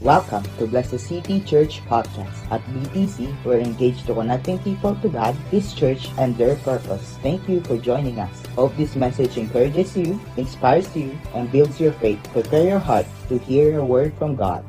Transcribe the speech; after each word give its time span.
Welcome 0.00 0.48
to 0.56 0.64
Blessed 0.64 0.96
City 0.96 1.44
Church 1.44 1.84
Podcast. 1.84 2.32
At 2.48 2.64
BTC, 2.72 3.36
we're 3.44 3.60
engaged 3.60 4.08
to 4.08 4.16
connecting 4.16 4.56
people 4.64 4.96
to 4.96 5.08
God, 5.12 5.36
His 5.52 5.76
church, 5.76 6.08
and 6.16 6.32
their 6.40 6.56
purpose. 6.64 7.20
Thank 7.20 7.44
you 7.44 7.60
for 7.60 7.76
joining 7.76 8.16
us. 8.16 8.32
Hope 8.56 8.72
this 8.80 8.96
message 8.96 9.36
encourages 9.36 9.92
you, 9.94 10.16
inspires 10.40 10.88
you, 10.96 11.20
and 11.36 11.52
builds 11.52 11.76
your 11.76 11.92
faith. 12.00 12.16
Prepare 12.32 12.64
your 12.64 12.78
heart 12.80 13.04
to 13.28 13.36
hear 13.44 13.76
a 13.76 13.84
word 13.84 14.16
from 14.16 14.40
God. 14.40 14.64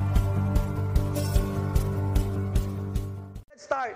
Let's 3.48 3.64
start 3.64 3.96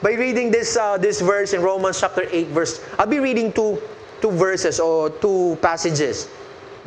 by 0.00 0.16
reading 0.16 0.48
this 0.48 0.80
uh, 0.80 0.96
this 0.96 1.20
verse 1.20 1.52
in 1.52 1.60
Romans 1.60 2.00
chapter 2.00 2.24
8 2.24 2.56
verse. 2.56 2.80
I'll 2.96 3.04
be 3.04 3.20
reading 3.20 3.52
two 3.52 3.76
two 4.24 4.32
verses 4.32 4.80
or 4.80 5.12
two 5.20 5.60
passages 5.60 6.32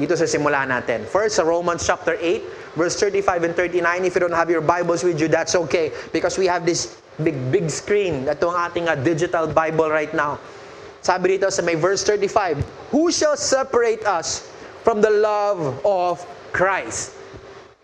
dito 0.02 0.18
sa 0.18 0.26
simula 0.26 0.66
natin. 0.66 1.06
First, 1.06 1.38
Romans 1.46 1.86
chapter 1.86 2.18
8 2.18 2.63
verse 2.76 3.00
35 3.00 3.44
and 3.44 3.56
39. 3.56 4.06
If 4.06 4.16
you 4.16 4.22
don't 4.22 4.38
have 4.38 4.50
your 4.50 4.62
Bibles 4.62 5.04
with 5.04 5.20
you, 5.20 5.28
that's 5.28 5.56
okay 5.56 5.92
because 6.12 6.38
we 6.38 6.46
have 6.48 6.66
this 6.66 7.02
big, 7.22 7.38
big 7.52 7.70
screen. 7.70 8.26
Ito 8.26 8.50
ang 8.50 8.72
ating 8.72 8.88
uh, 8.90 8.96
digital 8.96 9.48
Bible 9.48 9.90
right 9.90 10.14
now. 10.14 10.40
Sabi 11.04 11.36
dito 11.36 11.52
sa 11.52 11.62
may 11.62 11.76
verse 11.76 12.02
35, 12.08 12.64
Who 12.96 13.12
shall 13.12 13.36
separate 13.36 14.08
us 14.08 14.48
from 14.88 15.04
the 15.04 15.12
love 15.12 15.84
of 15.84 16.24
Christ? 16.56 17.12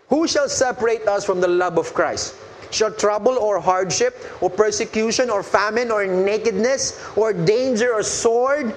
Who 0.08 0.26
shall 0.26 0.48
separate 0.48 1.06
us 1.06 1.22
from 1.22 1.38
the 1.38 1.48
love 1.48 1.78
of 1.78 1.92
Christ? 1.94 2.34
Shall 2.70 2.90
trouble 2.90 3.36
or 3.38 3.60
hardship 3.60 4.16
or 4.40 4.48
persecution 4.48 5.28
or 5.28 5.42
famine 5.42 5.90
or 5.90 6.06
nakedness 6.06 6.98
or 7.14 7.32
danger 7.32 7.92
or 7.92 8.02
sword 8.02 8.74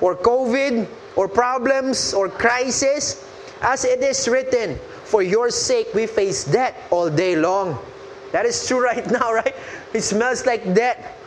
or 0.00 0.14
COVID 0.14 0.86
or 1.16 1.26
problems 1.26 2.12
or 2.12 2.28
crisis? 2.28 3.24
As 3.62 3.84
it 3.84 4.02
is 4.02 4.26
written, 4.28 4.78
For 5.10 5.22
your 5.22 5.50
sake, 5.50 5.88
we 5.92 6.06
face 6.06 6.44
death 6.44 6.78
all 6.92 7.10
day 7.10 7.34
long. 7.34 7.76
That 8.30 8.46
is 8.46 8.62
true 8.66 8.78
right 8.90 9.04
now, 9.10 9.34
right? 9.34 9.56
It 9.92 10.02
smells 10.02 10.46
like 10.46 10.62
death. 10.72 11.18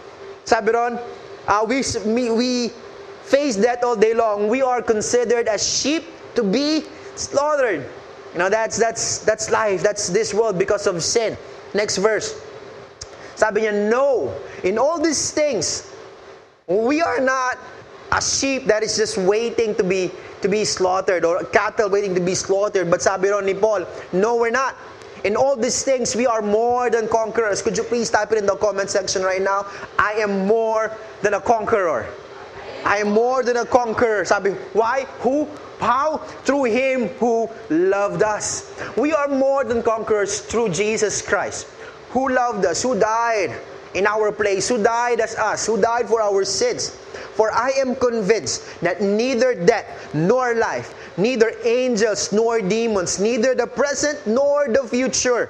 Sabi 0.46 0.72
ron, 0.72 1.00
uh, 1.48 1.66
we, 1.68 1.84
we 2.32 2.72
face 3.24 3.58
death 3.58 3.84
all 3.84 3.98
day 3.98 4.14
long. 4.14 4.48
We 4.48 4.62
are 4.62 4.82
considered 4.82 5.50
as 5.50 5.68
sheep 5.68 6.06
to 6.36 6.44
be 6.44 6.86
slaughtered. 7.16 7.84
You 8.32 8.40
know, 8.40 8.50
that's, 8.50 8.78
that's, 8.78 9.20
that's 9.20 9.52
life. 9.52 9.84
That's 9.84 10.08
this 10.08 10.34
world 10.34 10.58
because 10.58 10.88
of 10.88 11.04
sin. 11.04 11.38
Next 11.74 11.98
verse. 11.98 12.40
Sabi 13.36 13.68
niya, 13.68 13.90
no. 13.92 14.34
In 14.64 14.78
all 14.78 14.98
these 14.98 15.32
things, 15.32 15.92
we 16.68 17.02
are 17.02 17.20
not 17.20 17.60
a 18.14 18.22
sheep 18.22 18.66
that 18.66 18.84
is 18.84 18.96
just 18.96 19.18
waiting 19.18 19.74
to 19.76 19.84
be 19.84 20.12
to 20.42 20.48
be 20.48 20.64
slaughtered 20.64 21.26
or 21.26 21.44
cattle 21.46 21.90
waiting 21.90 22.14
to 22.14 22.22
be 22.22 22.36
slaughtered. 22.36 22.92
But 22.92 23.02
sabi 23.02 23.30
ron 23.30 23.46
ni 23.46 23.54
Paul, 23.54 23.86
no, 24.12 24.36
we're 24.36 24.52
not. 24.52 24.76
In 25.24 25.36
all 25.38 25.56
these 25.56 25.84
things, 25.84 26.16
we 26.16 26.28
are 26.28 26.42
more 26.42 26.90
than 26.90 27.08
conquerors. 27.08 27.62
Could 27.62 27.78
you 27.78 27.84
please 27.84 28.10
type 28.10 28.32
it 28.34 28.38
in 28.38 28.46
the 28.46 28.58
comment 28.58 28.90
section 28.90 29.24
right 29.24 29.42
now? 29.42 29.66
I 29.98 30.14
am 30.14 30.46
more 30.46 30.96
than 31.22 31.34
a 31.34 31.42
conqueror. 31.42 32.06
I 32.84 32.98
am 32.98 33.12
more 33.12 33.42
than 33.42 33.56
a 33.58 33.66
conqueror. 33.66 34.26
Sabi, 34.26 34.52
why? 34.74 35.06
Who? 35.20 35.48
How? 35.80 36.18
Through 36.44 36.66
Him 36.66 37.08
who 37.20 37.50
loved 37.70 38.22
us. 38.22 38.74
We 38.98 39.14
are 39.14 39.30
more 39.30 39.64
than 39.64 39.82
conquerors 39.82 40.42
through 40.42 40.70
Jesus 40.70 41.22
Christ, 41.22 41.68
who 42.10 42.30
loved 42.30 42.66
us, 42.66 42.84
who 42.84 43.00
died 43.00 43.58
in 43.94 44.06
our 44.06 44.32
place, 44.34 44.68
who 44.68 44.84
died 44.84 45.22
as 45.22 45.36
us, 45.36 45.66
who 45.66 45.80
died 45.80 46.10
for 46.10 46.22
our 46.22 46.44
sins. 46.44 46.98
For 47.34 47.52
I 47.52 47.72
am 47.72 47.96
convinced 47.96 48.64
that 48.82 49.02
neither 49.02 49.54
death 49.54 50.14
nor 50.14 50.54
life, 50.56 50.94
neither 51.18 51.54
angels 51.64 52.32
nor 52.32 52.62
demons, 52.62 53.20
neither 53.20 53.56
the 53.56 53.66
present 53.66 54.22
nor 54.28 54.68
the 54.68 54.84
future, 54.88 55.50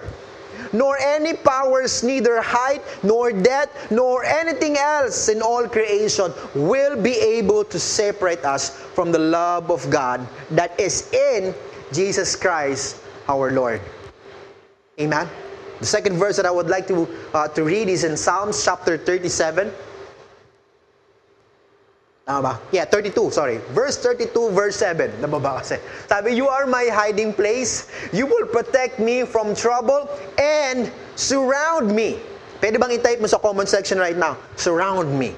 nor 0.71 0.97
any 0.97 1.33
powers, 1.33 2.03
neither 2.03 2.41
height 2.41 2.81
nor 3.03 3.31
depth, 3.31 3.91
nor 3.91 4.23
anything 4.23 4.77
else 4.77 5.27
in 5.27 5.41
all 5.41 5.67
creation 5.67 6.31
will 6.55 6.95
be 6.95 7.13
able 7.19 7.63
to 7.65 7.79
separate 7.79 8.43
us 8.45 8.71
from 8.95 9.11
the 9.11 9.19
love 9.19 9.69
of 9.69 9.89
God 9.89 10.25
that 10.51 10.77
is 10.79 11.11
in 11.11 11.53
Jesus 11.91 12.35
Christ 12.35 12.97
our 13.27 13.51
Lord. 13.51 13.81
Amen. 14.99 15.27
The 15.79 15.85
second 15.85 16.17
verse 16.17 16.37
that 16.37 16.45
I 16.45 16.51
would 16.51 16.69
like 16.69 16.87
to, 16.87 17.07
uh, 17.33 17.47
to 17.49 17.63
read 17.63 17.89
is 17.89 18.03
in 18.03 18.15
Psalms 18.15 18.63
chapter 18.63 18.97
37. 18.97 19.71
Tama 22.23 22.39
ba? 22.39 22.53
Yeah, 22.71 22.87
32, 22.87 23.35
sorry. 23.35 23.59
Verse 23.75 23.99
32, 23.99 24.55
verse 24.55 24.79
7. 24.79 25.11
Nababa 25.19 25.59
kasi. 25.59 25.75
Sabi, 26.07 26.39
You 26.39 26.47
are 26.47 26.63
my 26.63 26.87
hiding 26.87 27.35
place. 27.35 27.91
You 28.15 28.23
will 28.23 28.47
protect 28.47 28.95
me 28.95 29.27
from 29.27 29.51
trouble 29.51 30.07
and 30.39 30.87
surround 31.19 31.91
me. 31.91 32.23
Pwede 32.63 32.79
bang 32.79 32.95
i-type 32.95 33.19
mo 33.19 33.27
sa 33.27 33.43
comment 33.43 33.67
section 33.67 33.99
right 33.99 34.15
now? 34.15 34.39
Surround 34.55 35.11
me. 35.11 35.35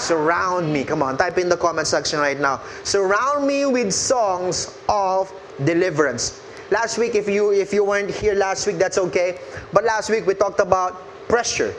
Surround 0.00 0.72
me. 0.72 0.80
Come 0.80 1.04
on, 1.04 1.20
type 1.20 1.36
in 1.36 1.52
the 1.52 1.60
comment 1.60 1.84
section 1.84 2.24
right 2.24 2.40
now. 2.40 2.64
Surround 2.88 3.44
me 3.44 3.68
with 3.68 3.92
songs 3.92 4.80
of 4.88 5.28
deliverance. 5.68 6.40
Last 6.72 6.96
week, 6.96 7.20
if 7.20 7.28
you 7.28 7.52
if 7.52 7.68
you 7.76 7.84
weren't 7.84 8.08
here 8.08 8.32
last 8.32 8.64
week, 8.64 8.80
that's 8.80 8.96
okay. 8.96 9.36
But 9.76 9.84
last 9.84 10.08
week 10.08 10.24
we 10.24 10.32
talked 10.32 10.60
about 10.60 11.04
pressure. 11.28 11.76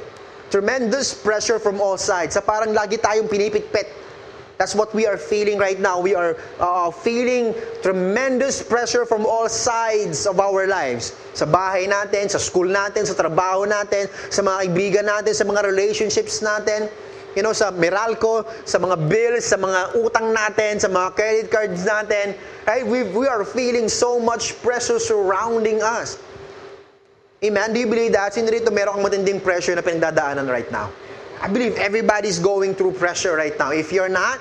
Tremendous 0.53 1.17
pressure 1.17 1.57
from 1.57 1.81
all 1.81 1.97
sides. 1.97 2.37
Sa 2.37 2.45
parang 2.45 2.77
lagi 2.77 3.01
tayong 3.01 3.25
pinipitpit 3.25 3.89
That's 4.59 4.75
what 4.75 4.91
we 4.91 5.07
are 5.07 5.15
feeling 5.15 5.55
right 5.55 5.79
now. 5.79 6.03
We 6.03 6.19
are 6.19 6.35
uh, 6.59 6.91
feeling 6.91 7.55
tremendous 7.79 8.59
pressure 8.59 9.07
from 9.07 9.23
all 9.23 9.47
sides 9.47 10.27
of 10.27 10.35
our 10.43 10.67
lives. 10.67 11.15
Sa 11.31 11.47
bahay 11.47 11.87
natin, 11.87 12.27
sa 12.27 12.43
school 12.43 12.67
natin, 12.67 13.07
sa 13.07 13.15
trabaho 13.15 13.63
natin, 13.63 14.11
sa 14.27 14.43
mga 14.43 14.67
kaibigan 14.67 15.05
natin, 15.07 15.31
sa 15.31 15.47
mga 15.47 15.63
relationships 15.63 16.43
natin. 16.43 16.91
You 17.39 17.47
know, 17.47 17.55
sa 17.55 17.71
Meralco, 17.71 18.43
sa 18.67 18.83
mga 18.83 18.99
bills, 19.07 19.47
sa 19.47 19.55
mga 19.55 19.95
utang 19.95 20.35
natin, 20.35 20.75
sa 20.75 20.91
mga 20.91 21.07
credit 21.15 21.47
cards 21.47 21.87
natin. 21.87 22.35
Right? 22.67 22.83
We, 22.83 23.07
we 23.15 23.31
are 23.31 23.47
feeling 23.47 23.87
so 23.87 24.19
much 24.19 24.59
pressure 24.59 24.99
surrounding 24.99 25.79
us. 25.79 26.19
Amen? 27.39 27.71
Do 27.71 27.79
you 27.79 27.87
believe 27.87 28.11
that? 28.11 28.35
Sino 28.35 28.51
rito 28.51 28.75
meron 28.75 28.99
kang 28.99 29.07
matinding 29.07 29.39
pressure 29.39 29.71
na 29.71 29.79
pinagdadaanan 29.79 30.51
right 30.51 30.67
now? 30.67 30.91
I 31.41 31.47
believe 31.47 31.75
everybody's 31.79 32.39
going 32.39 32.75
through 32.75 32.99
pressure 32.99 33.35
right 33.35 33.57
now. 33.57 33.71
If 33.71 33.91
you're 33.91 34.11
not, 34.11 34.39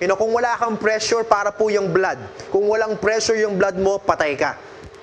you 0.00 0.06
know, 0.06 0.16
kung 0.16 0.32
wala 0.32 0.56
kang 0.60 0.76
pressure, 0.76 1.24
para 1.24 1.50
po 1.50 1.68
yung 1.68 1.92
blood. 1.92 2.20
Kung 2.52 2.68
walang 2.68 3.00
pressure 3.00 3.36
yung 3.36 3.56
blood 3.56 3.80
mo, 3.80 3.98
patay 3.98 4.36
ka. 4.36 4.56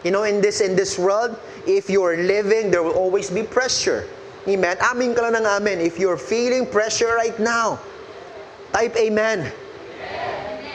You 0.05 0.11
know, 0.11 0.23
in 0.23 0.41
this 0.41 0.61
in 0.61 0.75
this 0.75 0.99
world, 0.99 1.33
if 1.65 1.89
you're 1.89 2.17
living, 2.17 2.69
there 2.69 2.83
will 2.83 2.93
always 2.93 3.31
be 3.31 3.41
pressure. 3.41 4.05
Amen? 4.45 4.75
Amin 4.83 5.15
ka 5.15 5.23
lang 5.23 5.39
ng 5.39 5.47
amen. 5.47 5.79
If 5.79 5.97
you're 5.97 6.19
feeling 6.19 6.67
pressure 6.67 7.15
right 7.15 7.35
now, 7.39 7.79
type 8.75 8.93
amen. 8.99 9.49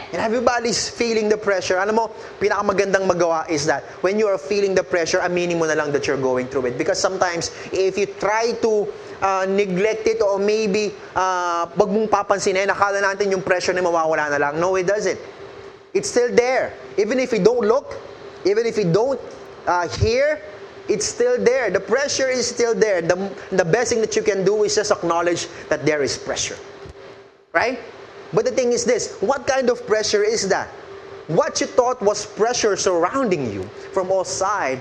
And 0.09 0.25
everybody's 0.25 0.89
feeling 0.89 1.29
the 1.29 1.37
pressure. 1.37 1.77
Alam 1.77 2.01
mo, 2.01 2.05
pinakamagandang 2.41 3.05
magawa 3.05 3.45
is 3.45 3.69
that 3.69 3.85
when 4.01 4.17
you 4.17 4.25
are 4.25 4.41
feeling 4.41 4.73
the 4.73 4.81
pressure, 4.81 5.21
aminin 5.21 5.61
mo 5.61 5.69
na 5.69 5.77
lang 5.77 5.93
that 5.93 6.09
you're 6.09 6.17
going 6.17 6.49
through 6.49 6.73
it. 6.73 6.81
Because 6.81 6.97
sometimes, 6.97 7.53
if 7.77 8.01
you 8.01 8.09
try 8.17 8.57
to 8.65 8.89
uh, 9.23 9.47
neglect 9.49 10.07
it 10.07 10.23
or 10.23 10.39
maybe 10.39 10.93
uh, 11.15 11.67
wag 11.77 11.89
mong 11.91 12.09
papansinin, 12.09 12.69
nakala 12.69 13.03
natin 13.03 13.31
yung 13.31 13.43
pressure 13.43 13.73
na 13.73 13.83
mawawala 13.83 14.31
na 14.31 14.39
lang. 14.39 14.61
No, 14.61 14.77
it 14.77 14.87
doesn't. 14.87 15.19
It's 15.95 16.11
still 16.11 16.35
there. 16.35 16.75
Even 16.97 17.19
if 17.19 17.33
you 17.33 17.43
don't 17.43 17.67
look, 17.67 17.97
even 18.45 18.67
if 18.67 18.77
you 18.77 18.91
don't 18.91 19.21
uh, 19.67 19.89
hear, 19.89 20.43
it's 20.89 21.05
still 21.05 21.43
there. 21.43 21.71
The 21.71 21.81
pressure 21.81 22.29
is 22.29 22.47
still 22.47 22.75
there. 22.75 23.03
The, 23.03 23.31
the 23.51 23.65
best 23.65 23.93
thing 23.93 24.01
that 24.01 24.17
you 24.17 24.23
can 24.23 24.45
do 24.45 24.65
is 24.65 24.75
just 24.75 24.91
acknowledge 24.91 25.49
that 25.69 25.85
there 25.85 26.03
is 26.03 26.17
pressure. 26.17 26.57
Right? 27.53 27.79
But 28.33 28.45
the 28.45 28.53
thing 28.53 28.73
is 28.73 28.85
this 28.85 29.17
what 29.21 29.47
kind 29.47 29.71
of 29.71 29.87
pressure 29.87 30.23
is 30.23 30.49
that? 30.49 30.69
What 31.29 31.61
you 31.61 31.67
thought 31.67 32.01
was 32.01 32.25
pressure 32.25 32.77
surrounding 32.77 33.53
you 33.53 33.65
from 33.93 34.11
all 34.11 34.25
sides, 34.25 34.81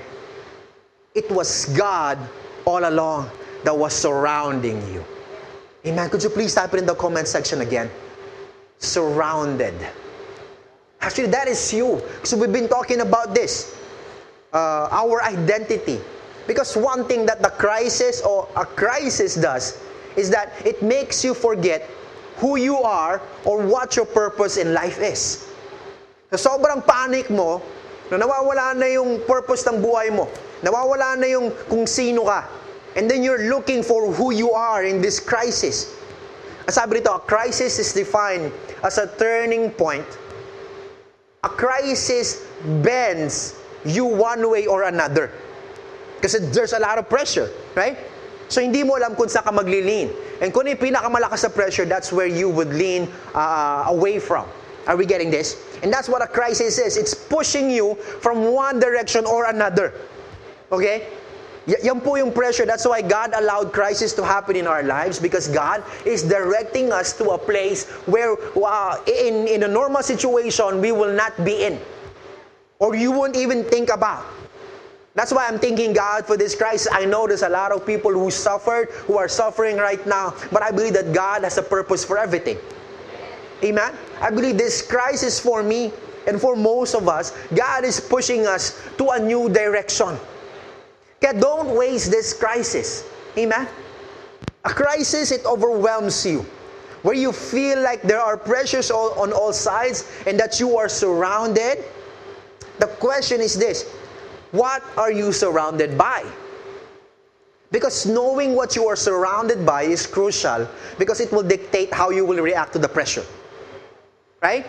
it 1.16 1.30
was 1.32 1.66
God 1.76 2.18
all 2.66 2.88
along 2.88 3.30
that 3.64 3.78
was 3.78 3.94
surrounding 3.94 4.82
you. 4.94 5.04
Amen. 5.86 6.10
Could 6.10 6.24
you 6.24 6.30
please 6.30 6.54
type 6.54 6.74
it 6.74 6.80
in 6.80 6.86
the 6.86 6.96
comment 6.96 7.28
section 7.28 7.62
again? 7.62 7.90
Surrounded. 8.80 9.74
Actually, 11.02 11.28
that 11.28 11.48
is 11.48 11.74
you. 11.74 12.02
So 12.24 12.38
we've 12.38 12.52
been 12.52 12.68
talking 12.68 13.02
about 13.02 13.34
this. 13.34 13.76
Uh, 14.54 14.90
our 14.92 15.24
identity. 15.24 16.02
Because 16.48 16.76
one 16.76 17.06
thing 17.06 17.26
that 17.26 17.42
the 17.42 17.50
crisis 17.50 18.22
or 18.22 18.48
a 18.56 18.66
crisis 18.66 19.36
does 19.36 19.80
is 20.16 20.30
that 20.32 20.54
it 20.66 20.82
makes 20.82 21.24
you 21.24 21.34
forget 21.34 21.88
who 22.38 22.56
you 22.58 22.78
are 22.78 23.22
or 23.46 23.66
what 23.66 23.96
your 23.96 24.06
purpose 24.06 24.58
in 24.58 24.74
life 24.74 25.00
is. 25.00 25.48
So 26.32 26.52
sobrang 26.52 26.86
panic 26.86 27.30
mo, 27.30 27.62
na 28.08 28.16
nawawala 28.16 28.76
na 28.76 28.88
yung 28.88 29.20
purpose 29.28 29.68
ng 29.68 29.84
buhay 29.84 30.12
mo. 30.16 30.32
Nawawala 30.64 31.20
na 31.20 31.28
yung 31.28 31.52
kung 31.68 31.84
sino 31.84 32.24
ka. 32.24 32.48
And 32.98 33.06
then 33.06 33.22
you're 33.22 33.48
looking 33.48 33.84
for 33.86 34.12
who 34.12 34.34
you 34.34 34.52
are 34.52 34.84
in 34.84 35.00
this 35.02 35.22
crisis. 35.22 35.94
Ang 36.66 36.74
sabi 36.74 37.00
rito, 37.00 37.14
a 37.14 37.22
crisis 37.22 37.78
is 37.78 37.94
defined 37.94 38.50
as 38.82 38.98
a 38.98 39.06
turning 39.22 39.70
point. 39.70 40.04
A 41.46 41.50
crisis 41.50 42.44
bends 42.82 43.56
you 43.86 44.04
one 44.04 44.42
way 44.50 44.66
or 44.66 44.90
another. 44.90 45.30
Kasi 46.20 46.42
there's 46.50 46.74
a 46.74 46.82
lot 46.82 46.98
of 46.98 47.06
pressure, 47.06 47.54
right? 47.78 47.96
So 48.50 48.66
hindi 48.66 48.82
mo 48.82 48.98
alam 48.98 49.14
kung 49.14 49.30
saan 49.30 49.46
ka 49.46 49.54
maglilin. 49.54 50.10
And 50.42 50.50
kung 50.50 50.66
ano 50.66 50.74
yung 50.74 50.82
pinakamalakas 50.82 51.46
na 51.46 51.52
pressure, 51.54 51.86
that's 51.86 52.10
where 52.10 52.28
you 52.28 52.50
would 52.50 52.74
lean 52.74 53.06
uh, 53.38 53.94
away 53.94 54.18
from. 54.18 54.50
Are 54.90 54.98
we 54.98 55.06
getting 55.06 55.30
this? 55.30 55.62
And 55.84 55.94
that's 55.94 56.10
what 56.10 56.26
a 56.26 56.28
crisis 56.28 56.80
is. 56.80 56.98
It's 56.98 57.14
pushing 57.14 57.70
you 57.70 57.96
from 58.24 58.56
one 58.56 58.82
direction 58.82 59.30
or 59.30 59.46
another. 59.46 59.94
Okay? 60.72 61.12
Yan 61.68 62.00
po 62.00 62.16
yung 62.16 62.32
pressure. 62.32 62.64
That's 62.64 62.88
why 62.88 63.04
God 63.04 63.36
allowed 63.36 63.76
crisis 63.76 64.16
to 64.16 64.24
happen 64.24 64.56
in 64.56 64.68
our 64.68 64.84
lives 64.84 65.20
because 65.20 65.52
God 65.52 65.84
is 66.08 66.24
directing 66.24 66.96
us 66.96 67.12
to 67.20 67.36
a 67.36 67.38
place 67.38 67.84
where 68.08 68.40
uh, 68.56 68.96
in, 69.04 69.48
in 69.52 69.64
a 69.64 69.68
normal 69.68 70.02
situation 70.02 70.80
we 70.80 70.96
will 70.96 71.12
not 71.12 71.36
be 71.44 71.68
in. 71.68 71.76
Or 72.80 72.96
you 72.96 73.12
won't 73.12 73.36
even 73.36 73.66
think 73.68 73.92
about. 73.92 74.24
That's 75.14 75.34
why 75.34 75.48
I'm 75.48 75.60
thanking 75.60 75.92
God 75.92 76.26
for 76.26 76.38
this 76.38 76.56
crisis. 76.56 76.88
I 76.94 77.04
know 77.04 77.28
there's 77.28 77.42
a 77.42 77.50
lot 77.50 77.74
of 77.74 77.86
people 77.86 78.14
who 78.14 78.32
suffered, 78.32 78.88
who 79.10 79.18
are 79.18 79.28
suffering 79.28 79.76
right 79.76 80.00
now, 80.08 80.36
but 80.54 80.64
I 80.64 80.72
believe 80.72 80.94
that 80.94 81.12
God 81.12 81.44
has 81.44 81.58
a 81.58 81.64
purpose 81.64 82.06
for 82.06 82.18
everything. 82.18 82.60
Amen? 83.64 83.98
I 84.22 84.30
believe 84.30 84.58
this 84.58 84.86
crisis 84.86 85.40
for 85.40 85.64
me 85.64 85.92
and 86.28 86.40
for 86.40 86.56
most 86.56 86.94
of 86.94 87.10
us, 87.10 87.36
God 87.56 87.84
is 87.84 88.00
pushing 88.00 88.46
us 88.46 88.80
to 89.00 89.10
a 89.10 89.20
new 89.20 89.50
direction. 89.50 90.16
Kaya 91.22 91.34
don't 91.34 91.74
waste 91.74 92.12
this 92.12 92.34
crisis. 92.34 93.06
Amen? 93.38 93.68
A 94.66 94.70
crisis, 94.70 95.32
it 95.32 95.46
overwhelms 95.46 96.26
you. 96.26 96.46
Where 97.02 97.16
you 97.16 97.32
feel 97.32 97.82
like 97.82 98.02
there 98.02 98.20
are 98.20 98.36
pressures 98.36 98.92
all, 98.92 99.14
on 99.20 99.32
all 99.32 99.54
sides 99.54 100.10
and 100.26 100.40
that 100.40 100.60
you 100.60 100.78
are 100.78 100.90
surrounded. 100.90 101.86
The 102.80 102.88
question 103.00 103.42
is 103.42 103.58
this 103.58 103.88
What 104.52 104.84
are 104.98 105.12
you 105.12 105.32
surrounded 105.32 105.98
by? 105.98 106.26
Because 107.72 108.06
knowing 108.06 108.56
what 108.56 108.76
you 108.76 108.88
are 108.88 108.96
surrounded 108.96 109.66
by 109.66 109.84
is 109.84 110.08
crucial 110.08 110.68
because 110.98 111.20
it 111.20 111.32
will 111.32 111.44
dictate 111.44 111.94
how 111.94 112.10
you 112.12 112.24
will 112.26 112.40
react 112.40 112.74
to 112.74 112.80
the 112.80 112.88
pressure. 112.88 113.26
Right? 114.42 114.66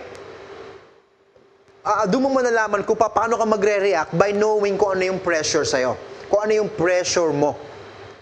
Uh, 1.86 2.04
doon 2.10 2.26
mo 2.26 2.30
malalaman 2.34 2.82
kung 2.82 2.98
paano 2.98 3.38
ka 3.38 3.46
magre-react 3.46 4.18
by 4.18 4.34
knowing 4.34 4.74
kung 4.74 4.98
ano 4.98 5.14
yung 5.14 5.20
pressure 5.22 5.62
sa'yo. 5.62 5.94
Kung 6.28 6.48
ano 6.48 6.52
yung 6.64 6.70
pressure 6.72 7.32
mo. 7.32 7.56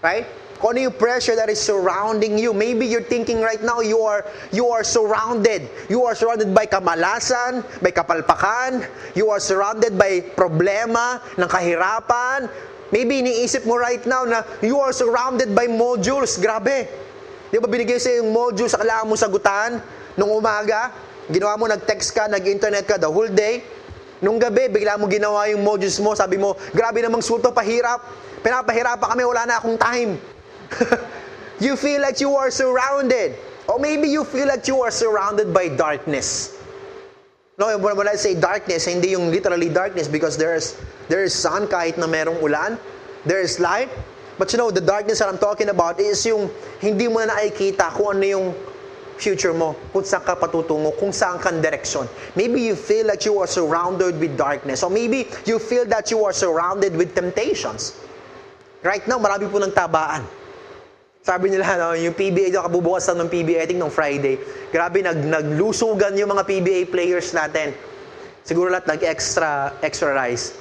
Right? 0.03 0.25
Kung 0.57 0.73
ano 0.73 0.89
yung 0.89 0.97
pressure 0.97 1.37
that 1.37 1.53
is 1.53 1.61
surrounding 1.61 2.41
you. 2.41 2.49
Maybe 2.49 2.89
you're 2.89 3.05
thinking 3.05 3.45
right 3.45 3.61
now 3.61 3.85
you 3.85 4.01
are 4.01 4.25
you 4.49 4.73
are 4.73 4.81
surrounded. 4.81 5.69
You 5.85 6.01
are 6.09 6.17
surrounded 6.17 6.49
by 6.49 6.65
kamalasan, 6.65 7.61
by 7.77 7.93
kapalpakan. 7.93 8.87
You 9.13 9.29
are 9.29 9.37
surrounded 9.37 9.93
by 9.93 10.33
problema, 10.33 11.21
ng 11.37 11.45
kahirapan. 11.45 12.49
Maybe 12.89 13.21
iniisip 13.21 13.67
mo 13.67 13.77
right 13.77 14.01
now 14.07 14.23
na 14.23 14.47
you 14.63 14.79
are 14.79 14.95
surrounded 14.95 15.53
by 15.53 15.69
modules. 15.69 16.39
Grabe. 16.39 16.87
Di 17.47 17.61
ba 17.63 17.67
binigay 17.67 17.95
sa'yo 17.95 18.25
yung 18.25 18.31
module 18.35 18.67
sa 18.67 18.79
kailangan 18.81 19.05
mo 19.07 19.15
sagutan 19.15 19.79
nung 20.19 20.31
umaga? 20.35 20.91
Ginawa 21.27 21.59
mo, 21.59 21.67
nag-text 21.67 22.15
ka, 22.15 22.27
nag-internet 22.27 22.87
ka 22.87 22.95
the 22.95 23.07
whole 23.07 23.27
day. 23.27 23.63
Nung 24.17 24.41
gabi, 24.41 24.65
bigla 24.69 24.97
mo 24.97 25.05
ginawa 25.05 25.45
yung 25.49 25.61
modules 25.61 26.01
mo. 26.01 26.17
Sabi 26.17 26.41
mo, 26.41 26.57
grabe 26.73 27.05
namang 27.05 27.21
sulto, 27.21 27.53
pahirap. 27.53 28.01
Pinapahirap 28.41 28.97
pa 28.97 29.13
kami, 29.13 29.21
wala 29.21 29.45
na 29.45 29.61
akong 29.61 29.77
time. 29.77 30.17
you 31.63 31.77
feel 31.77 32.01
like 32.01 32.17
you 32.17 32.33
are 32.33 32.49
surrounded. 32.49 33.37
Or 33.69 33.77
maybe 33.77 34.07
you 34.07 34.23
feel 34.25 34.47
like 34.47 34.65
you 34.65 34.81
are 34.81 34.89
surrounded 34.89 35.53
by 35.53 35.69
darkness. 35.69 36.57
No, 37.57 37.73
when 37.77 38.07
I 38.07 38.13
say 38.13 38.37
darkness, 38.37 38.85
hindi 38.85 39.17
yung 39.17 39.33
literally 39.33 39.69
darkness 39.69 40.05
because 40.05 40.37
there's 40.37 40.77
there 41.09 41.25
is 41.25 41.33
sun 41.33 41.65
kahit 41.65 41.97
na 41.97 42.05
merong 42.05 42.37
ulan. 42.37 42.77
There 43.25 43.41
is 43.41 43.57
light. 43.57 43.89
But 44.37 44.53
you 44.53 44.61
know, 44.61 44.69
the 44.69 44.81
darkness 44.81 45.19
that 45.19 45.29
I'm 45.29 45.41
talking 45.41 45.73
about 45.73 45.97
is 45.97 46.21
yung 46.29 46.53
hindi 46.77 47.09
mo 47.09 47.17
na 47.25 47.33
nakikita 47.33 47.89
kung 47.97 48.21
ano 48.21 48.25
yung 48.29 48.47
future 49.17 49.53
mo, 49.53 49.73
kung 49.91 50.05
saan 50.05 50.23
ka 50.23 50.37
patutungo, 50.37 50.93
kung 50.95 51.11
saan 51.11 51.41
kang 51.41 51.59
direksyon. 51.59 52.05
Maybe 52.37 52.61
you 52.61 52.77
feel 52.77 53.09
like 53.09 53.25
you 53.25 53.37
are 53.41 53.49
surrounded 53.49 54.15
with 54.21 54.37
darkness. 54.37 54.85
Or 54.85 54.93
maybe 54.93 55.25
you 55.49 55.57
feel 55.57 55.83
that 55.89 56.13
you 56.13 56.23
are 56.23 56.33
surrounded 56.33 56.93
with 56.95 57.17
temptations. 57.17 57.97
Right 58.85 59.03
now, 59.09 59.17
marami 59.17 59.49
po 59.49 59.57
ng 59.57 59.73
tabaan. 59.73 60.23
Sabi 61.27 61.51
nila, 61.51 61.67
no, 61.75 61.91
yung 61.91 62.15
PBA, 62.15 62.55
ito 62.55 62.63
kabubukas 62.63 63.11
ng 63.11 63.27
PBA, 63.27 63.59
I 63.59 63.67
think 63.67 63.83
nung 63.83 63.91
Friday, 63.91 64.39
grabe, 64.71 65.03
nag, 65.03 65.19
naglusugan 65.27 66.15
yung 66.15 66.31
mga 66.31 66.47
PBA 66.47 66.87
players 66.87 67.35
natin. 67.35 67.75
Siguro 68.47 68.71
lahat 68.71 68.87
nag-extra, 68.87 69.75
extra 69.83 70.15
rice. 70.15 70.55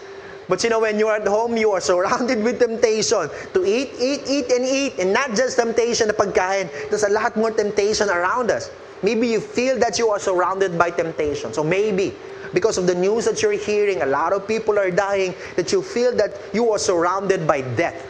But 0.48 0.62
you 0.62 0.70
know, 0.70 0.81
when 0.81 0.98
you 0.98 1.08
are 1.08 1.16
at 1.16 1.26
home, 1.26 1.56
you 1.56 1.72
are 1.72 1.81
surrounded 1.81 2.43
with 2.43 2.60
temptation 2.60 3.28
to 3.52 3.64
eat, 3.64 3.90
eat, 3.98 4.22
eat, 4.28 4.46
and 4.52 4.64
eat. 4.64 4.98
And 4.98 5.12
not 5.12 5.34
just 5.34 5.58
temptation 5.58 6.08
na 6.08 6.14
pagkain. 6.14 6.70
There's 6.90 7.02
a 7.02 7.10
lot 7.10 7.37
more 7.37 7.50
temptation 7.50 8.08
around 8.08 8.50
us. 8.50 8.70
Maybe 9.02 9.26
you 9.26 9.40
feel 9.40 9.78
that 9.78 9.98
you 9.98 10.08
are 10.08 10.19
surrounded 10.19 10.78
by 10.78 10.90
temptation. 10.90 11.52
So 11.52 11.64
maybe, 11.64 12.14
because 12.54 12.78
of 12.78 12.87
the 12.87 12.94
news 12.94 13.26
that 13.26 13.43
you're 13.43 13.58
hearing, 13.58 14.02
a 14.02 14.06
lot 14.06 14.32
of 14.32 14.46
people 14.46 14.78
are 14.78 14.90
dying, 14.90 15.34
that 15.56 15.72
you 15.72 15.82
feel 15.82 16.14
that 16.16 16.38
you 16.54 16.70
are 16.70 16.78
surrounded 16.78 17.46
by 17.46 17.60
death. 17.75 18.06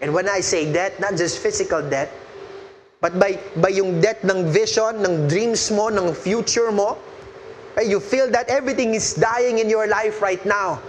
And 0.00 0.14
when 0.14 0.28
I 0.28 0.40
say 0.40 0.72
death, 0.72 0.98
not 1.00 1.16
just 1.16 1.40
physical 1.40 1.82
death, 1.82 2.10
but 3.00 3.18
by, 3.18 3.38
by 3.56 3.68
yung 3.68 4.00
death 4.00 4.24
ng 4.24 4.48
vision, 4.48 5.04
ng 5.04 5.28
dreams 5.28 5.70
mo, 5.70 5.88
ng 5.88 6.14
future 6.14 6.70
mo, 6.70 6.96
eh, 7.76 7.82
you 7.82 8.00
feel 8.00 8.30
that 8.30 8.48
everything 8.48 8.94
is 8.94 9.12
dying 9.14 9.58
in 9.58 9.68
your 9.68 9.88
life 9.88 10.22
right 10.22 10.44
now 10.46 10.80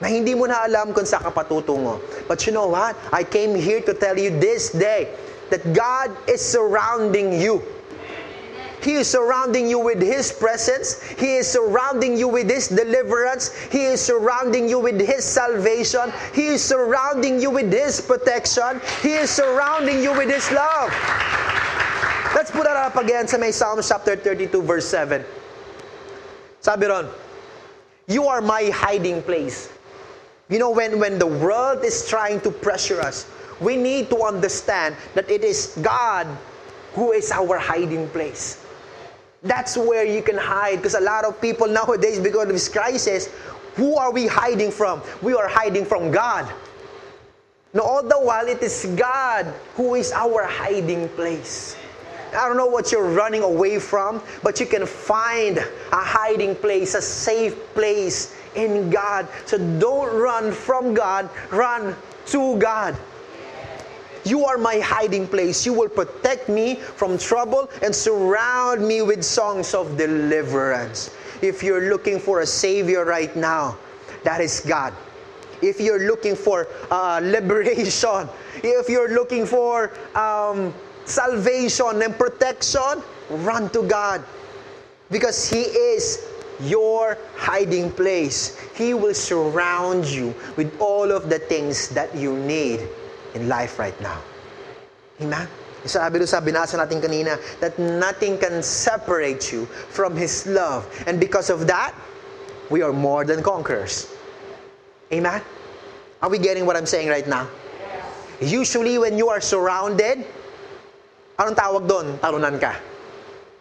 na 0.00 0.08
hindi 0.08 0.32
mo 0.34 0.48
na 0.48 0.64
alam 0.64 0.96
kung 0.96 1.04
saan 1.04 1.28
ka 1.28 1.32
patutungo. 1.32 2.00
But 2.26 2.44
you 2.48 2.52
know 2.56 2.72
what? 2.72 2.96
I 3.12 3.22
came 3.22 3.54
here 3.54 3.84
to 3.84 3.92
tell 3.92 4.16
you 4.16 4.32
this 4.32 4.72
day 4.72 5.12
that 5.52 5.60
God 5.76 6.10
is 6.24 6.40
surrounding 6.40 7.36
you. 7.36 7.60
He 8.80 8.96
is 8.96 9.08
surrounding 9.12 9.68
you 9.68 9.78
with 9.78 10.00
His 10.00 10.32
presence. 10.32 11.04
He 11.20 11.36
is 11.36 11.46
surrounding 11.46 12.16
you 12.16 12.28
with 12.28 12.48
His 12.48 12.68
deliverance. 12.68 13.52
He 13.68 13.84
is 13.84 14.00
surrounding 14.00 14.68
you 14.72 14.80
with 14.80 14.96
His 14.96 15.20
salvation. 15.20 16.12
He 16.32 16.56
is 16.56 16.64
surrounding 16.64 17.40
you 17.40 17.50
with 17.50 17.68
His 17.68 18.00
protection. 18.00 18.80
He 19.04 19.20
is 19.20 19.28
surrounding 19.28 20.00
you 20.00 20.16
with 20.16 20.32
His 20.32 20.48
love. 20.50 20.88
Let's 22.32 22.50
put 22.50 22.64
that 22.64 22.76
up 22.76 22.96
again 22.96 23.28
sa 23.28 23.36
may 23.36 23.52
Psalm 23.52 23.84
chapter 23.84 24.16
32 24.16 24.62
verse 24.62 24.88
7. 24.88 25.20
Sabi 26.64 26.86
ron, 26.86 27.04
You 28.08 28.28
are 28.32 28.40
my 28.40 28.72
hiding 28.72 29.20
place. 29.20 29.68
You 30.50 30.58
know, 30.58 30.70
when, 30.70 30.98
when 30.98 31.18
the 31.18 31.26
world 31.26 31.84
is 31.84 32.06
trying 32.08 32.40
to 32.40 32.50
pressure 32.50 33.00
us, 33.00 33.26
we 33.60 33.76
need 33.76 34.10
to 34.10 34.22
understand 34.22 34.96
that 35.14 35.30
it 35.30 35.44
is 35.44 35.78
God 35.80 36.26
who 36.94 37.12
is 37.12 37.30
our 37.30 37.56
hiding 37.56 38.08
place. 38.08 38.64
That's 39.42 39.76
where 39.76 40.04
you 40.04 40.22
can 40.22 40.36
hide. 40.36 40.76
Because 40.76 40.94
a 40.94 41.00
lot 41.00 41.24
of 41.24 41.40
people 41.40 41.68
nowadays, 41.68 42.18
because 42.18 42.42
of 42.42 42.48
this 42.48 42.68
crisis, 42.68 43.28
who 43.76 43.96
are 43.96 44.10
we 44.10 44.26
hiding 44.26 44.72
from? 44.72 45.02
We 45.22 45.34
are 45.34 45.48
hiding 45.48 45.84
from 45.84 46.10
God. 46.10 46.52
No, 47.72 47.82
all 47.82 48.02
the 48.02 48.18
while, 48.18 48.48
it 48.48 48.60
is 48.62 48.90
God 48.96 49.46
who 49.76 49.94
is 49.94 50.10
our 50.10 50.42
hiding 50.42 51.08
place. 51.10 51.76
I 52.34 52.48
don't 52.48 52.56
know 52.56 52.66
what 52.66 52.90
you're 52.90 53.08
running 53.08 53.42
away 53.42 53.78
from, 53.78 54.22
but 54.42 54.58
you 54.58 54.66
can 54.66 54.86
find 54.86 55.58
a 55.58 56.02
hiding 56.02 56.56
place, 56.56 56.94
a 56.94 57.02
safe 57.02 57.56
place 57.74 58.34
in 58.54 58.90
God. 58.90 59.28
So 59.46 59.58
don't 59.78 60.14
run 60.14 60.52
from 60.52 60.94
God, 60.94 61.30
run 61.50 61.96
to 62.26 62.58
God. 62.58 62.96
You 64.24 64.44
are 64.44 64.58
my 64.58 64.78
hiding 64.80 65.26
place. 65.26 65.64
You 65.64 65.72
will 65.72 65.88
protect 65.88 66.48
me 66.48 66.74
from 66.76 67.16
trouble 67.16 67.70
and 67.82 67.94
surround 67.94 68.86
me 68.86 69.02
with 69.02 69.24
songs 69.24 69.74
of 69.74 69.96
deliverance. 69.96 71.10
If 71.40 71.62
you're 71.62 71.88
looking 71.88 72.18
for 72.18 72.40
a 72.40 72.46
Savior 72.46 73.04
right 73.04 73.34
now, 73.34 73.78
that 74.24 74.40
is 74.40 74.60
God. 74.60 74.92
If 75.62 75.80
you're 75.80 76.06
looking 76.06 76.36
for 76.36 76.68
uh, 76.90 77.20
liberation, 77.24 78.28
if 78.62 78.88
you're 78.88 79.14
looking 79.14 79.46
for 79.46 79.90
um, 80.14 80.74
salvation 81.06 82.02
and 82.02 82.16
protection, 82.16 83.02
run 83.30 83.70
to 83.70 83.82
God. 83.82 84.22
Because 85.10 85.48
He 85.48 85.62
is 85.62 86.29
your 86.62 87.16
hiding 87.36 87.90
place. 87.92 88.58
He 88.74 88.94
will 88.94 89.14
surround 89.14 90.06
you 90.06 90.34
with 90.56 90.72
all 90.80 91.10
of 91.10 91.28
the 91.28 91.38
things 91.38 91.88
that 91.90 92.14
you 92.14 92.36
need 92.36 92.86
in 93.34 93.48
life 93.48 93.78
right 93.78 93.96
now. 94.00 94.20
Amen? 95.20 95.48
Sabi 95.84 96.20
doon 96.20 96.28
sa 96.28 96.44
binasa 96.44 96.76
natin 96.76 97.00
kanina, 97.00 97.40
that 97.64 97.78
nothing 97.80 98.36
can 98.36 98.60
separate 98.60 99.48
you 99.48 99.64
from 99.88 100.12
His 100.12 100.44
love. 100.44 100.84
And 101.08 101.16
because 101.16 101.48
of 101.48 101.64
that, 101.68 101.96
we 102.68 102.84
are 102.84 102.92
more 102.92 103.24
than 103.24 103.40
conquerors. 103.40 104.12
Amen? 105.08 105.40
Are 106.20 106.28
we 106.28 106.36
getting 106.36 106.68
what 106.68 106.76
I'm 106.76 106.86
saying 106.86 107.08
right 107.08 107.26
now? 107.26 107.48
Usually 108.40 108.96
when 109.00 109.16
you 109.16 109.28
are 109.28 109.40
surrounded, 109.40 110.24
anong 111.40 111.56
tawag 111.56 111.88
doon? 111.88 112.16
Talunan 112.20 112.60
ka. 112.60 112.76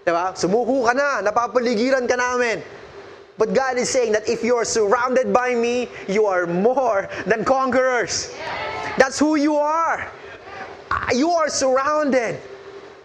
Diba? 0.03 0.36
Sumuko 0.36 0.88
ka 0.88 0.94
na, 0.96 1.24
napapaligiran 1.24 2.03
ka 2.08 2.15
namin. 2.20 2.78
But 3.39 3.53
God 3.55 3.77
is 3.77 3.89
saying 3.89 4.12
that 4.12 4.27
if 4.27 4.43
you 4.43 4.58
are 4.58 4.65
surrounded 4.65 5.31
by 5.31 5.55
me, 5.55 5.88
you 6.10 6.25
are 6.25 6.46
more 6.46 7.08
than 7.25 7.46
conquerors. 7.46 8.36
That's 8.98 9.17
who 9.17 9.38
you 9.38 9.55
are. 9.55 10.12
Ah, 10.91 11.12
You 11.15 11.31
are 11.31 11.48
surrounded. 11.48 12.38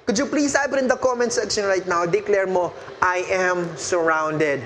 Could 0.07 0.19
you 0.19 0.27
please 0.27 0.53
type 0.53 0.73
it 0.73 0.81
in 0.81 0.89
the 0.89 0.97
comment 0.97 1.33
section 1.33 1.65
right 1.65 1.87
now? 1.87 2.05
Declare 2.05 2.49
mo, 2.49 2.75
I 3.01 3.19
am 3.31 3.77
surrounded. 3.77 4.61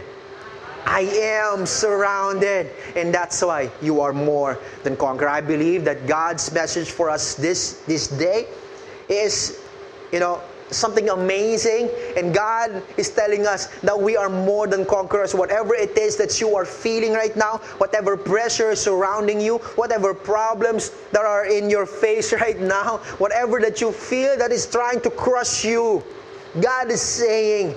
I 0.87 1.01
am 1.03 1.67
surrounded. 1.67 2.73
And 2.97 3.13
that's 3.13 3.43
why 3.43 3.71
you 3.83 4.01
are 4.01 4.15
more 4.15 4.59
than 4.85 4.97
conqueror. 4.97 5.29
I 5.29 5.43
believe 5.43 5.85
that 5.85 6.07
God's 6.07 6.51
message 6.51 6.91
for 6.91 7.11
us 7.11 7.35
this, 7.35 7.83
this 7.87 8.09
day 8.09 8.49
is, 9.09 9.61
you 10.13 10.19
know, 10.19 10.41
something 10.71 11.09
amazing. 11.11 11.91
And 12.17 12.35
God 12.35 12.83
is 12.97 13.11
telling 13.11 13.47
us 13.47 13.67
that 13.81 13.99
we 13.99 14.17
are 14.17 14.29
more 14.29 14.67
than 14.67 14.85
conquerors. 14.85 15.35
Whatever 15.35 15.75
it 15.75 15.97
is 15.97 16.17
that 16.17 16.41
you 16.41 16.57
are 16.57 16.65
feeling 16.65 17.13
right 17.13 17.37
now, 17.37 17.59
whatever 17.79 18.17
pressure 18.17 18.71
is 18.71 18.81
surrounding 18.81 19.41
you, 19.41 19.59
whatever 19.77 20.15
problems 20.15 20.91
that 21.13 21.25
are 21.25 21.47
in 21.47 21.71
your 21.71 21.87
face 21.87 22.33
right 22.41 22.59
now, 22.59 22.99
whatever 23.19 23.61
that 23.61 23.81
you 23.81 23.93
feel 23.93 24.37
that 24.37 24.53
is 24.53 24.67
trying 24.67 25.01
to 25.03 25.11
crush 25.11 25.65
you, 25.65 26.03
God 26.61 26.91
is 26.91 27.01
saying, 27.01 27.77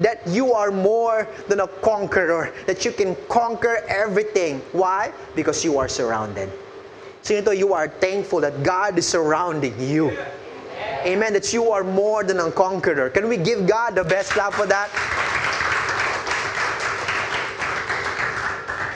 that 0.00 0.26
you 0.26 0.52
are 0.52 0.70
more 0.70 1.28
than 1.48 1.60
a 1.60 1.68
conqueror, 1.68 2.52
that 2.66 2.84
you 2.84 2.90
can 2.90 3.16
conquer 3.28 3.78
everything. 3.88 4.58
Why? 4.72 5.12
Because 5.36 5.64
you 5.64 5.78
are 5.78 5.88
surrounded. 5.88 6.50
So 7.22 7.34
ito, 7.34 7.52
you 7.52 7.72
are 7.72 7.88
thankful 7.88 8.40
that 8.40 8.62
God 8.62 8.98
is 8.98 9.08
surrounding 9.08 9.72
you. 9.80 10.12
Amen. 11.04 11.32
That 11.34 11.52
you 11.52 11.70
are 11.70 11.84
more 11.84 12.24
than 12.24 12.40
a 12.40 12.50
conqueror. 12.50 13.10
Can 13.10 13.28
we 13.28 13.36
give 13.36 13.66
God 13.66 13.94
the 13.94 14.04
best 14.04 14.32
clap 14.32 14.54
for 14.54 14.66
that? 14.66 14.88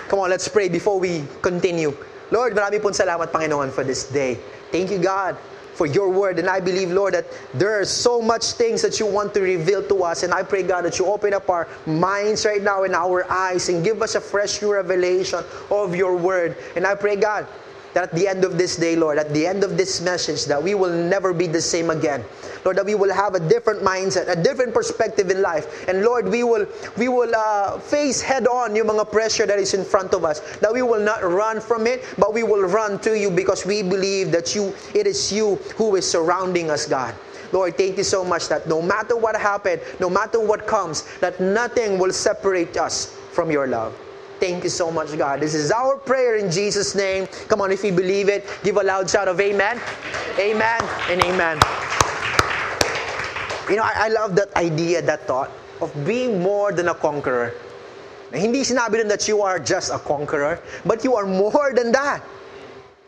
Come 0.08 0.20
on, 0.20 0.30
let's 0.30 0.48
pray 0.48 0.70
before 0.70 0.98
we 0.98 1.24
continue. 1.42 1.94
Lord, 2.30 2.56
marami 2.56 2.80
pong 2.80 2.96
salamat, 2.96 3.28
Panginoon, 3.28 3.70
for 3.70 3.84
this 3.84 4.08
day. 4.08 4.40
Thank 4.72 4.90
you, 4.90 4.96
God, 4.96 5.36
for 5.76 5.84
your 5.84 6.08
word. 6.08 6.38
And 6.38 6.48
I 6.48 6.60
believe, 6.60 6.88
Lord, 6.90 7.12
that 7.12 7.28
there 7.52 7.78
are 7.78 7.84
so 7.84 8.20
much 8.20 8.56
things 8.56 8.80
that 8.80 8.98
you 8.98 9.04
want 9.04 9.34
to 9.34 9.44
reveal 9.44 9.84
to 9.84 10.04
us. 10.04 10.24
And 10.24 10.32
I 10.32 10.42
pray, 10.44 10.62
God, 10.62 10.88
that 10.88 10.98
you 10.98 11.04
open 11.04 11.34
up 11.34 11.48
our 11.52 11.68
minds 11.84 12.46
right 12.48 12.62
now 12.62 12.84
and 12.84 12.94
our 12.94 13.30
eyes 13.30 13.68
and 13.68 13.84
give 13.84 14.00
us 14.00 14.14
a 14.14 14.20
fresh 14.20 14.62
new 14.62 14.72
revelation 14.72 15.44
of 15.70 15.94
your 15.94 16.16
word. 16.16 16.56
And 16.74 16.86
I 16.86 16.94
pray, 16.96 17.16
God, 17.16 17.46
that 17.94 18.04
at 18.04 18.12
the 18.12 18.28
end 18.28 18.44
of 18.44 18.58
this 18.58 18.76
day, 18.76 18.96
Lord, 18.96 19.18
at 19.18 19.32
the 19.32 19.46
end 19.46 19.64
of 19.64 19.76
this 19.76 20.00
message, 20.00 20.44
that 20.46 20.62
we 20.62 20.74
will 20.74 20.92
never 20.92 21.32
be 21.32 21.46
the 21.46 21.60
same 21.60 21.90
again. 21.90 22.24
Lord, 22.64 22.76
that 22.76 22.86
we 22.86 22.94
will 22.94 23.12
have 23.12 23.34
a 23.34 23.40
different 23.40 23.82
mindset, 23.82 24.28
a 24.28 24.36
different 24.36 24.74
perspective 24.74 25.30
in 25.30 25.42
life. 25.42 25.88
And 25.88 26.02
Lord, 26.04 26.28
we 26.28 26.44
will 26.44 26.66
we 26.96 27.08
will 27.08 27.34
uh, 27.34 27.78
face 27.78 28.20
head 28.20 28.46
on 28.46 28.76
yung 28.76 28.88
mga 28.88 29.10
pressure 29.10 29.46
that 29.46 29.58
is 29.58 29.74
in 29.74 29.84
front 29.84 30.12
of 30.12 30.24
us. 30.24 30.40
That 30.58 30.72
we 30.72 30.82
will 30.82 31.00
not 31.00 31.22
run 31.22 31.60
from 31.60 31.86
it, 31.86 32.04
but 32.18 32.34
we 32.34 32.42
will 32.42 32.62
run 32.62 32.98
to 33.00 33.18
you 33.18 33.30
because 33.30 33.64
we 33.64 33.82
believe 33.82 34.32
that 34.32 34.54
you 34.54 34.74
it 34.94 35.06
is 35.06 35.32
you 35.32 35.56
who 35.76 35.96
is 35.96 36.08
surrounding 36.08 36.70
us, 36.70 36.86
God. 36.86 37.14
Lord, 37.52 37.78
thank 37.78 37.96
you 37.96 38.04
so 38.04 38.24
much 38.24 38.48
that 38.48 38.68
no 38.68 38.82
matter 38.82 39.16
what 39.16 39.34
happened, 39.34 39.80
no 40.00 40.10
matter 40.10 40.38
what 40.38 40.66
comes, 40.66 41.08
that 41.20 41.40
nothing 41.40 41.98
will 41.98 42.12
separate 42.12 42.76
us 42.76 43.16
from 43.32 43.50
your 43.50 43.66
love. 43.66 43.96
Thank 44.40 44.62
you 44.62 44.70
so 44.70 44.90
much, 44.90 45.16
God. 45.18 45.40
This 45.40 45.54
is 45.54 45.72
our 45.72 45.96
prayer 45.96 46.36
in 46.36 46.50
Jesus' 46.50 46.94
name. 46.94 47.26
Come 47.48 47.60
on, 47.60 47.72
if 47.72 47.82
you 47.82 47.90
believe 47.90 48.28
it, 48.28 48.46
give 48.62 48.76
a 48.76 48.82
loud 48.82 49.10
shout 49.10 49.26
of 49.26 49.40
amen. 49.40 49.80
Amen 50.38 50.80
and 51.10 51.20
amen. 51.24 51.58
You 53.68 53.76
know, 53.76 53.82
I, 53.82 54.06
I 54.06 54.08
love 54.08 54.36
that 54.36 54.54
idea, 54.54 55.02
that 55.02 55.26
thought 55.26 55.50
of 55.80 55.92
being 56.06 56.40
more 56.40 56.72
than 56.72 56.88
a 56.88 56.94
conqueror. 56.94 57.52
Na 58.30 58.38
hindi 58.38 58.60
sinabi 58.62 59.02
dun 59.02 59.08
that 59.08 59.26
you 59.26 59.42
are 59.42 59.58
just 59.58 59.90
a 59.90 59.98
conqueror, 59.98 60.60
but 60.86 61.02
you 61.02 61.16
are 61.16 61.26
more 61.26 61.72
than 61.74 61.90
that. 61.92 62.22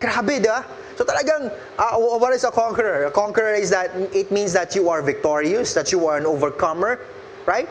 Grabe, 0.00 0.42
da? 0.42 0.64
So 0.96 1.04
talagang, 1.04 1.52
uh, 1.78 1.96
what 1.96 2.32
is 2.32 2.42
a 2.44 2.50
conqueror? 2.50 3.04
A 3.04 3.10
conqueror 3.10 3.54
is 3.54 3.70
that, 3.70 3.94
it 4.12 4.30
means 4.32 4.52
that 4.52 4.74
you 4.74 4.88
are 4.88 5.00
victorious, 5.00 5.74
that 5.74 5.92
you 5.92 6.06
are 6.06 6.18
an 6.18 6.26
overcomer, 6.26 7.00
right? 7.46 7.68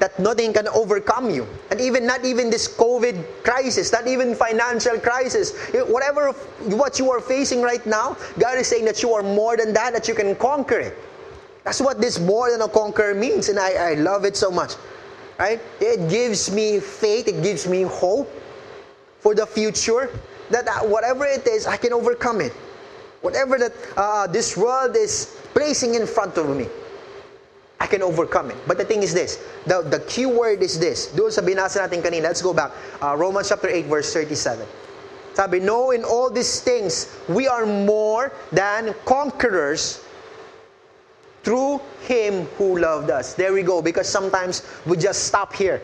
That 0.00 0.18
nothing 0.18 0.52
can 0.52 0.68
overcome 0.68 1.30
you. 1.30 1.46
And 1.70 1.80
even, 1.80 2.06
not 2.06 2.24
even 2.24 2.50
this 2.50 2.68
COVID 2.68 3.42
crisis, 3.42 3.92
not 3.92 4.06
even 4.06 4.34
financial 4.34 4.98
crisis, 4.98 5.56
whatever, 5.88 6.32
what 6.76 6.98
you 6.98 7.10
are 7.10 7.20
facing 7.20 7.62
right 7.62 7.84
now, 7.84 8.16
God 8.38 8.58
is 8.58 8.68
saying 8.68 8.84
that 8.84 9.02
you 9.02 9.12
are 9.14 9.22
more 9.22 9.56
than 9.56 9.72
that, 9.72 9.92
that 9.94 10.06
you 10.06 10.14
can 10.14 10.36
conquer 10.36 10.78
it. 10.78 10.96
That's 11.64 11.80
what 11.80 12.00
this 12.00 12.18
more 12.20 12.50
than 12.50 12.62
a 12.62 12.68
conqueror 12.68 13.14
means, 13.14 13.48
and 13.48 13.58
I, 13.58 13.90
I 13.90 13.94
love 13.94 14.24
it 14.24 14.36
so 14.36 14.50
much. 14.50 14.74
Right? 15.38 15.60
It 15.80 16.08
gives 16.08 16.50
me 16.50 16.80
faith, 16.80 17.28
it 17.28 17.42
gives 17.42 17.66
me 17.66 17.82
hope 17.82 18.30
for 19.20 19.34
the 19.34 19.46
future 19.46 20.10
that 20.50 20.66
uh, 20.66 20.80
whatever 20.86 21.26
it 21.26 21.46
is, 21.46 21.66
I 21.66 21.76
can 21.76 21.92
overcome 21.92 22.40
it. 22.40 22.52
Whatever 23.20 23.58
that 23.58 23.72
uh, 23.96 24.26
this 24.26 24.56
world 24.56 24.96
is 24.96 25.36
placing 25.52 25.94
in 25.94 26.06
front 26.06 26.36
of 26.38 26.56
me, 26.56 26.68
I 27.80 27.86
can 27.86 28.02
overcome 28.02 28.50
it. 28.50 28.56
But 28.66 28.78
the 28.78 28.84
thing 28.84 29.02
is 29.02 29.14
this, 29.14 29.38
the, 29.66 29.82
the 29.82 30.00
key 30.00 30.26
word 30.26 30.62
is 30.62 30.78
this. 30.78 31.06
Doon 31.14 31.30
sa 31.30 31.42
binasa 31.42 31.86
natin 31.86 32.02
kanina, 32.02 32.22
let's 32.22 32.42
go 32.42 32.52
back. 32.52 32.72
Uh, 33.00 33.14
Romans 33.16 33.48
chapter 33.48 33.68
8 33.68 33.86
verse 33.86 34.12
37. 34.12 34.66
Sabi, 35.34 35.60
no, 35.60 35.92
in 35.92 36.02
all 36.02 36.30
these 36.30 36.60
things, 36.60 37.14
we 37.28 37.46
are 37.46 37.64
more 37.64 38.32
than 38.50 38.92
conquerors 39.04 40.02
through 41.44 41.80
Him 42.02 42.46
who 42.58 42.78
loved 42.78 43.10
us. 43.10 43.34
There 43.34 43.52
we 43.52 43.62
go. 43.62 43.80
Because 43.80 44.08
sometimes 44.08 44.66
we 44.84 44.96
just 44.96 45.30
stop 45.30 45.54
here. 45.54 45.80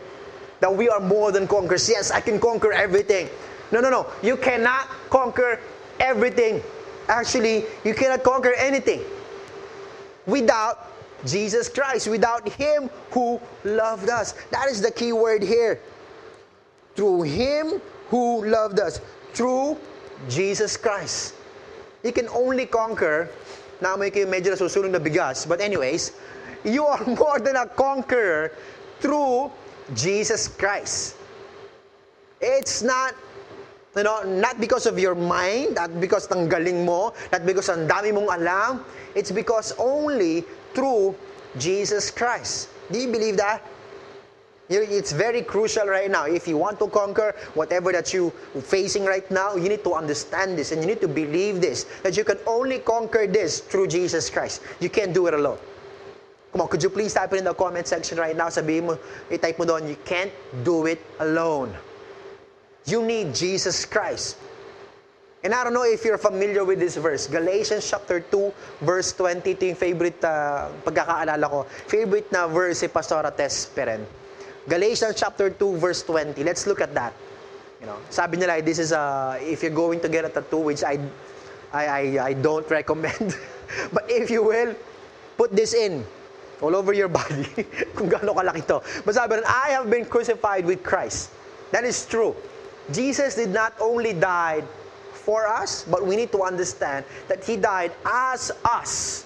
That 0.59 0.75
we 0.75 0.89
are 0.89 0.99
more 0.99 1.31
than 1.31 1.47
conquerors. 1.47 1.87
Yes, 1.87 2.11
I 2.11 2.19
can 2.19 2.37
conquer 2.37 2.73
everything. 2.73 3.29
No, 3.71 3.79
no, 3.79 3.89
no. 3.89 4.07
You 4.21 4.35
cannot 4.35 4.89
conquer 5.09 5.61
everything. 6.01 6.61
Actually, 7.07 7.63
you 7.85 7.93
cannot 7.93 8.23
conquer 8.23 8.53
anything 8.55 9.01
without 10.25 10.94
Jesus 11.25 11.69
Christ, 11.69 12.07
without 12.07 12.47
Him 12.47 12.89
who 13.11 13.41
loved 13.63 14.09
us. 14.09 14.33
That 14.51 14.69
is 14.69 14.81
the 14.81 14.91
key 14.91 15.11
word 15.11 15.43
here. 15.43 15.81
Through 16.95 17.23
Him 17.23 17.81
who 18.09 18.45
loved 18.45 18.79
us. 18.79 19.01
Through 19.33 19.77
Jesus 20.29 20.77
Christ. 20.77 21.33
You 22.03 22.13
can 22.13 22.29
only 22.29 22.65
conquer 22.65 23.29
Namoy 23.83 24.07
kayo 24.11 24.27
medyo 24.27 24.55
nasusulong 24.55 24.95
na 24.95 25.01
bigas. 25.03 25.43
But 25.43 25.59
anyways, 25.59 26.15
you 26.63 26.87
are 26.87 27.03
more 27.19 27.39
than 27.39 27.59
a 27.59 27.67
conqueror 27.67 28.55
through 29.03 29.51
Jesus 29.91 30.47
Christ. 30.47 31.19
It's 32.39 32.83
not 32.83 33.15
you 33.95 34.03
know, 34.03 34.23
not 34.27 34.59
because 34.59 34.85
of 34.85 34.99
your 34.99 35.15
mind, 35.15 35.75
not 35.75 35.87
because 36.03 36.27
ng 36.27 36.51
galing 36.51 36.83
mo, 36.83 37.15
not 37.31 37.47
because 37.47 37.71
ang 37.71 37.87
dami 37.87 38.11
mong 38.11 38.27
alam. 38.27 38.83
It's 39.15 39.31
because 39.31 39.71
only 39.79 40.43
through 40.75 41.15
Jesus 41.57 42.11
Christ. 42.11 42.69
Do 42.91 42.99
you 42.99 43.07
believe 43.07 43.37
that? 43.37 43.63
It's 44.67 45.11
very 45.11 45.41
crucial 45.41 45.85
right 45.85 46.09
now. 46.09 46.25
If 46.25 46.47
you 46.47 46.57
want 46.57 46.79
to 46.79 46.87
conquer 46.89 47.35
whatever 47.53 47.91
that 47.93 48.13
you 48.13 48.31
facing 48.65 49.05
right 49.05 49.29
now, 49.29 49.55
you 49.55 49.69
need 49.69 49.83
to 49.83 49.93
understand 49.93 50.57
this 50.57 50.71
and 50.71 50.81
you 50.81 50.87
need 50.87 51.01
to 51.01 51.07
believe 51.07 51.61
this 51.61 51.85
that 52.01 52.17
you 52.17 52.23
can 52.23 52.39
only 52.47 52.79
conquer 52.79 53.27
this 53.27 53.61
through 53.61 53.87
Jesus 53.87 54.29
Christ. 54.29 54.61
You 54.79 54.89
can't 54.89 55.13
do 55.13 55.27
it 55.27 55.35
alone. 55.35 55.59
Come 56.51 56.61
on, 56.61 56.67
could 56.67 56.81
you 56.81 56.89
please 56.89 57.13
type 57.13 57.33
it 57.33 57.37
in 57.37 57.43
the 57.45 57.53
comment 57.53 57.85
section 57.85 58.17
right 58.17 58.35
now? 58.35 58.47
Sabihin 58.47 58.87
mo, 58.87 58.97
i-type 59.29 59.59
mo 59.59 59.65
doon, 59.65 59.87
you 59.87 59.97
can't 60.03 60.31
do 60.63 60.87
it 60.87 61.03
alone. 61.19 61.69
You 62.87 63.03
need 63.03 63.35
Jesus 63.35 63.85
Christ. 63.85 64.37
And 65.45 65.53
I 65.53 65.61
don't 65.61 65.77
know 65.77 65.85
if 65.85 66.01
you're 66.01 66.17
familiar 66.17 66.65
with 66.65 66.81
this 66.81 66.97
verse. 66.97 67.29
Galatians 67.29 67.85
chapter 67.85 68.17
2, 68.17 68.81
verse 68.81 69.13
20. 69.13 69.45
Ito 69.45 69.63
yung 69.69 69.77
favorite 69.77 70.17
uh, 70.25 70.73
pagkakaalala 70.81 71.45
ko. 71.45 71.69
Favorite 71.85 72.33
na 72.33 72.49
verse 72.49 72.81
si 72.81 72.89
Pastora 72.89 73.29
Tess 73.29 73.69
Peren. 73.69 74.01
Galatians 74.65 75.13
chapter 75.13 75.53
2 75.53 75.77
verse 75.77 76.01
20. 76.01 76.41
Let's 76.41 76.65
look 76.65 76.81
at 76.81 76.97
that. 76.97 77.13
You 77.77 77.85
know, 77.85 78.01
sabi 78.09 78.41
nila 78.41 78.57
this 78.65 78.81
is 78.81 78.89
a 78.89 79.37
if 79.37 79.61
you're 79.61 79.69
going 79.69 80.01
to 80.01 80.09
get 80.09 80.25
a 80.25 80.33
tattoo 80.33 80.65
which 80.65 80.81
I 80.81 80.97
I 81.69 81.85
I, 81.85 82.01
I 82.17 82.31
don't 82.33 82.65
recommend. 82.65 83.37
but 83.93 84.09
if 84.09 84.33
you 84.33 84.41
will 84.41 84.73
put 85.37 85.53
this 85.53 85.77
in 85.77 86.01
all 86.57 86.73
over 86.73 86.89
your 86.89 87.13
body 87.13 87.45
kung 87.93 88.09
gaano 88.09 88.33
kalaki 88.33 88.65
to. 88.65 88.81
But 89.05 89.13
sabi 89.13 89.45
I 89.45 89.77
have 89.77 89.93
been 89.93 90.09
crucified 90.09 90.65
with 90.65 90.81
Christ. 90.81 91.29
That 91.69 91.85
is 91.85 92.01
true. 92.09 92.33
Jesus 92.89 93.37
did 93.37 93.53
not 93.53 93.77
only 93.77 94.17
die 94.17 94.65
for 95.25 95.47
us, 95.47 95.83
but 95.89 96.05
we 96.05 96.15
need 96.15 96.31
to 96.31 96.43
understand 96.43 97.03
that 97.27 97.43
He 97.43 97.57
died 97.57 97.91
as 98.05 98.51
us. 98.63 99.25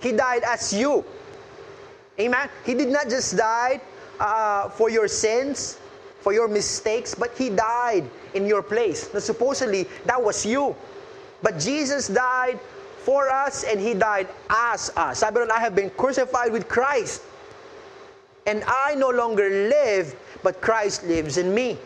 He 0.00 0.12
died 0.12 0.42
as 0.46 0.72
you. 0.72 1.04
Amen? 2.18 2.48
He 2.64 2.74
did 2.74 2.88
not 2.88 3.10
just 3.10 3.36
die 3.36 3.80
uh, 4.20 4.68
for 4.70 4.88
your 4.88 5.08
sins, 5.08 5.78
for 6.20 6.32
your 6.32 6.46
mistakes, 6.46 7.14
but 7.14 7.36
He 7.36 7.50
died 7.50 8.06
in 8.34 8.46
your 8.46 8.62
place. 8.62 9.12
Now, 9.12 9.18
supposedly, 9.18 9.88
that 10.06 10.22
was 10.22 10.46
you. 10.46 10.76
But 11.42 11.58
Jesus 11.58 12.06
died 12.06 12.60
for 13.02 13.28
us 13.28 13.64
and 13.64 13.80
He 13.80 13.94
died 13.94 14.28
as 14.48 14.92
us. 14.96 15.18
Sabi 15.18 15.40
ron, 15.40 15.50
I 15.50 15.58
have 15.58 15.74
been 15.74 15.90
crucified 15.90 16.52
with 16.52 16.68
Christ. 16.68 17.22
And 18.46 18.62
I 18.66 18.94
no 18.94 19.10
longer 19.10 19.48
live, 19.68 20.14
but 20.42 20.60
Christ 20.60 21.04
lives 21.04 21.36
in 21.38 21.54
me. 21.54 21.78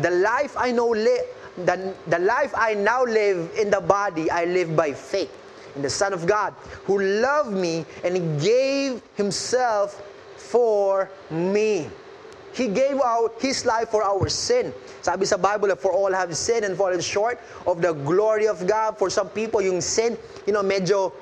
The 0.00 0.10
life 0.10 0.56
I 0.56 0.72
know 0.72 0.88
li- 0.88 1.24
the, 1.64 1.94
the 2.06 2.18
life 2.18 2.52
I 2.56 2.74
now 2.74 3.04
live 3.04 3.50
in 3.58 3.70
the 3.70 3.80
body, 3.80 4.30
I 4.30 4.44
live 4.44 4.76
by 4.76 4.92
faith 4.92 5.30
in 5.74 5.82
the 5.82 5.90
Son 5.90 6.12
of 6.12 6.26
God, 6.26 6.54
who 6.84 7.00
loved 7.00 7.52
me 7.52 7.86
and 8.04 8.40
gave 8.40 9.02
himself 9.14 10.02
for 10.36 11.10
me. 11.30 11.88
He 12.52 12.66
gave 12.66 12.98
out 12.98 13.38
His 13.38 13.64
life 13.64 13.90
for 13.90 14.02
our 14.02 14.28
sin. 14.28 14.74
Sabi 15.02 15.26
sa 15.26 15.36
Bible, 15.36 15.70
for 15.76 15.92
all 15.92 16.10
have 16.10 16.34
sinned 16.34 16.64
and 16.64 16.76
fallen 16.76 17.00
short 17.00 17.38
of 17.66 17.80
the 17.80 17.92
glory 17.92 18.48
of 18.48 18.66
God. 18.66 18.98
For 18.98 19.10
some 19.10 19.28
people, 19.30 19.62
yung 19.62 19.80
sin, 19.80 20.18
you 20.46 20.52
know, 20.52 20.66
medyo, 20.66 21.12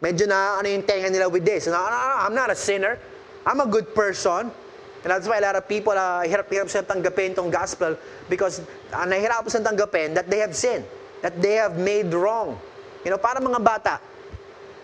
medyo 0.00 0.24
na, 0.24 0.56
ano 0.56 0.68
yung 0.72 0.82
tenga 0.88 1.12
nila 1.12 1.28
with 1.28 1.44
this. 1.44 1.66
No, 1.66 1.76
I'm 1.76 2.32
not 2.32 2.48
a 2.48 2.56
sinner. 2.56 2.96
I'm 3.44 3.60
a 3.60 3.66
good 3.66 3.92
person. 3.94 4.50
And 5.00 5.08
that's 5.08 5.24
why 5.24 5.40
a 5.40 5.44
lot 5.44 5.56
of 5.56 5.64
people, 5.64 5.96
uh, 5.96 6.20
hirap-hirap 6.28 6.68
sila 6.68 6.84
tanggapin 6.84 7.32
itong 7.32 7.48
gospel 7.48 7.96
because 8.28 8.60
uh, 8.92 9.08
nahihirapan 9.08 9.48
sila 9.48 9.72
tanggapin 9.72 10.12
that 10.12 10.28
they 10.28 10.44
have 10.44 10.52
sinned, 10.52 10.84
that 11.24 11.32
they 11.40 11.56
have 11.56 11.80
made 11.80 12.12
wrong. 12.12 12.60
You 13.00 13.10
know, 13.10 13.20
para 13.20 13.40
mga 13.40 13.64
bata, 13.64 13.96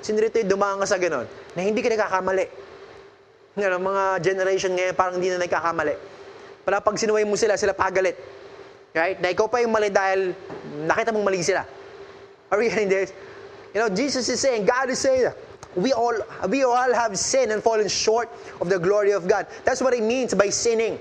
sino 0.01 0.17
rito 0.25 0.41
yung 0.41 0.49
dumaan 0.49 0.81
sa 0.89 0.97
ganun, 0.97 1.29
na 1.53 1.61
hindi 1.61 1.85
ka 1.85 1.93
nagkakamali. 1.93 2.47
You 3.61 3.69
know, 3.69 3.81
mga 3.81 4.25
generation 4.25 4.73
ngayon 4.73 4.97
parang 4.97 5.21
hindi 5.21 5.29
na 5.33 5.41
nagkakamali. 5.41 5.95
Para 6.65 6.81
pag 6.81 6.97
sinuway 6.97 7.29
mo 7.29 7.37
sila, 7.37 7.61
sila 7.61 7.77
pagalit. 7.77 8.17
Right? 8.97 9.21
Na 9.21 9.29
ikaw 9.29 9.45
pa 9.53 9.61
yung 9.61 9.77
mali 9.77 9.93
dahil 9.93 10.33
nakita 10.89 11.13
mong 11.13 11.29
mali 11.29 11.45
sila. 11.45 11.69
Are 12.49 12.57
we 12.57 12.73
getting 12.73 12.89
this? 12.89 13.13
You 13.77 13.85
know, 13.85 13.93
Jesus 13.93 14.25
is 14.33 14.41
saying, 14.41 14.65
God 14.65 14.89
is 14.89 14.97
saying, 14.97 15.29
we 15.75 15.93
all 15.93 16.15
we 16.49 16.63
all 16.63 16.93
have 16.95 17.19
sinned 17.19 17.51
and 17.51 17.63
fallen 17.63 17.89
short 17.89 18.31
of 18.61 18.69
the 18.69 18.79
glory 18.79 19.11
of 19.13 19.27
God. 19.27 19.47
That's 19.65 19.83
what 19.83 19.95
it 19.95 20.03
means 20.03 20.35
by 20.35 20.51
sinning. 20.51 20.99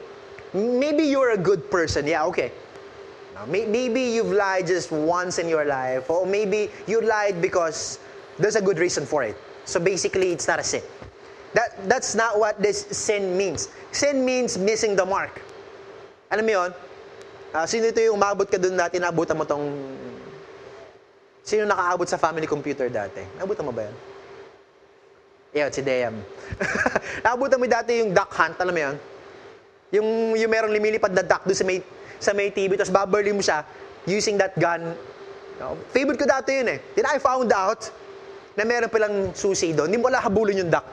Maybe 0.53 1.03
you're 1.03 1.31
a 1.31 1.37
good 1.37 1.69
person. 1.69 2.07
Yeah, 2.07 2.25
okay. 2.31 2.51
Now, 3.35 3.45
may- 3.45 3.67
maybe 3.67 4.01
you've 4.01 4.31
lied 4.31 4.67
just 4.67 4.91
once 4.91 5.37
in 5.37 5.49
your 5.51 5.65
life, 5.65 6.09
or 6.09 6.25
maybe 6.25 6.71
you 6.87 7.01
lied 7.01 7.41
because 7.41 7.99
there's 8.39 8.55
a 8.55 8.63
good 8.63 8.79
reason 8.79 9.05
for 9.05 9.23
it. 9.23 9.35
So 9.65 9.79
basically, 9.79 10.31
it's 10.31 10.47
not 10.47 10.59
a 10.59 10.63
sin. 10.63 10.81
That 11.53 11.75
that's 11.87 12.15
not 12.15 12.39
what 12.39 12.59
this 12.61 12.87
sin 12.91 13.35
means. 13.35 13.67
Sin 13.91 14.23
means 14.23 14.57
missing 14.57 14.95
the 14.95 15.05
mark. 15.05 15.43
Alam 16.31 16.45
mo 16.47 16.51
yun? 16.51 16.71
Ah, 17.55 17.63
sino 17.63 17.87
ito 17.87 18.03
yung 18.03 18.19
umabot 18.19 18.43
ka 18.43 18.59
dun 18.59 18.75
dati, 18.75 18.99
naabutan 18.99 19.39
mo 19.39 19.47
tong... 19.47 19.63
Sino 21.39 21.63
nakaabot 21.63 22.03
sa 22.03 22.19
family 22.19 22.43
computer 22.43 22.91
dati? 22.91 23.23
Naabutan 23.39 23.63
mo 23.63 23.71
ba 23.71 23.87
yan? 23.87 23.95
Yeah, 25.55 25.71
si 25.71 25.79
Deyam. 25.79 26.19
naabutan 27.23 27.55
mo 27.55 27.63
dati 27.63 28.03
yung 28.03 28.11
duck 28.11 28.27
hunt, 28.35 28.59
alam 28.59 28.75
mo 28.75 28.81
yun? 28.91 28.95
Yung, 29.95 30.07
yung 30.35 30.51
merong 30.51 30.75
lumilipad 30.75 31.15
na 31.15 31.23
duck 31.23 31.47
doon 31.47 31.55
sa 31.55 31.63
may, 31.63 31.79
sa 32.19 32.35
may 32.35 32.51
TV, 32.51 32.75
tapos 32.75 32.91
babarli 32.91 33.31
mo 33.31 33.39
siya 33.39 33.63
using 34.03 34.35
that 34.35 34.51
gun. 34.59 34.91
No? 35.55 35.79
Favorite 35.95 36.19
ko 36.19 36.27
dati 36.27 36.59
yun 36.59 36.67
eh. 36.75 36.83
Then 36.91 37.07
I 37.07 37.23
found 37.23 37.55
out 37.55 37.87
na 38.59 38.67
meron 38.67 38.91
palang 38.91 39.31
susi 39.31 39.71
doon. 39.71 39.87
Hindi 39.87 40.03
mo 40.03 40.11
wala 40.11 40.19
habulin 40.19 40.59
yung 40.59 40.67
duck. 40.67 40.83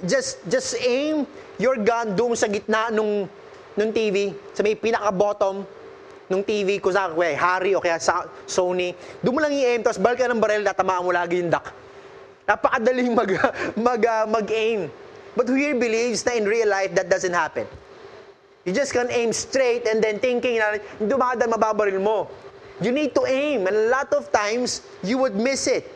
Just, 0.00 0.40
just 0.48 0.80
aim 0.80 1.28
your 1.60 1.76
gun 1.76 2.16
doon 2.16 2.32
sa 2.32 2.48
gitna 2.48 2.88
nung, 2.88 3.28
nung 3.76 3.92
TV, 3.92 4.32
sa 4.56 4.64
may 4.64 4.72
pinaka-bottom 4.72 5.60
nung 6.32 6.40
TV, 6.40 6.80
kung 6.80 6.96
sa 6.96 7.12
kaya, 7.12 7.36
Harry 7.36 7.76
o 7.76 7.84
kaya 7.84 8.00
sa 8.00 8.24
Sony. 8.48 8.96
Doon 9.20 9.34
mo 9.36 9.40
lang 9.44 9.52
i-aim, 9.52 9.84
tapos 9.84 10.00
balik 10.00 10.24
ka 10.24 10.30
ng 10.30 10.40
baril, 10.40 10.64
tatamaan 10.64 11.04
mo 11.04 11.12
lagi 11.12 11.36
yung 11.36 11.52
duck. 11.52 11.89
Napakadaling 12.50 13.14
mag, 13.14 13.30
mag, 13.78 14.02
uh, 14.02 14.26
mag-aim. 14.26 14.90
But 15.38 15.46
who 15.46 15.54
here 15.54 15.78
believes 15.78 16.26
na 16.26 16.34
in 16.34 16.50
real 16.50 16.66
life 16.66 16.90
that 16.98 17.06
doesn't 17.06 17.32
happen? 17.32 17.62
You 18.66 18.74
just 18.74 18.90
can 18.90 19.06
aim 19.14 19.30
straight 19.32 19.86
and 19.86 20.02
then 20.02 20.18
thinking 20.18 20.58
na 20.58 20.82
dumadaan 20.98 21.54
mababaril 21.54 22.02
mo. 22.02 22.26
You 22.82 22.90
need 22.90 23.14
to 23.14 23.22
aim. 23.30 23.70
And 23.70 23.76
a 23.76 23.88
lot 23.94 24.10
of 24.10 24.34
times, 24.34 24.82
you 25.06 25.16
would 25.22 25.38
miss 25.38 25.70
it. 25.70 25.86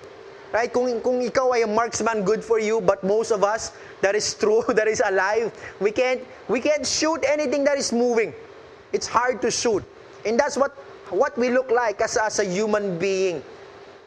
Right? 0.54 0.70
Kung, 0.70 0.86
kung 1.02 1.18
ikaw 1.18 1.50
ay 1.58 1.66
a 1.66 1.66
marksman, 1.66 2.22
good 2.22 2.46
for 2.46 2.62
you. 2.62 2.78
But 2.78 3.02
most 3.02 3.34
of 3.34 3.42
us, 3.42 3.74
that 4.06 4.14
is 4.14 4.30
true, 4.38 4.62
that 4.78 4.86
is 4.86 5.02
alive, 5.02 5.50
we 5.82 5.90
can't, 5.90 6.22
we 6.46 6.62
can't 6.62 6.86
shoot 6.86 7.18
anything 7.26 7.64
that 7.66 7.74
is 7.74 7.90
moving. 7.90 8.30
It's 8.94 9.10
hard 9.10 9.42
to 9.42 9.50
shoot. 9.50 9.82
And 10.22 10.38
that's 10.38 10.54
what, 10.56 10.70
what 11.10 11.34
we 11.36 11.50
look 11.50 11.74
like 11.74 12.00
as, 12.00 12.16
as 12.16 12.38
a 12.38 12.46
human 12.46 12.96
being. 13.02 13.42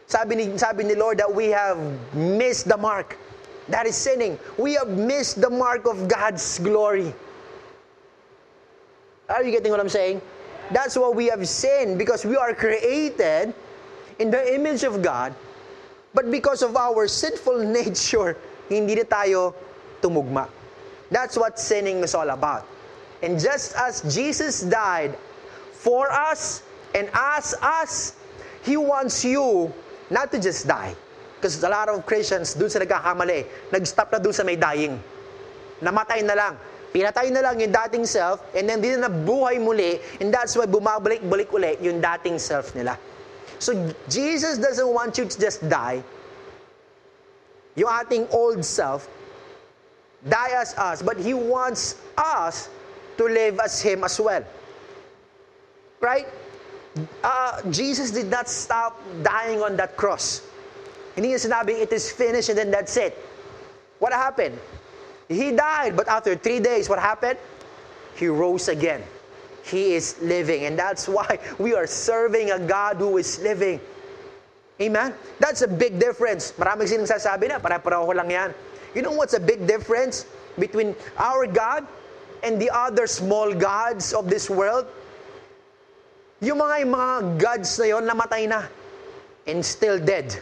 Sabi 0.08 0.36
ni, 0.36 0.58
sabi 0.58 0.84
ni 0.84 0.96
Lord 0.96 1.20
that 1.20 1.28
we 1.28 1.52
have 1.52 1.78
missed 2.16 2.68
the 2.68 2.78
mark. 2.78 3.20
That 3.68 3.86
is 3.86 3.96
sinning. 3.96 4.40
We 4.58 4.74
have 4.80 4.88
missed 4.88 5.42
the 5.42 5.50
mark 5.50 5.86
of 5.86 6.08
God's 6.08 6.60
glory. 6.60 7.14
Are 9.28 9.44
you 9.44 9.52
getting 9.52 9.72
what 9.72 9.82
I'm 9.82 9.92
saying? 9.92 10.22
That's 10.72 10.96
why 10.96 11.10
we 11.10 11.28
have 11.28 11.48
sinned 11.48 12.00
because 12.00 12.24
we 12.26 12.36
are 12.38 12.54
created 12.56 13.54
in 14.20 14.32
the 14.32 14.56
image 14.56 14.84
of 14.84 15.02
God, 15.02 15.36
but 16.14 16.32
because 16.32 16.64
of 16.64 16.76
our 16.76 17.08
sinful 17.08 17.60
nature, 17.68 18.38
hindi 18.72 18.96
na 18.96 19.04
tayo 19.04 19.54
tumugma. 20.02 20.48
That's 21.12 21.36
what 21.38 21.60
sinning 21.60 22.00
is 22.04 22.16
all 22.16 22.30
about. 22.32 22.68
And 23.24 23.40
just 23.40 23.76
as 23.76 24.02
Jesus 24.08 24.64
died 24.64 25.16
for 25.72 26.12
us 26.12 26.64
and 26.96 27.10
as 27.14 27.56
us, 27.62 28.16
He 28.64 28.76
wants 28.76 29.24
you 29.24 29.72
not 30.10 30.32
to 30.32 30.40
just 30.40 30.68
die. 30.68 30.96
Because 31.38 31.62
a 31.62 31.70
lot 31.70 31.90
of 31.90 32.02
Christians, 32.06 32.58
dun 32.58 32.70
sa 32.70 32.82
nagkakamali, 32.82 33.70
nag-stop 33.70 34.10
na 34.10 34.18
dun 34.18 34.34
sa 34.34 34.42
may 34.42 34.58
dying. 34.58 34.98
Namatay 35.82 36.26
na 36.26 36.34
lang. 36.34 36.54
Pinatay 36.90 37.30
na 37.30 37.46
lang 37.46 37.62
yung 37.62 37.70
dating 37.70 38.10
self, 38.10 38.42
and 38.58 38.66
then 38.66 38.82
di 38.82 38.96
na 38.96 39.06
nabuhay 39.06 39.62
muli, 39.62 40.02
and 40.18 40.34
that's 40.34 40.58
why 40.58 40.66
bumabalik-balik 40.66 41.54
uli 41.54 41.78
yung 41.84 42.02
dating 42.02 42.42
self 42.42 42.74
nila. 42.74 42.98
So, 43.60 43.76
Jesus 44.10 44.58
doesn't 44.58 44.90
want 44.90 45.18
you 45.18 45.30
to 45.30 45.38
just 45.38 45.62
die. 45.70 46.02
Yung 47.78 47.90
ating 47.92 48.26
old 48.34 48.66
self, 48.66 49.06
die 50.26 50.58
as 50.58 50.74
us, 50.74 51.06
but 51.06 51.22
He 51.22 51.38
wants 51.38 52.02
us 52.18 52.74
to 53.22 53.30
live 53.30 53.62
as 53.62 53.78
Him 53.78 54.02
as 54.02 54.18
well. 54.18 54.42
Right? 56.02 56.26
Uh, 57.24 57.62
Jesus 57.70 58.12
did 58.12 58.28
not 58.28 58.50
stop 58.50 59.00
dying 59.24 59.62
on 59.62 59.76
that 59.78 59.98
cross. 59.98 60.42
Hindi 61.16 61.34
niya 61.34 61.50
sinabing, 61.50 61.82
it 61.82 61.92
is 61.92 62.12
finished 62.12 62.50
and 62.50 62.58
then 62.58 62.72
that's 62.72 62.98
it. 62.98 63.18
What 64.00 64.14
happened? 64.14 64.58
He 65.28 65.52
died, 65.52 65.98
but 65.98 66.08
after 66.08 66.36
three 66.36 66.60
days, 66.60 66.88
what 66.88 67.00
happened? 67.00 67.40
He 68.16 68.28
rose 68.28 68.70
again. 68.70 69.04
He 69.64 69.94
is 69.94 70.16
living. 70.22 70.66
And 70.66 70.78
that's 70.78 71.08
why 71.16 71.40
we 71.58 71.74
are 71.74 71.88
serving 71.88 72.52
a 72.52 72.60
God 72.60 72.98
who 72.98 73.18
is 73.18 73.40
living. 73.42 73.82
Amen? 74.80 75.14
That's 75.40 75.64
a 75.64 75.68
big 75.68 76.00
difference. 76.00 76.54
Maraming 76.54 76.86
sinang 76.86 77.10
sasabi 77.10 77.50
na, 77.50 77.58
para-pareho 77.58 78.14
lang 78.14 78.30
yan. 78.30 78.50
You 78.94 79.02
know 79.02 79.12
what's 79.12 79.34
a 79.34 79.42
big 79.42 79.66
difference 79.66 80.30
between 80.62 80.94
our 81.18 81.50
God 81.50 81.86
and 82.46 82.62
the 82.62 82.70
other 82.70 83.10
small 83.10 83.54
gods 83.54 84.14
of 84.14 84.30
this 84.30 84.50
world? 84.50 84.86
Yung 86.42 86.62
mga, 86.62 86.86
yung 86.86 86.94
mga 86.94 87.14
gods 87.42 87.80
na 87.82 87.86
yon 87.86 88.04
namatay 88.06 88.46
na 88.46 88.70
and 89.48 89.64
still 89.64 89.98
dead. 89.98 90.38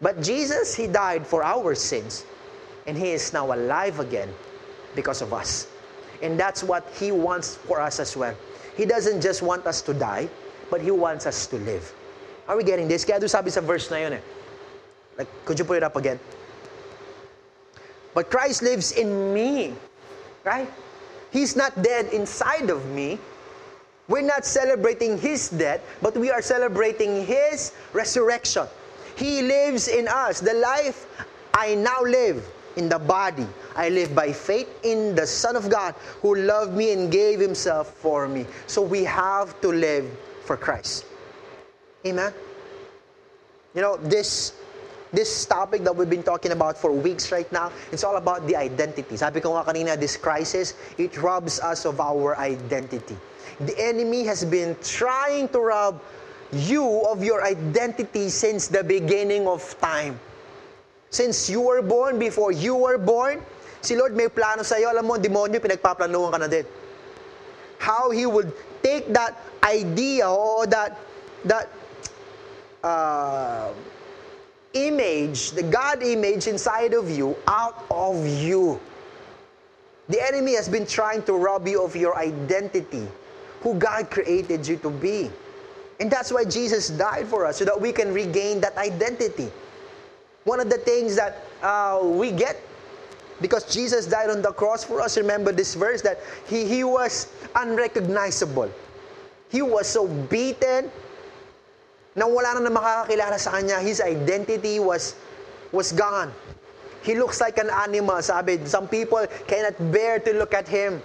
But 0.00 0.20
Jesus, 0.20 0.74
He 0.74 0.86
died 0.86 1.26
for 1.26 1.42
our 1.42 1.74
sins. 1.74 2.24
And 2.86 2.96
He 2.96 3.12
is 3.12 3.32
now 3.32 3.52
alive 3.52 4.00
again 4.00 4.28
because 4.94 5.22
of 5.22 5.32
us. 5.32 5.68
And 6.22 6.38
that's 6.38 6.62
what 6.62 6.86
He 6.98 7.12
wants 7.12 7.56
for 7.56 7.80
us 7.80 8.00
as 8.00 8.16
well. 8.16 8.34
He 8.76 8.84
doesn't 8.84 9.20
just 9.20 9.42
want 9.42 9.66
us 9.66 9.82
to 9.82 9.94
die, 9.94 10.28
but 10.70 10.80
He 10.80 10.90
wants 10.90 11.26
us 11.26 11.46
to 11.48 11.56
live. 11.56 11.84
Are 12.46 12.56
we 12.56 12.64
getting 12.64 12.88
this? 12.88 13.04
Kaya 13.04 13.20
doon 13.20 13.28
sabi 13.28 13.50
sa 13.50 13.60
verse 13.60 13.90
na 13.90 13.98
yun 13.98 14.12
eh. 14.16 14.24
Like, 15.18 15.28
could 15.44 15.58
you 15.58 15.64
put 15.64 15.76
it 15.76 15.84
up 15.84 15.96
again? 15.96 16.18
But 18.14 18.30
Christ 18.30 18.62
lives 18.62 18.92
in 18.92 19.34
me. 19.34 19.74
Right? 20.44 20.70
He's 21.30 21.56
not 21.56 21.76
dead 21.82 22.08
inside 22.14 22.70
of 22.70 22.86
me. 22.88 23.18
We're 24.08 24.22
not 24.22 24.44
celebrating 24.44 25.18
His 25.18 25.50
death, 25.50 25.80
but 26.00 26.16
we 26.16 26.30
are 26.30 26.42
celebrating 26.42 27.26
His 27.26 27.72
resurrection. 27.92 28.66
He 29.16 29.42
lives 29.42 29.88
in 29.88 30.08
us. 30.08 30.40
The 30.40 30.54
life 30.54 31.06
I 31.54 31.74
now 31.74 32.00
live 32.02 32.44
in 32.76 32.88
the 32.88 32.98
body, 32.98 33.46
I 33.76 33.88
live 33.90 34.14
by 34.14 34.32
faith 34.32 34.68
in 34.82 35.14
the 35.14 35.26
Son 35.26 35.56
of 35.56 35.68
God 35.68 35.94
who 36.22 36.36
loved 36.36 36.74
me 36.74 36.92
and 36.92 37.12
gave 37.12 37.38
Himself 37.38 37.92
for 37.94 38.28
me. 38.28 38.46
So 38.66 38.80
we 38.80 39.04
have 39.04 39.60
to 39.60 39.68
live 39.68 40.08
for 40.44 40.56
Christ. 40.56 41.04
Amen? 42.06 42.32
You 43.74 43.82
know, 43.82 43.96
this 43.96 44.52
this 45.12 45.46
topic 45.46 45.84
that 45.84 45.94
we've 45.94 46.10
been 46.10 46.22
talking 46.22 46.52
about 46.52 46.76
for 46.76 46.92
weeks 46.92 47.32
right 47.32 47.50
now, 47.52 47.72
it's 47.92 48.04
all 48.04 48.16
about 48.16 48.46
the 48.46 48.56
identity. 48.56 49.16
Sabi 49.16 49.40
ko 49.40 49.56
nga 49.56 49.64
kanina, 49.64 49.98
this 49.98 50.16
crisis, 50.16 50.74
it 50.98 51.16
robs 51.16 51.60
us 51.60 51.84
of 51.84 52.00
our 52.00 52.36
identity. 52.38 53.16
The 53.60 53.74
enemy 53.78 54.24
has 54.24 54.44
been 54.44 54.76
trying 54.82 55.48
to 55.50 55.60
rob 55.60 56.00
you 56.52 57.04
of 57.08 57.24
your 57.24 57.44
identity 57.44 58.28
since 58.28 58.68
the 58.68 58.84
beginning 58.84 59.46
of 59.48 59.62
time. 59.80 60.20
Since 61.10 61.48
you 61.50 61.60
were 61.60 61.82
born, 61.82 62.18
before 62.18 62.52
you 62.52 62.76
were 62.76 62.98
born, 62.98 63.42
si 63.80 63.96
Lord 63.96 64.14
may 64.14 64.28
plano 64.28 64.62
sa 64.62 64.76
iyo. 64.76 64.92
Alam 64.92 65.08
mo, 65.08 65.14
demonyo, 65.16 65.56
pinagpaplanuhan 65.56 66.30
ka 66.32 66.38
na 66.38 66.48
din. 66.48 66.64
How 67.80 68.10
He 68.12 68.26
would 68.26 68.52
take 68.82 69.08
that 69.12 69.40
idea 69.64 70.28
or 70.28 70.66
that 70.68 71.00
that 71.48 71.72
uh, 72.84 73.72
image, 74.86 75.52
the 75.52 75.62
God 75.62 76.02
image 76.02 76.46
inside 76.46 76.94
of 76.94 77.10
you, 77.10 77.36
out 77.46 77.84
of 77.90 78.26
you. 78.26 78.80
The 80.08 80.22
enemy 80.22 80.54
has 80.54 80.68
been 80.68 80.86
trying 80.86 81.22
to 81.24 81.34
rob 81.34 81.66
you 81.66 81.82
of 81.82 81.96
your 81.96 82.16
identity, 82.16 83.06
who 83.60 83.74
God 83.74 84.10
created 84.10 84.66
you 84.66 84.76
to 84.78 84.90
be. 84.90 85.30
And 86.00 86.10
that's 86.10 86.32
why 86.32 86.44
Jesus 86.44 86.88
died 86.88 87.26
for 87.26 87.44
us, 87.44 87.58
so 87.58 87.64
that 87.64 87.78
we 87.78 87.92
can 87.92 88.14
regain 88.14 88.60
that 88.60 88.76
identity. 88.76 89.50
One 90.44 90.60
of 90.60 90.70
the 90.70 90.78
things 90.78 91.16
that 91.16 91.44
uh, 91.62 92.00
we 92.02 92.30
get 92.30 92.56
because 93.40 93.64
Jesus 93.72 94.06
died 94.06 94.30
on 94.30 94.42
the 94.42 94.52
cross 94.52 94.84
for 94.84 95.00
us, 95.00 95.16
remember 95.16 95.52
this 95.52 95.74
verse 95.74 96.02
that 96.02 96.20
he, 96.48 96.64
he 96.64 96.84
was 96.84 97.28
unrecognizable. 97.54 98.70
He 99.48 99.62
was 99.62 99.86
so 99.86 100.08
beaten 100.08 100.90
na 102.18 102.26
wala 102.26 102.58
na 102.58 102.66
makakakilala 102.66 103.38
sa 103.38 103.54
kanya. 103.54 103.78
His 103.78 104.02
identity 104.02 104.82
was, 104.82 105.14
was 105.70 105.94
gone. 105.94 106.34
He 107.06 107.14
looks 107.14 107.38
like 107.40 107.62
an 107.62 107.70
animal, 107.70 108.18
sabi. 108.20 108.58
Some 108.66 108.90
people 108.90 109.22
cannot 109.46 109.78
bear 109.94 110.18
to 110.26 110.34
look 110.34 110.52
at 110.52 110.66
him. 110.66 110.98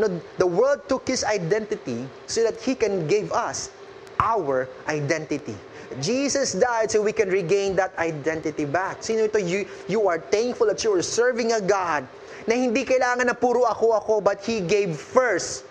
No, 0.00 0.08
the 0.40 0.48
world 0.48 0.88
took 0.88 1.06
his 1.06 1.22
identity 1.22 2.08
so 2.26 2.42
that 2.42 2.58
he 2.58 2.74
can 2.74 3.06
give 3.06 3.30
us 3.30 3.70
our 4.18 4.66
identity. 4.88 5.54
Jesus 6.00 6.56
died 6.56 6.90
so 6.90 7.02
we 7.02 7.12
can 7.12 7.28
regain 7.28 7.76
that 7.76 7.94
identity 7.98 8.64
back. 8.64 9.04
Sino 9.04 9.28
ito? 9.30 9.38
You, 9.38 9.68
you 9.86 10.08
are 10.08 10.18
thankful 10.18 10.66
that 10.66 10.82
you 10.82 10.90
are 10.96 11.04
serving 11.04 11.52
a 11.52 11.60
God 11.60 12.08
na 12.48 12.58
hindi 12.58 12.82
kailangan 12.82 13.30
na 13.30 13.36
puro 13.36 13.62
ako 13.68 13.92
ako, 13.94 14.14
but 14.18 14.42
He 14.42 14.58
gave 14.58 14.96
first. 14.96 15.62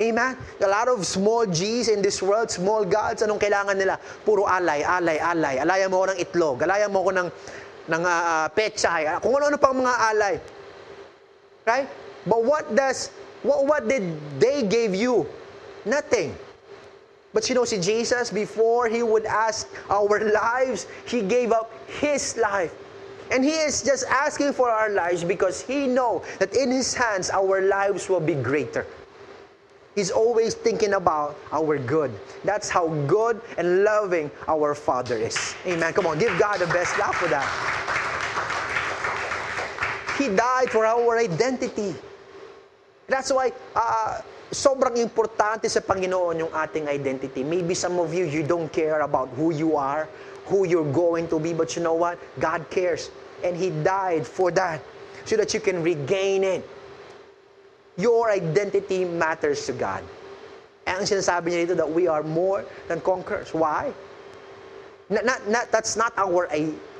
Amen? 0.00 0.32
A 0.64 0.68
lot 0.68 0.88
of 0.88 1.04
small 1.04 1.44
G's 1.44 1.88
in 1.92 2.00
this 2.00 2.24
world, 2.24 2.50
small 2.50 2.88
gods, 2.88 3.20
anong 3.20 3.36
kailangan 3.36 3.76
nila? 3.76 4.00
Puro 4.24 4.48
alay, 4.48 4.80
alay, 4.80 5.20
alay. 5.20 5.60
Alayan 5.60 5.92
mo 5.92 6.00
ako 6.00 6.16
ng 6.16 6.20
itlog. 6.24 6.56
Alayan 6.64 6.88
mo 6.88 7.04
ako 7.04 7.10
ng, 7.20 7.28
ng 7.92 8.02
uh, 8.08 8.48
pechay. 8.56 9.04
Kung 9.20 9.36
ano-ano 9.36 9.60
pang 9.60 9.76
mga 9.76 9.94
alay. 10.08 10.34
Right? 11.68 11.88
But 12.24 12.40
what 12.48 12.64
does, 12.72 13.12
what, 13.44 13.68
what 13.68 13.82
did 13.92 14.08
they 14.40 14.64
give 14.64 14.96
you? 14.96 15.28
Nothing. 15.84 16.32
But 17.36 17.44
you 17.52 17.54
know, 17.54 17.68
see, 17.68 17.78
Jesus, 17.80 18.32
before 18.32 18.88
he 18.88 19.04
would 19.04 19.28
ask 19.28 19.68
our 19.92 20.16
lives, 20.32 20.88
he 21.04 21.20
gave 21.20 21.52
up 21.52 21.68
his 22.00 22.40
life. 22.40 22.72
And 23.30 23.44
he 23.44 23.52
is 23.52 23.84
just 23.84 24.08
asking 24.08 24.56
for 24.56 24.72
our 24.72 24.88
lives 24.88 25.22
because 25.22 25.60
he 25.60 25.86
know 25.86 26.24
that 26.40 26.56
in 26.56 26.72
his 26.72 26.96
hands 26.96 27.28
our 27.28 27.60
lives 27.62 28.08
will 28.08 28.24
be 28.24 28.34
greater. 28.34 28.88
He's 30.00 30.08
always 30.08 30.56
thinking 30.56 30.96
about 30.96 31.36
our 31.52 31.76
good. 31.76 32.08
That's 32.40 32.72
how 32.72 32.88
good 33.04 33.36
and 33.60 33.84
loving 33.84 34.32
our 34.48 34.72
Father 34.72 35.20
is. 35.20 35.36
Amen. 35.68 35.92
Come 35.92 36.08
on, 36.08 36.16
give 36.16 36.32
God 36.40 36.56
the 36.56 36.64
best 36.72 36.96
laugh 36.96 37.20
for 37.20 37.28
that. 37.28 37.44
He 40.16 40.32
died 40.32 40.72
for 40.72 40.88
our 40.88 41.20
identity. 41.20 41.92
That's 43.12 43.28
why 43.28 43.52
uh, 43.76 44.24
sobrang 44.48 44.96
importante 44.96 45.68
sa 45.68 45.84
Panginoon 45.84 46.48
yung 46.48 46.52
ating 46.56 46.88
identity. 46.88 47.44
Maybe 47.44 47.76
some 47.76 48.00
of 48.00 48.16
you, 48.16 48.24
you 48.24 48.40
don't 48.40 48.72
care 48.72 49.04
about 49.04 49.28
who 49.36 49.52
you 49.52 49.76
are, 49.76 50.08
who 50.48 50.64
you're 50.64 50.88
going 50.96 51.28
to 51.28 51.36
be, 51.36 51.52
but 51.52 51.76
you 51.76 51.84
know 51.84 51.92
what? 51.92 52.16
God 52.40 52.64
cares. 52.72 53.12
And 53.44 53.52
He 53.52 53.68
died 53.84 54.24
for 54.24 54.48
that 54.56 54.80
so 55.28 55.36
that 55.36 55.52
you 55.52 55.60
can 55.60 55.84
regain 55.84 56.40
it. 56.40 56.64
Your 58.00 58.32
identity 58.32 59.04
matters 59.04 59.68
to 59.68 59.76
God. 59.76 60.00
Ang 60.88 61.04
sinasabi 61.04 61.52
niya 61.52 61.68
dito 61.68 61.76
that 61.76 61.90
we 61.92 62.08
are 62.08 62.24
more 62.24 62.64
than 62.88 63.04
conquerors. 63.04 63.52
Why? 63.52 63.92
Not, 65.12 65.28
not, 65.28 65.40
not, 65.44 65.64
that's 65.68 66.00
not 66.00 66.16
our 66.16 66.48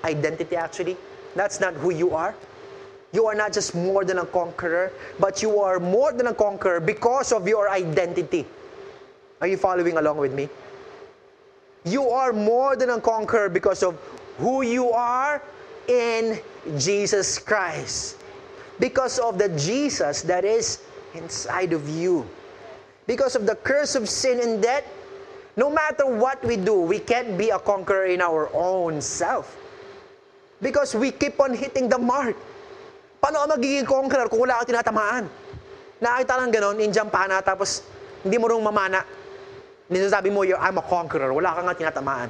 identity 0.04 0.56
actually. 0.56 1.00
That's 1.34 1.56
not 1.60 1.72
who 1.80 1.88
you 1.88 2.12
are. 2.12 2.36
You 3.12 3.26
are 3.26 3.34
not 3.34 3.52
just 3.52 3.74
more 3.74 4.04
than 4.04 4.18
a 4.18 4.26
conqueror, 4.26 4.92
but 5.18 5.42
you 5.42 5.58
are 5.58 5.80
more 5.80 6.12
than 6.12 6.28
a 6.28 6.34
conqueror 6.34 6.78
because 6.78 7.32
of 7.32 7.48
your 7.48 7.70
identity. 7.70 8.46
Are 9.40 9.48
you 9.48 9.56
following 9.56 9.96
along 9.96 10.18
with 10.18 10.34
me? 10.34 10.48
You 11.84 12.10
are 12.10 12.32
more 12.32 12.76
than 12.76 12.90
a 12.90 13.00
conqueror 13.00 13.48
because 13.48 13.82
of 13.82 13.96
who 14.38 14.62
you 14.62 14.90
are 14.92 15.42
in 15.88 16.38
Jesus 16.78 17.38
Christ. 17.38 18.16
Because 18.78 19.18
of 19.18 19.38
the 19.38 19.48
Jesus 19.56 20.22
that 20.22 20.44
is 20.44 20.78
inside 21.14 21.72
of 21.72 21.88
you. 21.88 22.26
Because 23.06 23.34
of 23.34 23.46
the 23.46 23.56
curse 23.56 23.94
of 23.94 24.08
sin 24.08 24.38
and 24.40 24.62
death, 24.62 24.84
no 25.56 25.68
matter 25.68 26.06
what 26.06 26.38
we 26.44 26.56
do, 26.56 26.80
we 26.80 26.98
can't 26.98 27.36
be 27.36 27.50
a 27.50 27.58
conqueror 27.58 28.06
in 28.06 28.20
our 28.22 28.48
own 28.54 29.00
self. 29.00 29.56
Because 30.62 30.94
we 30.94 31.10
keep 31.10 31.40
on 31.40 31.54
hitting 31.54 31.88
the 31.88 31.98
mark. 31.98 32.36
Paano 33.20 33.44
ka 33.44 33.56
magiging 33.56 33.84
conqueror 33.84 34.28
kung 34.28 34.46
wala 34.46 34.62
kang 34.62 34.72
tinatamaan? 34.72 35.24
Nakakita 36.00 36.32
lang 36.40 36.48
ganon, 36.48 36.76
Indian 36.80 37.08
pana, 37.12 37.44
tapos 37.44 37.84
hindi 38.24 38.40
mo 38.40 38.48
rong 38.48 38.64
mamana. 38.64 39.04
Hindi 39.90 40.06
sabi 40.08 40.30
mo, 40.30 40.46
I'm 40.46 40.78
a 40.78 40.84
conqueror. 40.84 41.34
Wala 41.34 41.52
kang 41.52 41.66
nga 41.68 41.76
tinatamaan. 41.76 42.28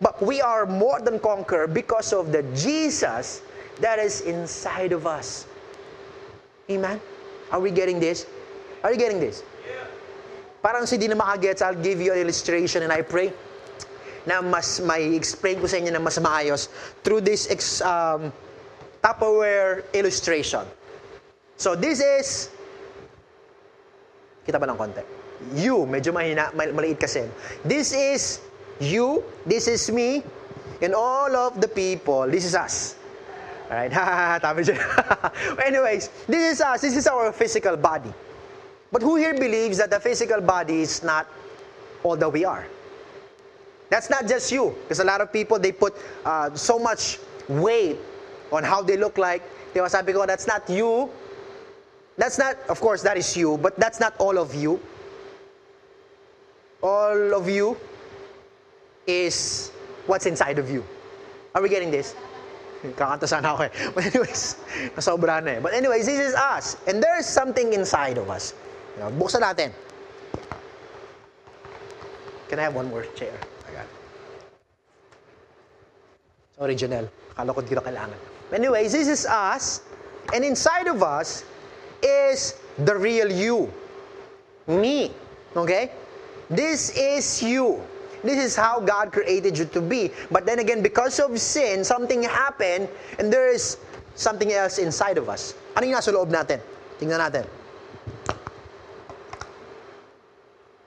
But 0.00 0.16
we 0.24 0.40
are 0.40 0.64
more 0.64 0.98
than 1.04 1.20
conqueror 1.20 1.68
because 1.68 2.16
of 2.16 2.32
the 2.32 2.42
Jesus 2.56 3.44
that 3.84 4.00
is 4.00 4.24
inside 4.24 4.96
of 4.96 5.04
us. 5.06 5.44
Amen? 6.72 6.98
Are 7.50 7.60
we 7.60 7.70
getting 7.70 7.98
this? 7.98 8.26
Are 8.82 8.92
you 8.92 8.98
getting 8.98 9.20
this? 9.20 9.42
Yeah. 9.66 9.84
Parang 10.62 10.86
si 10.86 10.96
di 10.96 11.06
na 11.06 11.14
makagets, 11.14 11.62
I'll 11.62 11.78
give 11.78 12.00
you 12.00 12.12
an 12.14 12.18
illustration 12.18 12.82
and 12.82 12.92
I 12.92 13.02
pray 13.02 13.32
na 14.26 14.40
mas 14.44 14.80
may 14.80 15.16
explain 15.16 15.60
ko 15.60 15.66
sa 15.66 15.80
inyo 15.80 15.92
na 15.92 16.00
mas 16.00 16.20
maayos 16.20 16.68
through 17.02 17.24
this 17.24 17.48
ex, 17.48 17.80
um, 17.80 18.32
Tupperware 19.00 19.88
illustration. 19.96 20.60
So 21.56 21.72
this 21.72 22.04
is, 22.04 22.52
kita 24.44 24.60
ba 24.60 24.68
ng 24.68 24.76
konti? 24.76 25.00
You, 25.56 25.88
medyo 25.88 26.12
mahina, 26.12 26.52
maliit 26.52 27.00
kasi. 27.00 27.24
This 27.64 27.96
is 27.96 28.44
you, 28.76 29.24
this 29.48 29.72
is 29.72 29.88
me, 29.88 30.20
and 30.84 30.92
all 30.92 31.32
of 31.32 31.64
the 31.64 31.68
people, 31.68 32.28
this 32.28 32.44
is 32.44 32.52
us. 32.52 32.99
Alright, 33.70 33.92
tama. 34.42 34.62
Anyways, 35.64 36.10
this 36.26 36.54
is 36.54 36.60
us, 36.60 36.80
this 36.80 36.96
is 36.96 37.06
our 37.06 37.30
physical 37.30 37.76
body. 37.76 38.12
But 38.90 39.02
who 39.02 39.14
here 39.14 39.34
believes 39.34 39.78
that 39.78 39.90
the 39.90 40.00
physical 40.00 40.40
body 40.40 40.80
is 40.82 41.04
not 41.04 41.28
all 42.02 42.16
that 42.16 42.28
we 42.28 42.44
are? 42.44 42.66
That's 43.88 44.10
not 44.10 44.26
just 44.26 44.50
you, 44.50 44.74
because 44.82 44.98
a 44.98 45.04
lot 45.04 45.20
of 45.20 45.32
people, 45.32 45.58
they 45.58 45.70
put 45.70 45.94
uh, 46.24 46.54
so 46.54 46.78
much 46.78 47.18
weight 47.48 47.98
on 48.50 48.64
how 48.64 48.82
they 48.82 48.96
look 48.96 49.18
like. 49.18 49.42
Di 49.72 49.80
ba 49.80 49.88
sabi 49.88 50.12
ko, 50.12 50.26
that's 50.26 50.46
not 50.46 50.68
you. 50.68 51.08
That's 52.18 52.38
not, 52.38 52.56
of 52.68 52.80
course, 52.80 53.02
that 53.02 53.16
is 53.16 53.36
you, 53.36 53.56
but 53.58 53.78
that's 53.78 54.00
not 54.00 54.14
all 54.18 54.38
of 54.38 54.54
you. 54.54 54.80
All 56.82 57.34
of 57.34 57.48
you 57.48 57.76
is 59.06 59.70
what's 60.06 60.26
inside 60.26 60.58
of 60.58 60.70
you. 60.70 60.84
Are 61.54 61.62
we 61.62 61.68
getting 61.68 61.90
this? 61.90 62.14
Kakanta 62.80 63.28
sana 63.28 63.52
ako 63.52 63.68
eh. 63.68 63.72
But 63.92 64.08
anyways, 64.08 64.56
nasobra 64.96 65.44
na 65.44 65.56
eh. 65.56 65.60
But 65.60 65.76
anyways, 65.76 66.08
this 66.08 66.32
is 66.32 66.34
us. 66.34 66.80
And 66.88 67.02
there's 67.02 67.28
something 67.28 67.76
inside 67.76 68.16
of 68.16 68.32
us. 68.32 68.56
Buksan 69.20 69.44
natin. 69.44 69.72
Can 72.48 72.58
I 72.58 72.68
have 72.68 72.74
one 72.74 72.88
more 72.90 73.04
chair? 73.14 73.32
It. 73.32 73.88
Sorry, 76.60 76.76
Janelle. 76.76 77.08
Akala 77.32 77.56
ko 77.56 77.60
dito 77.64 77.80
kailangan. 77.80 78.18
Anyways, 78.52 78.92
this 78.92 79.08
is 79.08 79.24
us. 79.24 79.80
And 80.34 80.44
inside 80.44 80.88
of 80.88 81.00
us 81.00 81.48
is 82.02 82.60
the 82.84 82.92
real 82.96 83.32
you. 83.32 83.72
Me. 84.68 85.08
Okay? 85.56 85.92
This 86.50 86.92
is 86.96 87.24
you. 87.40 87.80
This 88.22 88.38
is 88.38 88.56
how 88.56 88.80
God 88.80 89.12
created 89.12 89.56
you 89.56 89.64
to 89.72 89.80
be. 89.80 90.12
But 90.30 90.44
then 90.44 90.58
again, 90.58 90.82
because 90.82 91.18
of 91.20 91.38
sin, 91.40 91.84
something 91.84 92.22
happened 92.22 92.88
and 93.18 93.32
there 93.32 93.48
is 93.48 93.78
something 94.14 94.52
else 94.52 94.78
inside 94.78 95.16
of 95.16 95.28
us. 95.28 95.54
Ano 95.76 95.86
yung 95.86 95.96
nasa 95.96 96.12
loob 96.12 96.28
natin? 96.28 96.60
Tingnan 97.00 97.20
natin. 97.20 97.48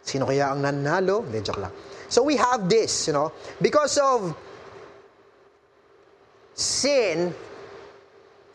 Sino 0.03 0.29
kaya 0.29 0.53
ang 0.53 0.61
nanalo? 0.61 1.25
Hindi, 1.25 1.41
joke 1.41 1.63
lang. 1.63 1.73
So 2.11 2.21
we 2.21 2.37
have 2.37 2.69
this, 2.69 3.07
you 3.07 3.13
know, 3.13 3.33
because 3.57 3.97
of 3.97 4.37
sin, 6.53 7.33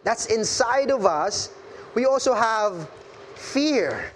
that's 0.04 0.26
inside 0.26 0.94
of 0.94 1.02
us, 1.02 1.50
we 1.94 2.06
also 2.06 2.34
have 2.34 2.86
fear. 3.34 4.14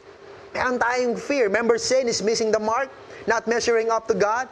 Meron 0.55 0.79
tayong 0.79 1.19
fear. 1.19 1.51
Remember, 1.51 1.79
sin 1.79 2.07
is 2.07 2.23
missing 2.23 2.53
the 2.53 2.61
mark, 2.61 2.93
not 3.27 3.47
measuring 3.47 3.91
up 3.91 4.09
to 4.09 4.15
God. 4.15 4.49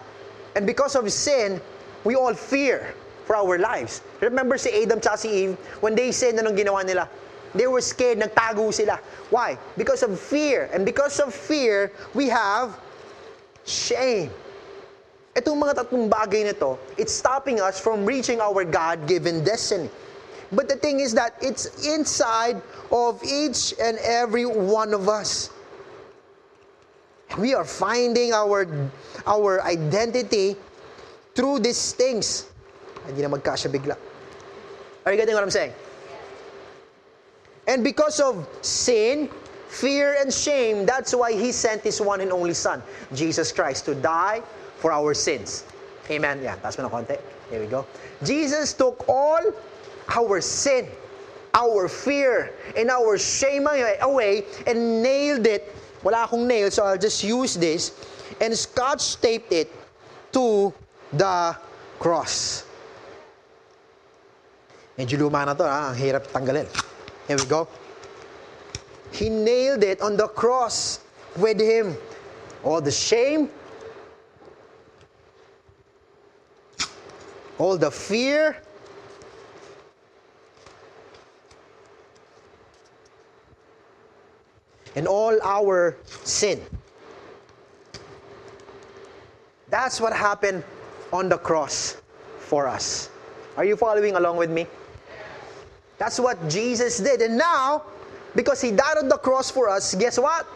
And 0.57 0.67
because 0.67 0.97
of 0.97 1.11
sin, 1.13 1.61
we 2.05 2.15
all 2.15 2.35
fear 2.35 2.95
for 3.25 3.37
our 3.37 3.59
lives. 3.59 4.03
Remember 4.21 4.59
si 4.59 4.83
Adam 4.83 4.99
at 4.99 5.19
si 5.19 5.45
Eve, 5.45 5.55
when 5.81 5.95
they 5.95 6.11
sinned, 6.11 6.39
anong 6.39 6.59
ginawa 6.59 6.85
nila? 6.85 7.09
They 7.55 7.67
were 7.67 7.81
scared, 7.81 8.19
nagtago 8.19 8.73
sila. 8.73 8.99
Why? 9.31 9.59
Because 9.77 10.03
of 10.03 10.19
fear. 10.19 10.71
And 10.73 10.85
because 10.85 11.19
of 11.19 11.35
fear, 11.35 11.93
we 12.15 12.29
have 12.29 12.79
shame. 13.67 14.31
Itong 15.35 15.63
mga 15.63 15.87
tatlong 15.87 16.11
bagay 16.11 16.51
nito, 16.51 16.79
it's 16.99 17.15
stopping 17.15 17.61
us 17.61 17.79
from 17.79 18.05
reaching 18.05 18.41
our 18.41 18.65
God-given 18.65 19.45
destiny. 19.45 19.91
But 20.51 20.69
the 20.69 20.75
thing 20.75 20.99
is 20.99 21.15
that 21.15 21.39
it's 21.39 21.87
inside 21.87 22.59
of 22.91 23.23
each 23.23 23.75
and 23.79 23.99
every 24.03 24.47
one 24.47 24.91
of 24.91 25.09
us. 25.09 25.51
We 27.39 27.55
are 27.55 27.65
finding 27.65 28.33
our 28.33 28.67
our 29.27 29.63
identity 29.63 30.57
through 31.35 31.61
these 31.61 31.93
things. 31.93 32.51
Hindi 33.07 33.23
na 33.23 33.29
magkasya 33.29 33.71
bigla. 33.71 33.97
Are 35.07 35.13
you 35.13 35.19
getting 35.19 35.35
what 35.35 35.45
I'm 35.45 35.51
saying? 35.51 35.73
And 37.67 37.85
because 37.85 38.19
of 38.21 38.49
sin, 38.63 39.31
fear, 39.69 40.17
and 40.21 40.33
shame, 40.33 40.85
that's 40.85 41.15
why 41.15 41.33
He 41.33 41.53
sent 41.53 41.83
His 41.83 42.01
one 42.01 42.21
and 42.21 42.33
only 42.33 42.55
Son, 42.55 42.83
Jesus 43.15 43.53
Christ, 43.53 43.85
to 43.87 43.95
die 43.95 44.43
for 44.83 44.93
our 44.93 45.15
sins. 45.15 45.65
Amen. 46.11 46.43
Yeah, 46.43 46.59
mo 46.59 46.71
na 46.83 46.91
konti. 46.91 47.17
Here 47.51 47.61
we 47.61 47.67
go. 47.67 47.87
Jesus 48.25 48.75
took 48.75 49.07
all 49.09 49.41
our 50.11 50.41
sin, 50.41 50.89
our 51.55 51.87
fear, 51.87 52.55
and 52.77 52.91
our 52.91 53.19
shame 53.19 53.67
away 53.71 54.45
and 54.67 55.03
nailed 55.03 55.47
it. 55.47 55.71
Wala 56.03 56.25
akong 56.25 56.47
nail, 56.47 56.71
so 56.71 56.85
I'll 56.85 56.99
just 56.99 57.23
use 57.25 57.55
this 57.57 57.93
and 58.41 58.57
scotch 58.57 59.21
taped 59.21 59.53
it 59.53 59.69
to 60.33 60.73
the 61.13 61.57
cross. 61.99 62.65
Medyo 64.97 65.19
luma 65.19 65.45
na 65.45 65.55
to, 65.55 65.65
ha? 65.65 65.93
Ang 65.93 65.97
hirap 65.97 66.29
tanggalin. 66.33 66.69
Here 67.29 67.37
we 67.37 67.45
go. 67.45 67.69
He 69.13 69.29
nailed 69.29 69.85
it 69.85 70.01
on 70.01 70.17
the 70.17 70.29
cross 70.29 71.01
with 71.37 71.61
him. 71.61 71.97
All 72.65 72.81
the 72.81 72.93
shame, 72.93 73.49
all 77.59 77.77
the 77.77 77.91
fear, 77.91 78.61
and 84.97 85.07
all 85.07 85.39
our 85.43 85.97
sin. 86.25 86.61
That's 89.71 90.01
what 90.01 90.13
happened 90.13 90.65
on 91.13 91.29
the 91.29 91.39
cross 91.39 91.97
for 92.39 92.67
us. 92.67 93.09
Are 93.57 93.65
you 93.65 93.77
following 93.77 94.17
along 94.17 94.37
with 94.37 94.51
me? 94.51 94.67
That's 95.99 96.19
what 96.19 96.41
Jesus 96.49 96.99
did. 96.99 97.21
And 97.21 97.39
now, 97.39 97.85
because 98.35 98.61
He 98.61 98.71
died 98.71 98.99
on 98.99 99.09
the 99.09 99.19
cross 99.19 99.51
for 99.51 99.69
us, 99.69 99.95
guess 99.95 100.19
what? 100.19 100.47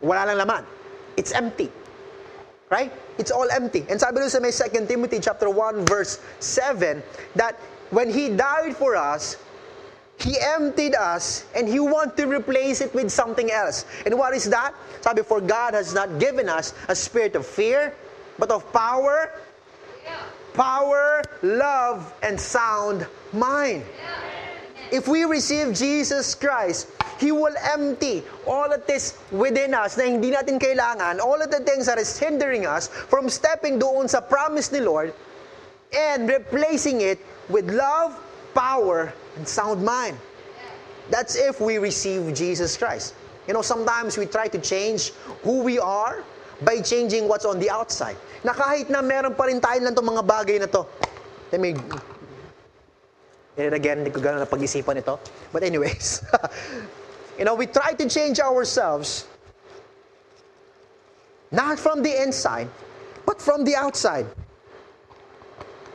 Wala 0.00 0.26
lang 0.26 0.38
laman. 0.38 0.64
It's 1.16 1.30
empty. 1.32 1.70
Right? 2.70 2.90
It's 3.18 3.30
all 3.30 3.46
empty. 3.50 3.86
And 3.88 4.00
sabi 4.00 4.18
doon 4.18 4.30
sa 4.30 4.40
may 4.40 4.50
2 4.50 4.86
Timothy 4.90 5.20
chapter 5.20 5.46
1 5.46 5.86
verse 5.86 6.18
7 6.40 7.02
that 7.36 7.54
when 7.94 8.10
He 8.10 8.32
died 8.34 8.74
for 8.74 8.96
us, 8.96 9.36
He 10.18 10.36
emptied 10.40 10.94
us 10.94 11.44
and 11.54 11.68
He 11.68 11.80
want 11.80 12.16
to 12.16 12.26
replace 12.26 12.80
it 12.80 12.94
with 12.94 13.10
something 13.10 13.50
else. 13.50 13.84
And 14.06 14.16
what 14.18 14.34
is 14.34 14.48
that? 14.50 14.74
Sabi, 15.00 15.22
for 15.22 15.40
God 15.40 15.74
has 15.74 15.92
not 15.92 16.18
given 16.18 16.48
us 16.48 16.72
a 16.88 16.94
spirit 16.94 17.36
of 17.36 17.46
fear, 17.46 17.94
but 18.38 18.50
of 18.50 18.64
power, 18.72 19.30
power, 20.54 21.22
love, 21.42 22.14
and 22.22 22.38
sound 22.38 23.06
mind. 23.32 23.84
If 24.92 25.08
we 25.08 25.24
receive 25.24 25.74
Jesus 25.74 26.34
Christ, 26.34 26.88
He 27.18 27.32
will 27.32 27.54
empty 27.74 28.22
all 28.46 28.72
of 28.72 28.86
this 28.86 29.18
within 29.30 29.74
us 29.74 29.98
na 29.98 30.04
hindi 30.04 30.30
natin 30.30 30.58
kailangan, 30.58 31.18
all 31.18 31.40
of 31.40 31.50
the 31.50 31.60
things 31.66 31.86
that 31.86 31.98
is 31.98 32.14
hindering 32.18 32.66
us 32.66 32.88
from 32.88 33.28
stepping 33.28 33.78
doon 33.78 34.06
sa 34.06 34.20
promise 34.20 34.70
ni 34.70 34.78
Lord 34.78 35.14
and 35.94 36.28
replacing 36.28 37.00
it 37.02 37.18
with 37.48 37.70
love, 37.70 38.14
power, 38.54 39.12
and 39.36 39.46
sound 39.46 39.84
mind. 39.84 40.16
That's 41.10 41.36
if 41.36 41.60
we 41.60 41.78
receive 41.78 42.32
Jesus 42.32 42.76
Christ. 42.76 43.14
You 43.46 43.52
know, 43.52 43.62
sometimes 43.62 44.16
we 44.16 44.24
try 44.24 44.48
to 44.48 44.58
change 44.58 45.12
who 45.42 45.60
we 45.60 45.78
are 45.78 46.24
by 46.62 46.80
changing 46.80 47.28
what's 47.28 47.44
on 47.44 47.60
the 47.60 47.68
outside. 47.68 48.16
Na 48.40 48.54
kahit 48.54 48.88
na 48.88 49.02
meron 49.02 49.34
pa 49.34 49.44
rin 49.44 49.60
tayo 49.60 49.84
lang 49.84 49.92
itong 49.92 50.16
mga 50.16 50.24
bagay 50.24 50.56
na 50.62 50.68
to. 50.70 50.86
Let 51.52 51.60
me 51.60 51.76
And 53.54 53.74
again, 53.74 54.02
hindi 54.02 54.10
ko 54.10 54.18
gano'n 54.18 54.42
na 54.42 54.50
pag-isipan 54.50 54.98
ito. 54.98 55.14
But 55.54 55.62
anyways, 55.62 56.26
you 57.38 57.46
know, 57.46 57.54
we 57.54 57.70
try 57.70 57.94
to 57.94 58.06
change 58.10 58.42
ourselves 58.42 59.30
not 61.54 61.78
from 61.78 62.02
the 62.02 62.10
inside, 62.10 62.66
but 63.22 63.38
from 63.38 63.62
the 63.62 63.78
outside. 63.78 64.26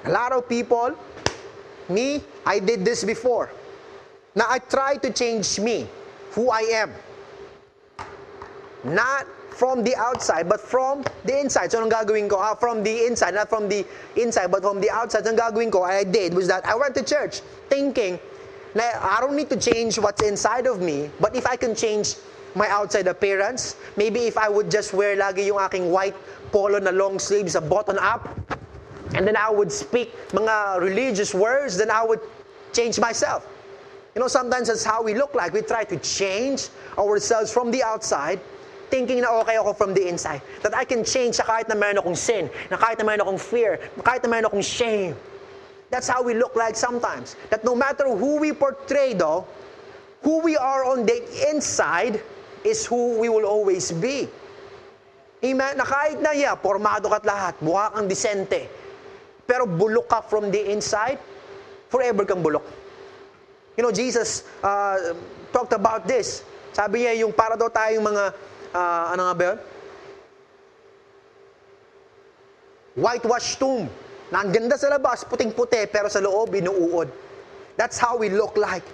A 0.07 0.11
lot 0.11 0.31
of 0.31 0.47
people, 0.47 0.95
me, 1.89 2.23
I 2.45 2.59
did 2.59 2.85
this 2.85 3.03
before. 3.03 3.49
Now 4.35 4.45
I 4.49 4.59
try 4.59 4.95
to 4.97 5.11
change 5.11 5.59
me, 5.59 5.87
who 6.31 6.49
I 6.49 6.61
am. 6.79 6.93
Not 8.83 9.27
from 9.59 9.83
the 9.83 9.95
outside, 9.95 10.47
but 10.47 10.61
from 10.61 11.03
the 11.25 11.35
inside. 11.37 11.71
So, 11.71 11.83
anong 11.83 11.91
gagawin 11.91 12.29
ko? 12.31 12.39
Ah, 12.39 12.55
from 12.55 12.79
the 12.79 13.05
inside, 13.05 13.35
not 13.35 13.51
from 13.51 13.67
the 13.67 13.83
inside, 14.15 14.47
but 14.47 14.63
from 14.63 14.79
the 14.79 14.87
outside. 14.89 15.27
So, 15.27 15.35
gagawin 15.35 15.67
ko, 15.67 15.83
I 15.83 16.07
did, 16.07 16.33
was 16.33 16.47
that 16.47 16.63
I 16.63 16.75
went 16.79 16.95
to 16.95 17.03
church 17.03 17.43
thinking, 17.67 18.15
na 18.71 18.87
I 19.03 19.19
don't 19.19 19.35
need 19.35 19.49
to 19.51 19.59
change 19.59 19.99
what's 19.99 20.23
inside 20.23 20.63
of 20.63 20.79
me, 20.79 21.11
but 21.19 21.35
if 21.35 21.43
I 21.43 21.59
can 21.59 21.75
change 21.75 22.15
my 22.55 22.71
outside 22.71 23.07
appearance, 23.07 23.75
maybe 23.97 24.31
if 24.31 24.37
I 24.37 24.47
would 24.47 24.71
just 24.71 24.93
wear 24.93 25.19
lagi 25.19 25.51
yung 25.51 25.59
aking 25.59 25.91
white 25.91 26.15
polo 26.55 26.79
na 26.79 26.95
long 26.95 27.19
sleeves, 27.19 27.59
a 27.59 27.61
button 27.61 27.99
up, 27.99 28.31
and 29.15 29.25
then 29.25 29.35
I 29.35 29.49
would 29.49 29.71
speak 29.71 30.13
mga 30.29 30.81
religious 30.81 31.33
words, 31.33 31.77
then 31.77 31.89
I 31.89 32.03
would 32.03 32.21
change 32.73 32.99
myself. 32.99 33.47
You 34.15 34.21
know, 34.21 34.27
sometimes 34.27 34.67
that's 34.67 34.83
how 34.83 35.01
we 35.01 35.13
look 35.13 35.33
like. 35.35 35.53
We 35.53 35.61
try 35.61 35.83
to 35.85 35.97
change 35.97 36.69
ourselves 36.97 37.53
from 37.53 37.71
the 37.71 37.83
outside, 37.83 38.39
thinking 38.89 39.21
na 39.21 39.41
okay 39.41 39.57
ako 39.57 39.73
from 39.73 39.93
the 39.93 40.07
inside. 40.07 40.41
That 40.61 40.75
I 40.75 40.83
can 40.83 41.03
change 41.03 41.35
sa 41.35 41.43
kahit 41.43 41.69
na 41.69 41.75
meron 41.75 42.01
akong 42.01 42.17
sin, 42.17 42.49
na 42.69 42.77
kahit 42.77 42.97
na 42.99 43.05
meron 43.05 43.21
akong 43.25 43.41
fear, 43.41 43.79
na 43.97 44.01
kahit 44.03 44.23
na 44.25 44.29
meron 44.29 44.49
akong 44.49 44.65
shame. 44.65 45.15
That's 45.89 46.07
how 46.07 46.21
we 46.21 46.33
look 46.33 46.55
like 46.55 46.75
sometimes. 46.75 47.35
That 47.49 47.65
no 47.65 47.73
matter 47.73 48.05
who 48.05 48.37
we 48.37 48.53
portray 48.53 49.13
though, 49.13 49.45
who 50.21 50.41
we 50.41 50.57
are 50.57 50.85
on 50.85 51.05
the 51.05 51.17
inside 51.49 52.21
is 52.63 52.85
who 52.85 53.17
we 53.17 53.29
will 53.29 53.45
always 53.45 53.91
be. 53.91 54.27
Amen? 55.39 55.77
Na 55.79 55.85
kahit 55.87 56.19
na, 56.19 56.35
yeah, 56.35 56.55
formado 56.59 57.07
ka't 57.07 57.23
lahat, 57.23 57.55
mukha 57.63 57.95
kang 57.95 58.07
disente, 58.11 58.67
pero 59.49 59.65
bulok 59.65 60.05
ka 60.05 60.21
from 60.21 60.53
the 60.53 60.61
inside, 60.69 61.17
forever 61.89 62.21
kang 62.21 62.45
bulok. 62.45 62.61
You 63.73 63.81
know, 63.81 63.89
Jesus 63.89 64.45
uh, 64.61 65.17
talked 65.49 65.73
about 65.73 66.05
this. 66.05 66.45
Sabi 66.69 67.09
niya, 67.09 67.25
yung 67.25 67.33
para 67.33 67.57
daw 67.57 67.65
tayong 67.65 68.05
mga 68.05 68.23
uh, 68.77 69.05
ano 69.17 69.21
nga 69.25 69.33
ba 69.33 69.43
yun? 69.49 69.59
Whitewash 73.01 73.57
tomb. 73.57 73.89
Na 74.29 74.45
ang 74.45 74.53
ganda 74.53 74.77
sa 74.77 74.93
labas, 74.93 75.25
puting-puti, 75.25 75.89
pero 75.89 76.05
sa 76.05 76.21
loob, 76.21 76.53
binuuod. 76.53 77.09
That's 77.73 77.97
how 77.97 78.13
we 78.13 78.29
look 78.29 78.53
like. 78.53 78.85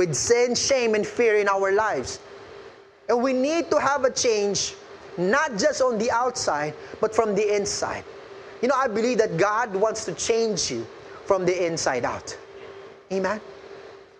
With 0.00 0.16
sin, 0.16 0.56
shame, 0.56 0.96
and 0.96 1.04
fear 1.04 1.36
in 1.36 1.50
our 1.50 1.76
lives. 1.76 2.22
And 3.12 3.20
we 3.20 3.36
need 3.36 3.68
to 3.68 3.76
have 3.76 4.08
a 4.08 4.12
change, 4.14 4.72
not 5.20 5.60
just 5.60 5.84
on 5.84 6.00
the 6.00 6.08
outside, 6.08 6.72
but 7.04 7.12
from 7.12 7.36
the 7.36 7.44
inside. 7.44 8.08
You 8.60 8.68
know, 8.68 8.74
I 8.76 8.88
believe 8.88 9.18
that 9.18 9.36
God 9.36 9.74
wants 9.74 10.04
to 10.06 10.12
change 10.14 10.70
you 10.70 10.86
from 11.24 11.44
the 11.46 11.66
inside 11.66 12.04
out. 12.04 12.36
Amen? 13.12 13.40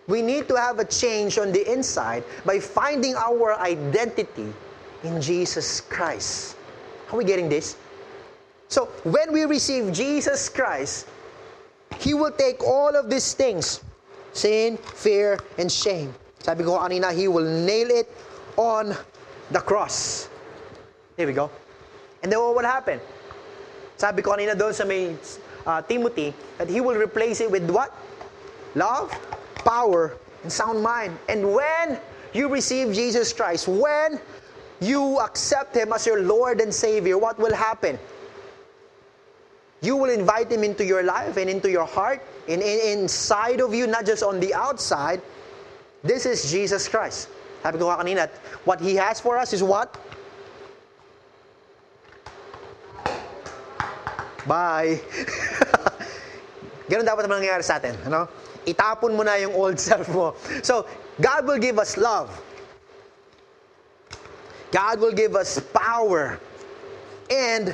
We 0.07 0.21
need 0.21 0.47
to 0.47 0.55
have 0.55 0.79
a 0.79 0.85
change 0.85 1.37
on 1.37 1.51
the 1.51 1.71
inside 1.71 2.23
by 2.45 2.59
finding 2.59 3.15
our 3.15 3.59
identity 3.59 4.51
in 5.03 5.21
Jesus 5.21 5.81
Christ. 5.81 6.55
Are 7.11 7.17
we 7.17 7.25
getting 7.25 7.49
this? 7.49 7.77
So, 8.69 8.85
when 9.03 9.33
we 9.33 9.45
receive 9.45 9.91
Jesus 9.93 10.49
Christ, 10.49 11.07
He 11.97 12.13
will 12.13 12.31
take 12.31 12.63
all 12.63 12.95
of 12.95 13.09
these 13.09 13.33
things 13.33 13.81
sin, 14.33 14.77
fear, 14.77 15.39
and 15.57 15.71
shame. 15.71 16.13
Sabi 16.39 16.63
ko 16.63 16.77
kanina, 16.79 17.13
He 17.13 17.27
will 17.27 17.45
nail 17.45 17.89
it 17.89 18.09
on 18.57 18.95
the 19.51 19.59
cross. 19.59 20.29
Here 21.17 21.27
we 21.27 21.33
go. 21.33 21.49
And 22.23 22.31
then 22.31 22.39
what 22.39 22.55
will 22.55 22.65
happen? 22.65 22.99
Sabi 23.99 24.23
ko 24.23 24.31
kanina 24.31 24.55
doon 24.55 24.71
sa 24.71 24.87
may 24.87 25.11
uh, 25.67 25.83
Timothy, 25.83 26.31
that 26.55 26.71
He 26.71 26.79
will 26.79 26.95
replace 26.95 27.43
it 27.43 27.51
with 27.51 27.67
what? 27.67 27.91
Love, 28.79 29.11
power, 29.67 30.15
and 30.41 30.47
sound 30.47 30.79
mind. 30.79 31.11
And 31.27 31.43
when 31.51 31.99
you 32.31 32.47
receive 32.47 32.95
Jesus 32.95 33.35
Christ, 33.35 33.67
when 33.67 34.15
you 34.79 35.19
accept 35.19 35.75
Him 35.75 35.91
as 35.91 36.07
your 36.07 36.23
Lord 36.23 36.63
and 36.63 36.71
Savior, 36.71 37.19
what 37.19 37.35
will 37.35 37.51
happen? 37.53 37.99
You 39.83 39.99
will 39.99 40.15
invite 40.15 40.47
Him 40.47 40.63
into 40.63 40.87
your 40.87 41.03
life 41.03 41.35
and 41.35 41.51
into 41.51 41.67
your 41.67 41.85
heart, 41.85 42.23
and, 42.47 42.63
and 42.63 43.03
inside 43.03 43.59
of 43.59 43.75
you, 43.75 43.83
not 43.83 44.07
just 44.07 44.23
on 44.23 44.39
the 44.39 44.55
outside. 44.55 45.19
This 46.07 46.25
is 46.25 46.47
Jesus 46.47 46.87
Christ. 46.87 47.27
Sabi 47.67 47.75
ko 47.83 47.91
kanina, 47.91 48.31
what 48.63 48.79
He 48.79 48.95
has 48.95 49.19
for 49.19 49.35
us 49.35 49.51
is 49.51 49.59
what? 49.59 49.91
Bye! 54.47 55.01
Ganun 56.89 57.05
dapat 57.05 57.29
naman 57.29 57.45
sa 57.61 57.77
atin. 57.77 57.93
Ano? 58.09 58.25
Itapon 58.65 59.13
mo 59.13 59.23
na 59.23 59.37
yung 59.37 59.53
old 59.53 59.79
self 59.89 60.09
mo. 60.09 60.35
So, 60.61 60.85
God 61.21 61.45
will 61.47 61.61
give 61.61 61.77
us 61.77 61.97
love. 61.97 62.29
God 64.71 65.01
will 65.01 65.13
give 65.13 65.33
us 65.35 65.57
power 65.73 66.37
and 67.29 67.73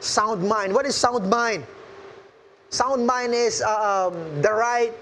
sound 0.00 0.40
mind. 0.48 0.72
What 0.72 0.86
is 0.86 0.96
sound 0.96 1.28
mind? 1.28 1.64
Sound 2.72 3.06
mind 3.06 3.34
is 3.34 3.60
uh, 3.60 4.10
um, 4.10 4.42
the 4.42 4.52
right, 4.52 4.92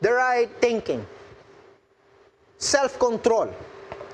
the 0.00 0.12
right 0.12 0.48
thinking, 0.60 1.04
self-control. 2.58 3.50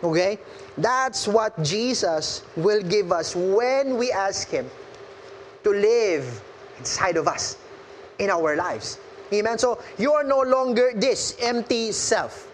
Okay, 0.03 0.39
that's 0.79 1.27
what 1.27 1.57
Jesus 1.63 2.43
will 2.57 2.83
give 2.83 3.11
us 3.11 3.35
when 3.35 3.97
we 3.99 4.13
ask 4.13 4.49
Him 4.49 4.71
to 5.65 5.71
live 5.71 6.25
inside 6.79 7.17
of 7.17 7.27
us 7.27 7.57
in 8.19 8.31
our 8.31 8.57
lives. 8.57 8.99
Amen. 9.33 9.59
So 9.59 9.81
you 9.99 10.13
are 10.13 10.25
no 10.25 10.41
longer 10.41 10.93
this 10.95 11.37
empty 11.41 11.91
self. 11.93 12.47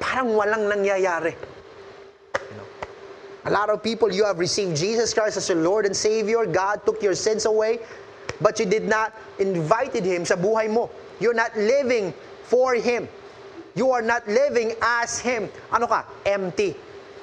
Parang 0.00 0.32
walang 0.34 0.70
nangyayari. 0.70 1.34
A 3.46 3.50
lot 3.50 3.70
of 3.70 3.82
people, 3.82 4.10
you 4.10 4.24
have 4.24 4.40
received 4.40 4.74
Jesus 4.74 5.14
Christ 5.14 5.36
as 5.36 5.48
your 5.48 5.62
Lord 5.62 5.86
and 5.86 5.94
Savior. 5.94 6.46
God 6.46 6.82
took 6.84 7.00
your 7.00 7.14
sins 7.14 7.46
away, 7.46 7.78
but 8.40 8.58
you 8.58 8.66
did 8.66 8.90
not 8.90 9.14
invited 9.38 10.02
Him 10.02 10.26
sa 10.26 10.34
buhay 10.34 10.66
mo. 10.66 10.90
You're 11.22 11.36
not 11.36 11.54
living 11.54 12.10
for 12.42 12.74
Him. 12.74 13.06
You 13.78 13.94
are 13.94 14.02
not 14.02 14.26
living 14.26 14.74
as 14.82 15.22
Him. 15.22 15.46
Ano 15.70 15.86
ka? 15.86 16.10
Empty. 16.26 16.74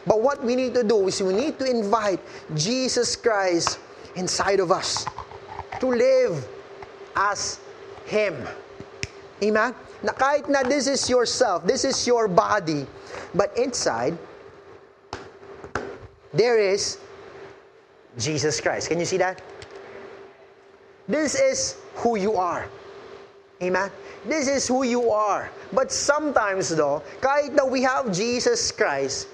But 0.08 0.24
what 0.24 0.40
we 0.40 0.56
need 0.56 0.72
to 0.80 0.84
do 0.84 1.12
is 1.12 1.20
we 1.20 1.36
need 1.36 1.60
to 1.60 1.68
invite 1.68 2.24
Jesus 2.56 3.20
Christ 3.20 3.83
inside 4.16 4.60
of 4.60 4.72
us 4.72 5.06
to 5.80 5.88
live 5.88 6.48
as 7.16 7.60
Him. 8.06 8.36
Amen? 9.42 9.76
Na 10.04 10.12
kahit 10.12 10.50
na 10.50 10.64
this 10.64 10.88
is 10.88 11.10
yourself, 11.10 11.64
this 11.66 11.84
is 11.84 11.96
your 12.08 12.28
body, 12.28 12.86
but 13.34 13.56
inside, 13.58 14.18
there 16.34 16.60
is 16.60 16.98
Jesus 18.18 18.60
Christ. 18.60 18.90
Can 18.90 19.00
you 19.00 19.06
see 19.06 19.18
that? 19.18 19.42
This 21.08 21.36
is 21.36 21.76
who 21.96 22.16
you 22.18 22.36
are. 22.36 22.68
Amen? 23.62 23.92
This 24.26 24.48
is 24.48 24.68
who 24.68 24.84
you 24.84 25.12
are. 25.12 25.50
But 25.72 25.92
sometimes 25.92 26.70
though, 26.70 27.04
kahit 27.22 27.54
na 27.54 27.66
we 27.66 27.84
have 27.84 28.12
Jesus 28.12 28.72
Christ, 28.72 29.28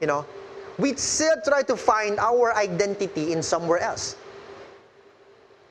you 0.00 0.06
know, 0.06 0.24
we 0.78 0.94
still 0.96 1.36
try 1.44 1.62
to 1.62 1.76
find 1.76 2.18
our 2.18 2.54
identity 2.54 3.32
in 3.32 3.42
somewhere 3.42 3.78
else. 3.78 4.16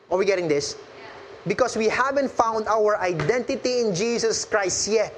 Are 0.10 0.18
we 0.18 0.26
getting 0.26 0.48
this? 0.48 0.76
Because 1.48 1.78
we 1.78 1.88
haven't 1.88 2.32
found 2.32 2.68
our 2.68 2.98
identity 2.98 3.82
in 3.82 3.94
Jesus 3.94 4.46
Christ 4.46 4.88
yet. 4.88 5.14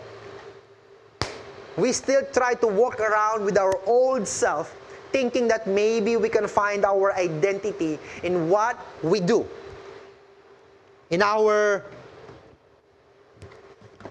We 1.78 1.94
still 1.94 2.24
try 2.34 2.56
to 2.56 2.68
walk 2.68 3.00
around 3.00 3.46
with 3.46 3.58
our 3.58 3.80
old 3.86 4.28
self, 4.28 4.76
thinking 5.12 5.48
that 5.48 5.68
maybe 5.68 6.18
we 6.18 6.28
can 6.28 6.48
find 6.48 6.84
our 6.84 7.14
identity 7.14 8.00
in 8.24 8.50
what 8.50 8.78
we 9.04 9.22
do. 9.22 9.48
In 11.12 11.22
our 11.22 11.86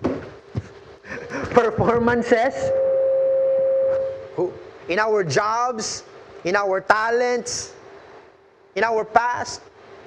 performances, 1.53 2.55
in 4.89 4.99
our 4.99 5.25
jobs, 5.25 6.05
in 6.45 6.57
our 6.57 6.81
talents, 6.81 7.75
in 8.75 8.85
our 8.85 9.05
past, 9.05 9.61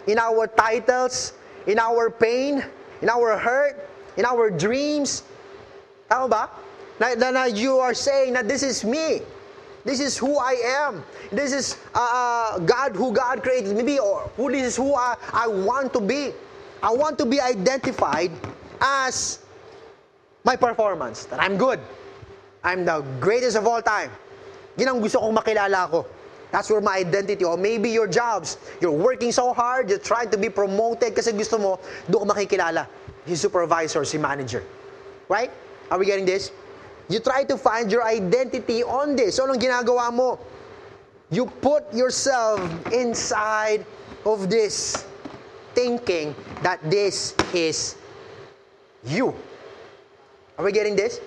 in 0.08 0.18
our 0.18 0.48
titles, 0.48 1.34
in 1.68 1.80
our 1.80 2.10
pain, 2.10 2.63
in 3.02 3.10
our 3.10 3.38
hurt, 3.38 3.89
in 4.18 4.26
our 4.26 4.50
dreams. 4.50 5.24
Tama 6.10 6.28
ba? 6.28 6.50
Na, 7.00 7.13
na, 7.15 7.32
na 7.32 7.44
you 7.46 7.78
are 7.80 7.94
saying 7.94 8.34
that 8.34 8.48
this 8.48 8.63
is 8.63 8.84
me. 8.84 9.22
This 9.86 10.00
is 10.00 10.18
who 10.18 10.38
I 10.38 10.60
am. 10.86 11.04
This 11.32 11.54
is 11.54 11.78
uh, 11.96 12.00
uh, 12.00 12.60
God 12.60 12.96
who 12.96 13.12
God 13.13 13.42
created 13.42 13.74
me 13.84 14.00
or 14.00 14.30
who 14.36 14.52
this 14.52 14.63
is 14.63 14.76
who 14.76 14.94
I, 14.96 15.15
I 15.34 15.48
want 15.48 15.94
to 15.94 16.02
be. 16.02 16.32
I 16.84 16.92
want 16.92 17.18
to 17.20 17.26
be 17.26 17.39
identified 17.39 18.32
as 18.82 19.39
my 20.44 20.56
performance. 20.56 21.26
That 21.26 21.42
I'm 21.42 21.58
good. 21.58 21.80
I'm 22.63 22.84
the 22.84 23.02
greatest 23.20 23.56
of 23.56 23.68
all 23.68 23.82
time. 23.82 24.12
Yun 24.80 24.88
ang 24.96 25.00
gusto 25.04 25.20
kong 25.20 25.36
makilala 25.36 25.92
ko. 25.92 26.08
That's 26.50 26.72
where 26.72 26.82
my 26.82 27.04
identity. 27.04 27.44
Or 27.44 27.60
maybe 27.60 27.92
your 27.92 28.08
jobs. 28.08 28.58
You're 28.80 28.96
working 28.96 29.36
so 29.36 29.52
hard, 29.52 29.92
you're 29.92 30.02
trying 30.02 30.32
to 30.32 30.39
be 30.39 30.48
promoted 30.48 31.13
kasi 31.13 31.36
gusto 31.36 31.60
mo, 31.60 31.84
doon 32.08 32.32
makikilala. 32.32 32.88
Si 33.28 33.36
supervisor, 33.36 34.08
si 34.08 34.15
manager. 34.18 34.63
Right? 35.28 35.52
Are 35.92 36.00
we 36.00 36.08
getting 36.08 36.26
this? 36.26 36.56
You 37.10 37.20
try 37.20 37.44
to 37.44 37.58
find 37.58 37.92
your 37.92 38.06
identity 38.06 38.86
on 38.86 39.18
this. 39.18 39.36
So, 39.36 39.46
anong 39.50 39.62
ginagawa 39.62 40.13
mo? 40.13 40.38
You 41.34 41.46
put 41.46 41.89
yourself 41.94 42.62
inside 42.94 43.86
of 44.26 44.50
this, 44.50 45.06
thinking 45.74 46.34
that 46.62 46.82
this 46.86 47.34
is 47.54 47.98
you. 49.06 49.34
Are 50.58 50.65
we 50.65 50.72
getting 50.72 50.96
this? 50.96 51.22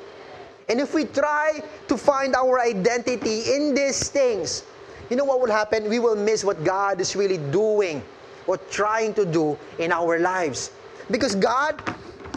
And 0.68 0.80
if 0.80 0.94
we 0.94 1.04
try 1.04 1.62
to 1.88 1.96
find 1.96 2.34
our 2.34 2.60
identity 2.60 3.54
in 3.54 3.74
these 3.74 4.08
things, 4.08 4.64
you 5.10 5.16
know 5.16 5.24
what 5.24 5.40
will 5.40 5.50
happen? 5.50 5.88
We 5.88 5.98
will 5.98 6.16
miss 6.16 6.44
what 6.44 6.62
God 6.64 7.00
is 7.00 7.16
really 7.16 7.38
doing 7.50 8.02
or 8.46 8.56
trying 8.70 9.14
to 9.14 9.26
do 9.26 9.58
in 9.78 9.92
our 9.92 10.18
lives. 10.18 10.70
Because 11.10 11.34
God 11.34 11.82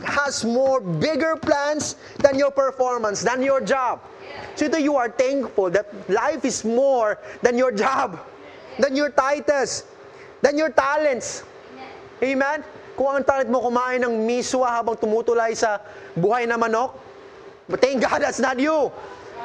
has 0.04 0.44
more 0.44 0.82
bigger 0.82 1.36
plans 1.36 1.96
than 2.20 2.38
your 2.38 2.52
performance, 2.52 3.22
than 3.22 3.42
your 3.42 3.62
job. 3.62 4.02
So 4.56 4.66
ito, 4.66 4.78
you 4.78 4.96
are 4.96 5.10
thankful 5.10 5.70
that 5.72 5.88
life 6.10 6.44
is 6.44 6.64
more 6.66 7.18
than 7.42 7.58
your 7.58 7.72
job, 7.72 8.20
than 8.80 8.96
your 8.96 9.10
titles, 9.10 9.86
than 10.42 10.58
your 10.58 10.70
talents. 10.70 11.44
Amen? 12.24 12.64
Kung 12.96 13.12
ang 13.12 13.24
talent 13.28 13.52
mo 13.52 13.60
kumain 13.60 14.00
ng 14.00 14.24
miswa 14.24 14.72
habang 14.72 14.96
tumutulay 14.96 15.52
sa 15.52 15.84
buhay 16.16 16.48
na 16.48 16.56
manok, 16.56 16.96
but 17.70 17.82
thank 17.82 18.02
God 18.02 18.22
that's 18.22 18.40
not 18.40 18.60
you. 18.60 18.92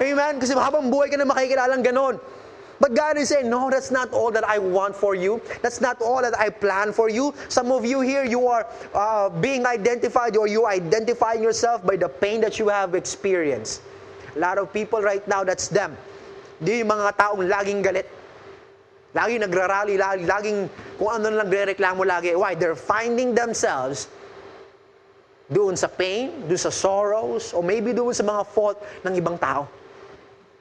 Amen? 0.01 0.41
Kasi 0.41 0.57
habang 0.57 0.89
buhay 0.89 1.13
ka 1.13 1.17
na 1.21 1.29
makikilalang 1.29 1.85
ganon. 1.85 2.17
But 2.81 2.97
God 2.97 3.21
is 3.21 3.29
saying, 3.29 3.53
no, 3.53 3.69
that's 3.69 3.93
not 3.93 4.09
all 4.17 4.33
that 4.33 4.43
I 4.43 4.57
want 4.57 4.97
for 4.97 5.15
you. 5.15 5.45
That's 5.61 5.85
not 5.85 6.01
all 6.01 6.23
that 6.25 6.33
I 6.41 6.49
plan 6.49 6.97
for 6.97 7.13
you. 7.13 7.37
Some 7.53 7.71
of 7.73 7.85
you 7.85 8.01
here, 8.01 8.25
you 8.25 8.49
are 8.49 8.65
uh, 8.97 9.29
being 9.29 9.67
identified 9.67 10.35
or 10.35 10.49
you 10.49 10.65
identifying 10.65 11.43
yourself 11.43 11.85
by 11.85 11.97
the 11.97 12.09
pain 12.09 12.41
that 12.41 12.59
you 12.59 12.73
have 12.73 12.95
experienced. 12.95 13.83
A 14.35 14.39
lot 14.39 14.57
of 14.57 14.73
people 14.73 15.03
right 15.03 15.21
now, 15.29 15.45
that's 15.45 15.69
them. 15.69 15.93
Di 16.65 16.81
yung 16.81 16.89
mga 16.89 17.21
taong 17.21 17.45
laging 17.45 17.85
galit. 17.85 18.09
Laging 19.13 19.45
nagrarally, 19.45 20.01
laging, 20.01 20.71
kung 20.97 21.21
ano 21.21 21.37
nagre-reklamo 21.37 22.01
lagi. 22.01 22.33
Why? 22.33 22.57
They're 22.57 22.79
finding 22.79 23.37
themselves 23.37 24.09
doon 25.51 25.75
sa 25.75 25.91
pain, 25.91 26.47
doon 26.47 26.59
sa 26.59 26.71
sorrows, 26.71 27.53
or 27.53 27.63
maybe 27.63 27.91
doon 27.93 28.15
sa 28.15 28.23
mga 28.23 28.47
fault 28.47 28.79
ng 29.03 29.15
ibang 29.19 29.37
tao. 29.37 29.67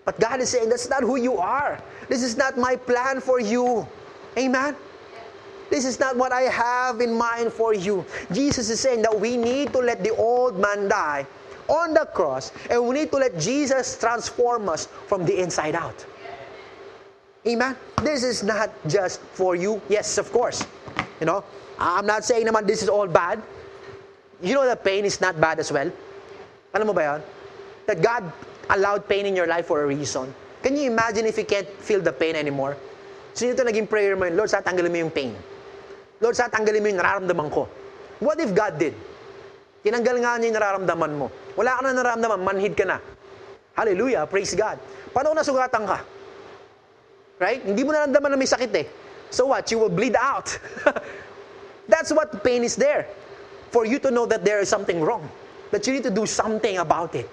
But 0.03 0.17
God 0.19 0.41
is 0.41 0.49
saying, 0.49 0.69
that's 0.69 0.89
not 0.89 1.05
who 1.05 1.21
you 1.21 1.37
are. 1.37 1.77
This 2.09 2.25
is 2.25 2.33
not 2.33 2.57
my 2.57 2.75
plan 2.75 3.21
for 3.21 3.39
you. 3.39 3.85
Amen? 4.33 4.73
This 5.69 5.85
is 5.85 6.01
not 6.01 6.17
what 6.17 6.33
I 6.33 6.49
have 6.49 6.99
in 7.01 7.13
mind 7.13 7.53
for 7.53 7.77
you. 7.77 8.01
Jesus 8.33 8.73
is 8.73 8.81
saying 8.81 9.05
that 9.05 9.13
we 9.13 9.37
need 9.37 9.71
to 9.73 9.79
let 9.79 10.01
the 10.01 10.09
old 10.17 10.57
man 10.57 10.89
die 10.89 11.29
on 11.69 11.93
the 11.93 12.09
cross, 12.09 12.51
and 12.73 12.81
we 12.81 12.97
need 12.97 13.11
to 13.13 13.17
let 13.21 13.37
Jesus 13.37 13.93
transform 13.93 14.67
us 14.67 14.89
from 15.05 15.25
the 15.25 15.37
inside 15.37 15.75
out. 15.75 16.05
Amen? 17.45 17.77
This 18.01 18.23
is 18.23 18.41
not 18.41 18.73
just 18.87 19.21
for 19.37 19.53
you. 19.53 19.79
Yes, 19.87 20.17
of 20.17 20.31
course. 20.33 20.65
You 21.21 21.27
know, 21.27 21.43
I'm 21.77 22.05
not 22.05 22.25
saying 22.25 22.47
naman 22.47 22.65
this 22.65 22.81
is 22.81 22.89
all 22.89 23.07
bad. 23.07 23.37
You 24.39 24.55
know 24.55 24.63
that 24.63 24.83
pain 24.83 25.03
is 25.03 25.19
not 25.19 25.35
bad 25.39 25.59
as 25.59 25.71
well. 25.71 25.91
Alam 26.71 26.87
mo 26.87 26.93
ba 26.95 27.03
yan? 27.15 27.21
That 27.91 27.99
God 27.99 28.23
allowed 28.71 29.09
pain 29.09 29.25
in 29.25 29.35
your 29.35 29.47
life 29.47 29.67
for 29.67 29.83
a 29.83 29.87
reason. 29.87 30.31
Can 30.63 30.75
you 30.75 30.87
imagine 30.87 31.25
if 31.25 31.35
you 31.35 31.47
can't 31.47 31.67
feel 31.83 31.99
the 31.99 32.11
pain 32.11 32.35
anymore? 32.35 32.77
So 33.35 33.47
ito 33.47 33.63
naging 33.63 33.87
prayer 33.87 34.15
mo 34.15 34.27
yun, 34.27 34.35
Lord, 34.35 34.51
sa 34.51 34.59
tanggalin 34.59 34.91
mo 34.91 34.99
yung 35.07 35.13
pain. 35.13 35.31
Lord, 36.19 36.35
sa 36.35 36.51
tanggalin 36.51 36.83
mo 36.83 36.87
yung 36.91 36.99
nararamdaman 36.99 37.47
ko. 37.51 37.67
What 38.19 38.39
if 38.43 38.51
God 38.51 38.75
did? 38.75 38.95
Tinanggal 39.79 40.15
nga 40.19 40.35
niya 40.35 40.51
yung 40.51 40.57
nararamdaman 40.59 41.11
mo. 41.15 41.27
Wala 41.55 41.79
ka 41.79 41.81
na 41.87 41.95
nararamdaman, 41.95 42.39
manhid 42.43 42.75
ka 42.75 42.83
na. 42.83 42.99
Hallelujah, 43.79 44.27
praise 44.27 44.51
God. 44.55 44.75
Paano 45.15 45.31
kung 45.31 45.39
nasugatan 45.39 45.83
ka? 45.87 45.97
Right? 47.39 47.63
Hindi 47.63 47.87
mo 47.87 47.95
nararamdaman 47.95 48.35
na 48.35 48.37
may 48.39 48.47
sakit 48.47 48.71
eh. 48.75 48.87
So 49.31 49.47
what? 49.55 49.63
You 49.71 49.79
will 49.79 49.93
bleed 49.93 50.19
out. 50.19 50.51
That's 51.91 52.11
what 52.11 52.43
pain 52.43 52.67
is 52.67 52.75
there. 52.75 53.07
For 53.69 53.85
you 53.85 54.01
to 54.01 54.09
know 54.09 54.25
that 54.25 54.41
there 54.41 54.59
is 54.59 54.69
something 54.69 55.01
wrong. 55.01 55.29
That 55.69 55.85
you 55.85 55.93
need 55.93 56.05
to 56.05 56.13
do 56.13 56.25
something 56.25 56.81
about 56.81 57.13
it. 57.13 57.29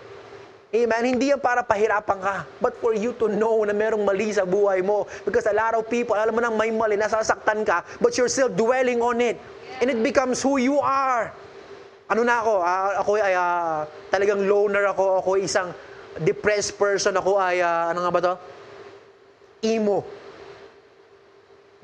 Amen? 0.76 1.16
Hindi 1.16 1.32
yan 1.32 1.40
para 1.40 1.64
pahirapan 1.64 2.18
ka, 2.20 2.36
but 2.60 2.76
for 2.82 2.92
you 2.92 3.16
to 3.16 3.32
know 3.32 3.64
na 3.64 3.72
merong 3.72 4.04
mali 4.04 4.28
sa 4.34 4.44
buhay 4.44 4.84
mo. 4.84 5.08
Because 5.24 5.48
a 5.48 5.56
lot 5.56 5.72
of 5.72 5.88
people, 5.88 6.12
alam 6.12 6.36
mo 6.36 6.42
nang 6.44 6.58
may 6.58 6.68
mali, 6.68 7.00
nasasaktan 7.00 7.64
ka, 7.64 7.86
but 8.02 8.12
you're 8.18 8.28
still 8.28 8.52
dwelling 8.52 9.00
on 9.00 9.22
it. 9.24 9.40
And 9.80 9.88
it 9.88 10.00
becomes 10.04 10.42
who 10.44 10.60
you 10.60 10.76
are. 10.82 11.32
Ano 12.12 12.22
na 12.26 12.44
ako? 12.44 12.52
Uh, 12.60 12.90
ako 13.00 13.10
ay 13.18 13.34
uh, 13.34 13.88
talagang 14.12 14.44
loner 14.44 14.84
ako. 14.92 15.24
Ako 15.24 15.30
isang 15.40 15.72
depressed 16.20 16.76
person. 16.76 17.16
Ako 17.16 17.40
ay, 17.40 17.64
uh, 17.64 17.94
ano 17.94 17.98
nga 18.04 18.12
ba 18.12 18.20
to? 18.20 18.34
Emo. 19.64 20.04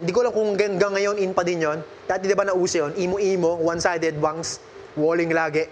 Hindi 0.03 0.11
ko 0.11 0.27
lang 0.27 0.35
kung 0.35 0.59
hanggang 0.59 0.99
ngayon 0.99 1.15
in 1.23 1.31
pa 1.31 1.47
din 1.47 1.63
yon. 1.63 1.79
Dati 2.11 2.27
di 2.27 2.35
ba 2.35 2.43
nauso 2.43 2.83
yun? 2.83 2.93
Emo-emo, 2.99 3.55
one-sided, 3.63 4.19
bangs, 4.19 4.59
walling 4.99 5.31
lagi. 5.31 5.63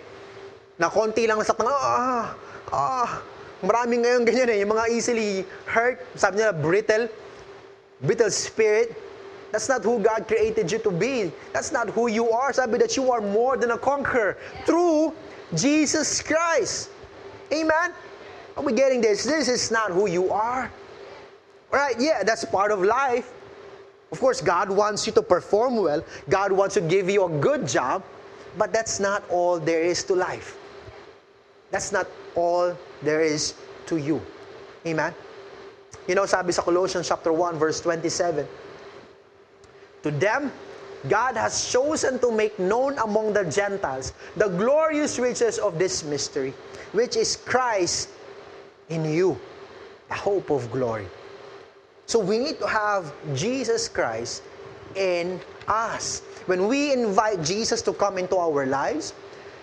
Na 0.78 0.86
konti 0.86 1.26
lang 1.26 1.42
nasaktan, 1.42 1.66
ah, 1.66 2.38
ah, 2.70 3.10
maraming 3.58 4.06
ngayon 4.06 4.22
ganyan 4.22 4.54
eh, 4.54 4.62
yung 4.62 4.70
mga 4.70 4.86
easily 4.94 5.42
hurt, 5.66 5.98
sabi 6.14 6.38
nila, 6.38 6.54
brittle, 6.54 7.10
brittle 8.06 8.30
spirit. 8.30 8.94
That's 9.50 9.66
not 9.66 9.82
who 9.82 9.98
God 9.98 10.30
created 10.30 10.70
you 10.70 10.78
to 10.78 10.94
be. 10.94 11.34
That's 11.50 11.74
not 11.74 11.90
who 11.90 12.06
you 12.06 12.30
are. 12.30 12.54
Sabi 12.54 12.78
that 12.78 12.94
you 12.94 13.10
are 13.10 13.18
more 13.18 13.58
than 13.58 13.74
a 13.74 13.78
conqueror 13.82 14.38
through 14.62 15.10
Jesus 15.58 16.22
Christ. 16.22 16.94
Amen? 17.50 17.90
Are 18.54 18.62
we 18.62 18.78
getting 18.78 19.02
this? 19.02 19.26
This 19.26 19.50
is 19.50 19.74
not 19.74 19.90
who 19.90 20.06
you 20.06 20.30
are. 20.30 20.70
Right? 21.74 21.98
Yeah, 21.98 22.22
that's 22.22 22.46
part 22.46 22.70
of 22.70 22.78
life. 22.78 23.26
Of 24.12 24.18
course, 24.18 24.40
God 24.40 24.70
wants 24.70 25.06
you 25.06 25.12
to 25.14 25.22
perform 25.22 25.76
well. 25.76 26.04
God 26.28 26.52
wants 26.52 26.74
to 26.74 26.80
give 26.80 27.08
you 27.08 27.24
a 27.24 27.30
good 27.38 27.66
job. 27.66 28.02
But 28.58 28.72
that's 28.72 28.98
not 28.98 29.22
all 29.30 29.58
there 29.60 29.82
is 29.82 30.02
to 30.04 30.14
life. 30.14 30.58
That's 31.70 31.92
not 31.92 32.08
all 32.34 32.76
there 33.02 33.22
is 33.22 33.54
to 33.86 33.96
you. 33.96 34.20
Amen? 34.86 35.14
You 36.08 36.14
know, 36.14 36.26
sabi 36.26 36.50
sa 36.50 36.62
Colossians 36.62 37.06
chapter 37.06 37.32
1, 37.32 37.54
verse 37.58 37.80
27, 37.80 38.46
To 40.02 40.10
them, 40.10 40.50
God 41.08 41.36
has 41.36 41.70
chosen 41.70 42.18
to 42.18 42.32
make 42.32 42.58
known 42.58 42.98
among 42.98 43.32
the 43.32 43.44
Gentiles 43.44 44.12
the 44.36 44.48
glorious 44.48 45.18
riches 45.18 45.58
of 45.58 45.78
this 45.78 46.02
mystery, 46.02 46.52
which 46.92 47.16
is 47.16 47.36
Christ 47.36 48.10
in 48.88 49.04
you, 49.04 49.38
the 50.08 50.18
hope 50.18 50.50
of 50.50 50.66
glory. 50.72 51.06
So 52.10 52.18
we 52.18 52.42
need 52.42 52.58
to 52.58 52.66
have 52.66 53.14
Jesus 53.38 53.86
Christ 53.86 54.42
in 54.98 55.38
us. 55.70 56.26
When 56.50 56.66
we 56.66 56.90
invite 56.90 57.38
Jesus 57.46 57.86
to 57.86 57.94
come 57.94 58.18
into 58.18 58.34
our 58.34 58.66
lives, 58.66 59.14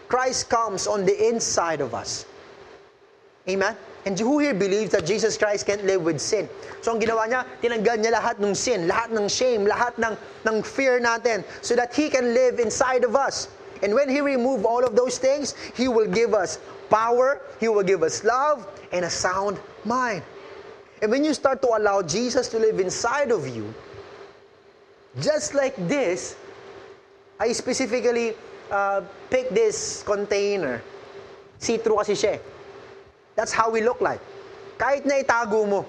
Christ 0.08 0.48
comes 0.48 0.88
on 0.88 1.04
the 1.04 1.12
inside 1.28 1.84
of 1.84 1.92
us. 1.92 2.24
Amen? 3.52 3.76
And 4.06 4.18
who 4.18 4.40
here 4.40 4.54
believes 4.54 4.96
that 4.96 5.06
Jesus 5.06 5.36
Christ 5.36 5.68
can't 5.68 5.84
live 5.84 6.08
with 6.08 6.24
sin? 6.24 6.48
So 6.80 6.96
ang 6.96 7.04
ginawa 7.04 7.28
niya, 7.28 7.44
tinanggal 7.60 8.00
niya 8.00 8.16
lahat 8.16 8.40
ng 8.40 8.56
sin, 8.56 8.88
lahat 8.88 9.12
ng 9.12 9.28
shame, 9.28 9.68
lahat 9.68 10.00
ng, 10.00 10.16
ng 10.48 10.64
fear 10.64 11.04
natin 11.04 11.44
so 11.60 11.76
that 11.76 11.92
He 11.92 12.08
can 12.08 12.32
live 12.32 12.64
inside 12.64 13.04
of 13.04 13.20
us. 13.20 13.52
And 13.84 13.92
when 13.92 14.08
He 14.08 14.24
remove 14.24 14.64
all 14.64 14.88
of 14.88 14.96
those 14.96 15.20
things, 15.20 15.52
He 15.76 15.92
will 15.92 16.08
give 16.08 16.32
us 16.32 16.64
power, 16.88 17.44
He 17.60 17.68
will 17.68 17.84
give 17.84 18.08
us 18.08 18.24
love, 18.24 18.64
and 18.96 19.04
a 19.04 19.12
sound 19.12 19.60
mind. 19.84 20.24
And 21.02 21.12
when 21.12 21.24
you 21.24 21.34
start 21.34 21.62
to 21.62 21.70
allow 21.78 22.02
Jesus 22.02 22.48
to 22.50 22.58
live 22.58 22.80
inside 22.80 23.32
of 23.32 23.48
you, 23.48 23.74
just 25.20 25.54
like 25.54 25.76
this, 25.88 26.36
I 27.40 27.54
specifically 27.54 28.34
uh, 28.72 29.02
pick 29.30 29.50
this 29.50 30.04
container. 30.04 30.82
See-through 31.60 32.02
kasi 32.02 32.14
siya. 32.14 32.38
Eh. 32.38 32.40
That's 33.38 33.54
how 33.54 33.70
we 33.70 33.86
look 33.86 34.02
like. 34.02 34.22
Kahit 34.78 35.06
na 35.06 35.22
itago 35.22 35.66
mo. 35.66 35.86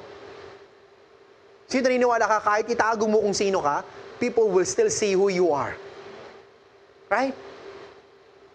Sino 1.69 1.89
naniniwala 1.89 2.25
ka, 2.25 2.39
kahit 2.45 2.69
itago 2.69 3.09
mo 3.09 3.21
kung 3.21 3.37
sino 3.37 3.61
ka, 3.61 3.85
people 4.21 4.49
will 4.49 4.65
still 4.65 4.89
see 4.89 5.13
who 5.13 5.29
you 5.29 5.53
are. 5.53 5.77
Right? 7.09 7.33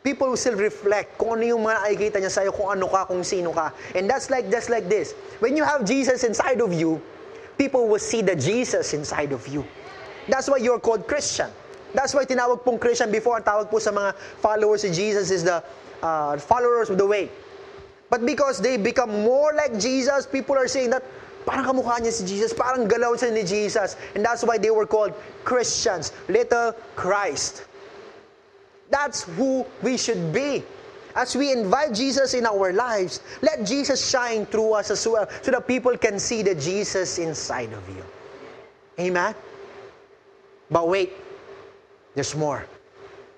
People 0.04 0.28
will 0.28 0.38
still 0.38 0.60
reflect 0.60 1.18
kung 1.18 1.40
ano 1.40 1.56
yung 1.56 1.64
mga 1.64 1.80
nakikita 1.80 2.18
niya 2.20 2.32
sa'yo, 2.32 2.52
kung 2.52 2.70
ano 2.76 2.92
ka, 2.92 3.08
kung 3.08 3.24
sino 3.24 3.56
ka. 3.56 3.72
And 3.96 4.06
that's 4.06 4.28
like, 4.28 4.52
just 4.52 4.68
like 4.68 4.92
this. 4.92 5.16
When 5.40 5.56
you 5.56 5.64
have 5.64 5.88
Jesus 5.88 6.28
inside 6.28 6.60
of 6.60 6.76
you, 6.76 7.00
people 7.58 7.88
will 7.88 8.04
see 8.04 8.22
the 8.22 8.36
Jesus 8.36 8.94
inside 8.94 9.32
of 9.32 9.48
you. 9.48 9.64
That's 10.28 10.52
why 10.52 10.60
you're 10.60 10.80
called 10.80 11.08
Christian. 11.08 11.48
That's 11.96 12.12
why 12.12 12.28
tinawag 12.28 12.68
pong 12.68 12.80
Christian 12.80 13.12
before, 13.12 13.40
ang 13.40 13.48
tawag 13.48 13.72
po 13.72 13.80
sa 13.80 13.96
mga 13.96 14.12
followers 14.44 14.84
of 14.84 14.92
Jesus 14.92 15.32
is 15.32 15.48
the 15.48 15.64
uh, 16.04 16.36
followers 16.36 16.92
of 16.92 17.00
the 17.00 17.08
way. 17.08 17.32
But 18.12 18.28
because 18.28 18.60
they 18.60 18.76
become 18.78 19.24
more 19.24 19.56
like 19.56 19.80
Jesus, 19.80 20.28
people 20.28 20.60
are 20.60 20.68
saying 20.68 20.92
that 20.92 21.02
parang 21.48 21.64
kamukha 21.64 22.04
niya 22.04 22.12
si 22.12 22.28
Jesus, 22.28 22.52
parang 22.52 22.92
galaw 22.92 23.16
siya 23.16 23.32
ni 23.32 23.48
Jesus. 23.48 23.96
And 24.16 24.26
that's 24.26 24.44
why 24.44 24.60
they 24.60 24.70
were 24.70 24.86
called 24.86 25.16
Christians, 25.48 26.12
little 26.28 26.76
Christ. 27.00 27.66
That's 28.90 29.24
who 29.24 29.66
we 29.82 29.98
should 29.98 30.34
be. 30.34 30.64
As 31.16 31.36
we 31.36 31.52
invite 31.52 31.94
Jesus 31.94 32.34
in 32.34 32.46
our 32.46 32.74
lives, 32.74 33.22
let 33.42 33.64
Jesus 33.66 34.02
shine 34.10 34.46
through 34.48 34.74
us 34.74 34.90
as 34.90 35.06
well 35.08 35.30
so 35.42 35.52
that 35.52 35.68
people 35.68 35.96
can 35.98 36.18
see 36.18 36.42
the 36.42 36.56
Jesus 36.56 37.20
inside 37.20 37.72
of 37.74 37.88
you. 37.90 38.04
Amen? 39.00 39.36
But 40.72 40.90
wait, 40.90 41.14
there's 42.16 42.36
more. 42.36 42.66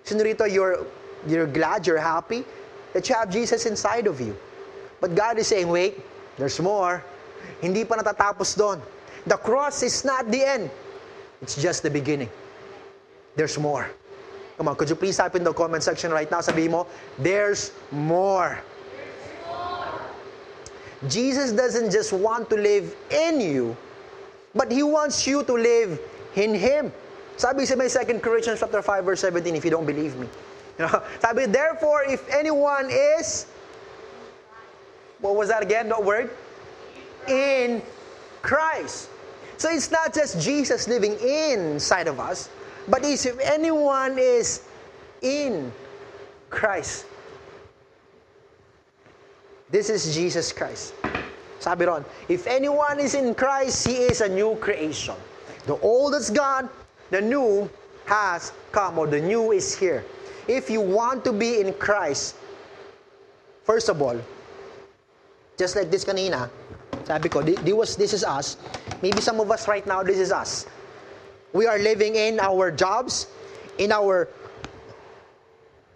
Senorito, 0.05 0.51
you're, 0.51 0.85
you're 1.27 1.47
glad, 1.47 1.85
you're 1.85 1.99
happy 1.99 2.45
that 2.93 3.09
you 3.09 3.15
have 3.15 3.29
Jesus 3.29 3.65
inside 3.65 4.07
of 4.07 4.21
you. 4.21 4.37
But 5.01 5.15
God 5.15 5.37
is 5.37 5.47
saying, 5.47 5.67
wait, 5.67 5.99
there's 6.37 6.59
more. 6.59 7.03
Hindi 7.61 7.83
pa 7.83 7.95
natatapos 7.95 8.55
doon. 8.55 8.81
The 9.27 9.35
cross 9.35 9.83
is 9.83 10.05
not 10.05 10.31
the 10.31 10.43
end. 10.43 10.71
It's 11.41 11.59
just 11.59 11.83
the 11.83 11.89
beginning. 11.89 12.29
There's 13.35 13.59
more. 13.59 13.91
Come 14.57 14.67
on, 14.69 14.75
could 14.75 14.89
you 14.89 14.95
please 14.95 15.17
type 15.17 15.35
in 15.35 15.43
the 15.43 15.53
comment 15.53 15.83
section 15.83 16.11
right 16.11 16.29
now? 16.29 16.41
Sabi 16.41 16.67
mo, 16.67 16.87
there's 17.19 17.71
more. 17.91 18.61
There's 18.95 19.47
more. 19.47 20.01
Jesus 21.09 21.51
doesn't 21.51 21.91
just 21.91 22.13
want 22.13 22.49
to 22.49 22.55
live 22.55 22.95
in 23.11 23.41
you, 23.41 23.75
but 24.53 24.71
He 24.71 24.83
wants 24.83 25.27
you 25.27 25.43
to 25.43 25.53
live 25.53 25.99
in 26.35 26.55
Him. 26.55 26.91
Sabi 27.35 27.65
sa 27.65 27.75
may 27.75 27.89
2 27.89 28.19
Corinthians 28.23 28.61
chapter 28.61 28.81
5 28.81 29.03
verse 29.03 29.19
17 29.19 29.55
if 29.55 29.65
you 29.65 29.71
don't 29.71 29.85
believe 29.85 30.15
me. 30.15 30.27
You 30.79 30.85
know, 30.91 31.03
sabi, 31.19 31.45
therefore, 31.45 32.03
if 32.03 32.27
anyone 32.29 32.89
is, 32.89 33.45
what 35.21 35.35
was 35.35 35.49
that 35.49 35.63
again, 35.63 35.89
that 35.89 36.03
word? 36.03 36.29
In 37.27 37.81
Christ. 38.41 39.09
So 39.57 39.69
it's 39.69 39.89
not 39.89 40.13
just 40.13 40.39
Jesus 40.41 40.87
living 40.87 41.15
inside 41.19 42.07
of 42.07 42.19
us, 42.19 42.49
But 42.87 43.03
if 43.03 43.25
anyone 43.41 44.17
is 44.19 44.61
in 45.21 45.71
Christ, 46.49 47.05
this 49.69 49.89
is 49.89 50.13
Jesus 50.13 50.51
Christ. 50.53 50.93
Sabi 51.59 51.85
ron, 51.85 52.05
if 52.29 52.45
anyone 52.45 52.99
is 52.99 53.15
in 53.15 53.33
Christ, 53.33 53.87
he 53.87 53.97
is 53.97 54.21
a 54.21 54.29
new 54.29 54.55
creation. 54.57 55.15
The 55.65 55.77
old 55.81 56.13
is 56.13 56.29
gone, 56.29 56.69
the 57.09 57.21
new 57.21 57.69
has 58.05 58.53
come, 58.71 58.99
or 58.99 59.07
the 59.07 59.19
new 59.19 59.51
is 59.51 59.73
here. 59.73 60.05
If 60.47 60.69
you 60.69 60.79
want 60.79 61.25
to 61.25 61.33
be 61.33 61.59
in 61.61 61.73
Christ, 61.73 62.35
first 63.63 63.89
of 63.89 63.99
all, 63.99 64.21
just 65.57 65.75
like 65.75 65.89
this 65.89 66.05
kanina, 66.05 66.51
sabi 67.03 67.29
ko, 67.29 67.41
this, 67.41 67.95
this 67.95 68.13
is 68.13 68.23
us. 68.23 68.57
Maybe 69.01 69.21
some 69.21 69.39
of 69.39 69.49
us 69.49 69.67
right 69.67 69.85
now, 69.87 70.03
this 70.03 70.19
is 70.19 70.31
us 70.31 70.67
we 71.55 71.65
are 71.65 71.79
living 71.79 72.19
in 72.19 72.37
our 72.43 72.69
jobs, 72.69 73.27
in 73.79 73.95
our 73.95 74.27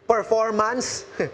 performance. 0.08 1.04
there 1.20 1.30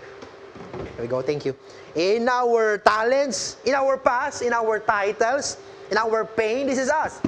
we 1.00 1.06
go, 1.06 1.22
thank 1.22 1.46
you. 1.46 1.56
In 1.94 2.28
our 2.28 2.80
talents, 2.80 3.58
in 3.66 3.76
our 3.76 3.98
past, 3.98 4.42
in 4.42 4.52
our 4.52 4.80
titles, 4.80 5.58
in 5.92 5.98
our 5.98 6.26
pain, 6.26 6.66
this 6.66 6.80
is 6.80 6.90
us. 6.90 7.22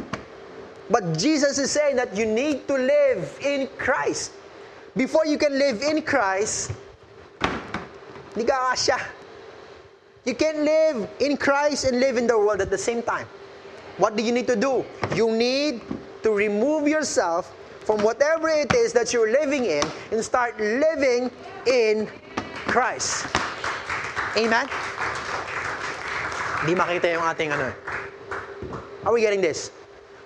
But 0.89 1.15
Jesus 1.15 1.59
is 1.59 1.69
saying 1.69 1.97
that 1.97 2.17
you 2.17 2.25
need 2.25 2.67
to 2.67 2.73
live 2.73 3.37
in 3.45 3.69
Christ. 3.77 4.33
Before 4.95 5.25
you 5.27 5.37
can 5.37 5.53
live 5.53 5.83
in 5.83 6.01
Christ, 6.01 6.71
You 10.25 10.35
can 10.35 10.65
live 10.65 11.09
in 11.19 11.37
Christ 11.37 11.85
and 11.85 11.99
live 11.99 12.17
in 12.17 12.25
the 12.25 12.37
world 12.37 12.61
at 12.61 12.71
the 12.71 12.77
same 12.77 13.03
time. 13.03 13.27
What 13.97 14.15
do 14.15 14.23
you 14.23 14.31
need 14.31 14.47
to 14.47 14.55
do? 14.55 14.85
You 15.15 15.31
need 15.31 15.81
to 16.23 16.31
remove 16.31 16.87
yourself 16.87 17.53
from 17.85 18.03
whatever 18.03 18.49
it 18.49 18.73
is 18.73 18.91
that 18.93 19.13
you're 19.13 19.31
living 19.31 19.65
in 19.65 19.83
and 20.11 20.23
start 20.23 20.59
living 20.59 21.31
in 21.65 22.07
Christ. 22.67 23.25
Amen? 24.35 24.67
Di 26.67 26.73
makita 26.75 27.15
yung 27.15 27.23
ating 27.23 27.51
ano. 27.53 27.71
Are 29.05 29.13
we 29.13 29.21
getting 29.21 29.39
this? 29.39 29.71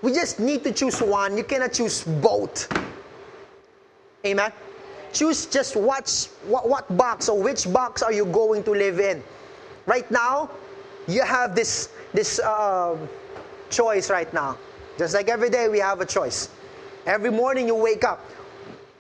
We 0.01 0.11
just 0.11 0.39
need 0.39 0.63
to 0.63 0.73
choose 0.73 1.01
one. 1.01 1.37
You 1.37 1.43
cannot 1.43 1.73
choose 1.73 2.01
both. 2.01 2.65
Amen? 4.25 4.51
Choose 5.13 5.45
just 5.45 5.75
what, 5.75 6.09
what, 6.47 6.67
what 6.67 6.85
box 6.97 7.29
or 7.29 7.37
which 7.37 7.71
box 7.71 8.01
are 8.01 8.13
you 8.13 8.25
going 8.25 8.63
to 8.63 8.71
live 8.71 8.99
in. 8.99 9.21
Right 9.85 10.09
now, 10.09 10.49
you 11.07 11.21
have 11.21 11.55
this 11.55 11.89
this 12.13 12.39
um, 12.39 13.09
choice 13.69 14.09
right 14.09 14.31
now. 14.33 14.57
Just 14.97 15.13
like 15.13 15.29
every 15.29 15.49
day 15.49 15.69
we 15.69 15.79
have 15.79 16.01
a 16.01 16.05
choice. 16.05 16.49
Every 17.05 17.31
morning 17.31 17.67
you 17.67 17.75
wake 17.75 18.03
up. 18.03 18.19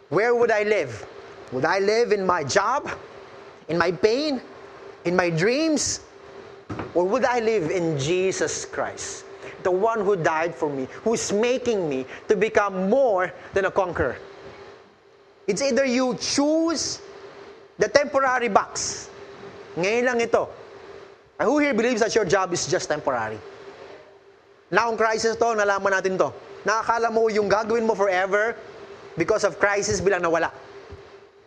Where 0.09 0.35
would 0.35 0.51
I 0.51 0.63
live? 0.63 1.05
Would 1.51 1.65
I 1.65 1.79
live 1.79 2.11
in 2.11 2.25
my 2.25 2.43
job? 2.43 2.89
In 3.69 3.77
my 3.77 3.91
pain? 3.91 4.41
In 5.05 5.15
my 5.15 5.29
dreams? 5.29 6.01
Or 6.93 7.05
would 7.05 7.25
I 7.25 7.39
live 7.39 7.71
in 7.71 7.97
Jesus 7.99 8.65
Christ? 8.65 9.25
The 9.63 9.71
one 9.71 10.01
who 10.01 10.15
died 10.15 10.55
for 10.55 10.69
me, 10.69 10.87
who's 11.03 11.31
making 11.31 11.87
me 11.87 12.05
to 12.27 12.35
become 12.35 12.89
more 12.89 13.31
than 13.53 13.65
a 13.65 13.71
conqueror. 13.71 14.17
It's 15.47 15.61
either 15.61 15.85
you 15.85 16.15
choose 16.15 16.99
the 17.77 17.87
temporary 17.87 18.49
box. 18.49 19.09
Ngayon 19.77 20.05
lang 20.05 20.19
ito. 20.21 20.49
Who 21.41 21.57
here 21.57 21.73
believes 21.73 22.01
that 22.01 22.13
your 22.13 22.25
job 22.25 22.53
is 22.53 22.67
just 22.67 22.89
temporary? 22.89 23.39
Na 24.71 24.87
kung 24.87 24.95
crisis 24.95 25.35
to, 25.35 25.51
nalaman 25.51 25.91
natin 25.91 26.15
to. 26.15 26.31
Nakakala 26.63 27.11
mo 27.11 27.27
yung 27.27 27.51
gagawin 27.51 27.83
mo 27.83 27.91
forever 27.91 28.55
because 29.19 29.43
of 29.43 29.59
crisis 29.59 29.99
bilang 29.99 30.23
nawala. 30.23 30.49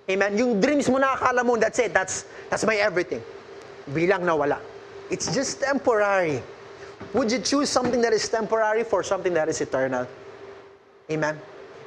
Amen? 0.04 0.36
Yung 0.36 0.60
dreams 0.60 0.84
mo 0.92 1.00
nakakala 1.00 1.40
mo, 1.40 1.56
that's 1.56 1.80
it. 1.80 1.96
That's, 1.96 2.28
that's 2.52 2.68
my 2.68 2.76
everything. 2.76 3.24
Bilang 3.88 4.28
nawala. 4.28 4.60
It's 5.08 5.32
just 5.32 5.64
temporary. 5.64 6.44
Would 7.16 7.32
you 7.32 7.40
choose 7.40 7.72
something 7.72 8.00
that 8.04 8.12
is 8.12 8.28
temporary 8.28 8.84
for 8.84 9.02
something 9.02 9.32
that 9.34 9.48
is 9.48 9.60
eternal? 9.60 10.06
Amen? 11.10 11.40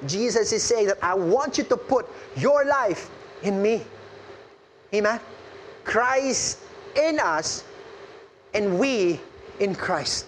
Jesus 0.06 0.54
is 0.54 0.64
saying 0.64 0.88
that 0.88 0.98
I 1.02 1.14
want 1.14 1.58
you 1.58 1.64
to 1.66 1.78
put 1.78 2.06
your 2.36 2.66
life 2.66 3.10
in 3.44 3.62
me. 3.62 3.86
Amen? 4.94 5.20
Christ 5.84 6.60
in 6.96 7.20
us 7.20 7.64
and 8.54 8.80
we 8.80 9.20
in 9.60 9.74
Christ. 9.74 10.26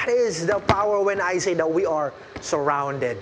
That 0.00 0.08
is 0.08 0.46
the 0.46 0.60
power 0.60 1.02
when 1.02 1.20
I 1.20 1.36
say 1.36 1.52
that 1.54 1.70
we 1.70 1.84
are 1.84 2.14
surrounded. 2.40 3.20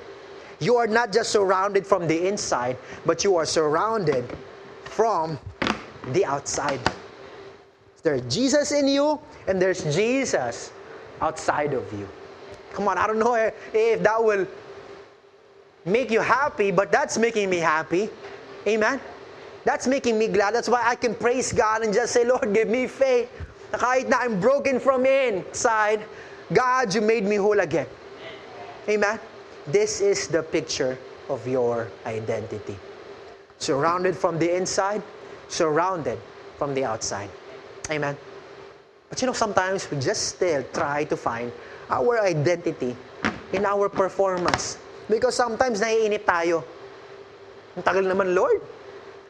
You 0.60 0.76
are 0.76 0.86
not 0.86 1.12
just 1.12 1.30
surrounded 1.30 1.84
from 1.84 2.06
the 2.06 2.28
inside, 2.28 2.76
but 3.04 3.24
you 3.24 3.34
are 3.34 3.44
surrounded 3.44 4.24
from 4.84 5.40
the 6.12 6.24
outside. 6.24 6.78
There's 8.04 8.22
Jesus 8.32 8.70
in 8.70 8.86
you, 8.86 9.18
and 9.48 9.60
there's 9.60 9.82
Jesus 9.94 10.70
outside 11.20 11.74
of 11.74 11.92
you. 11.92 12.08
Come 12.72 12.86
on, 12.86 12.96
I 12.96 13.08
don't 13.08 13.18
know 13.18 13.34
if 13.34 14.02
that 14.02 14.22
will 14.22 14.46
make 15.84 16.12
you 16.12 16.20
happy, 16.20 16.70
but 16.70 16.92
that's 16.92 17.18
making 17.18 17.50
me 17.50 17.56
happy. 17.58 18.08
Amen? 18.68 19.00
That's 19.64 19.88
making 19.88 20.16
me 20.16 20.28
glad. 20.28 20.54
That's 20.54 20.68
why 20.68 20.84
I 20.86 20.94
can 20.94 21.14
praise 21.16 21.52
God 21.52 21.82
and 21.82 21.92
just 21.92 22.12
say, 22.12 22.24
Lord, 22.24 22.54
give 22.54 22.68
me 22.68 22.86
faith. 22.86 23.30
Kahit 23.72 24.08
na 24.08 24.18
I'm 24.20 24.38
broken 24.40 24.78
from 24.78 25.04
inside, 25.04 26.06
God, 26.52 26.94
you 26.94 27.00
made 27.00 27.24
me 27.24 27.36
whole 27.36 27.60
again. 27.60 27.86
Amen? 28.88 29.20
This 29.66 30.00
is 30.00 30.28
the 30.28 30.42
picture 30.42 30.98
of 31.28 31.46
your 31.46 31.88
identity. 32.06 32.76
Surrounded 33.58 34.16
from 34.16 34.38
the 34.38 34.56
inside, 34.56 35.02
surrounded 35.48 36.18
from 36.56 36.72
the 36.72 36.84
outside. 36.84 37.28
Amen? 37.90 38.16
But 39.10 39.20
you 39.20 39.26
know, 39.26 39.36
sometimes 39.36 39.90
we 39.90 39.98
just 39.98 40.36
still 40.36 40.64
try 40.72 41.04
to 41.04 41.16
find 41.16 41.52
our 41.90 42.20
identity 42.20 42.96
in 43.52 43.64
our 43.64 43.88
performance. 43.88 44.78
Because 45.08 45.34
sometimes 45.36 45.80
naiinip 45.80 46.24
tayo. 46.24 46.64
Ang 47.76 47.84
tagal 47.84 48.04
naman, 48.04 48.36
Lord. 48.36 48.60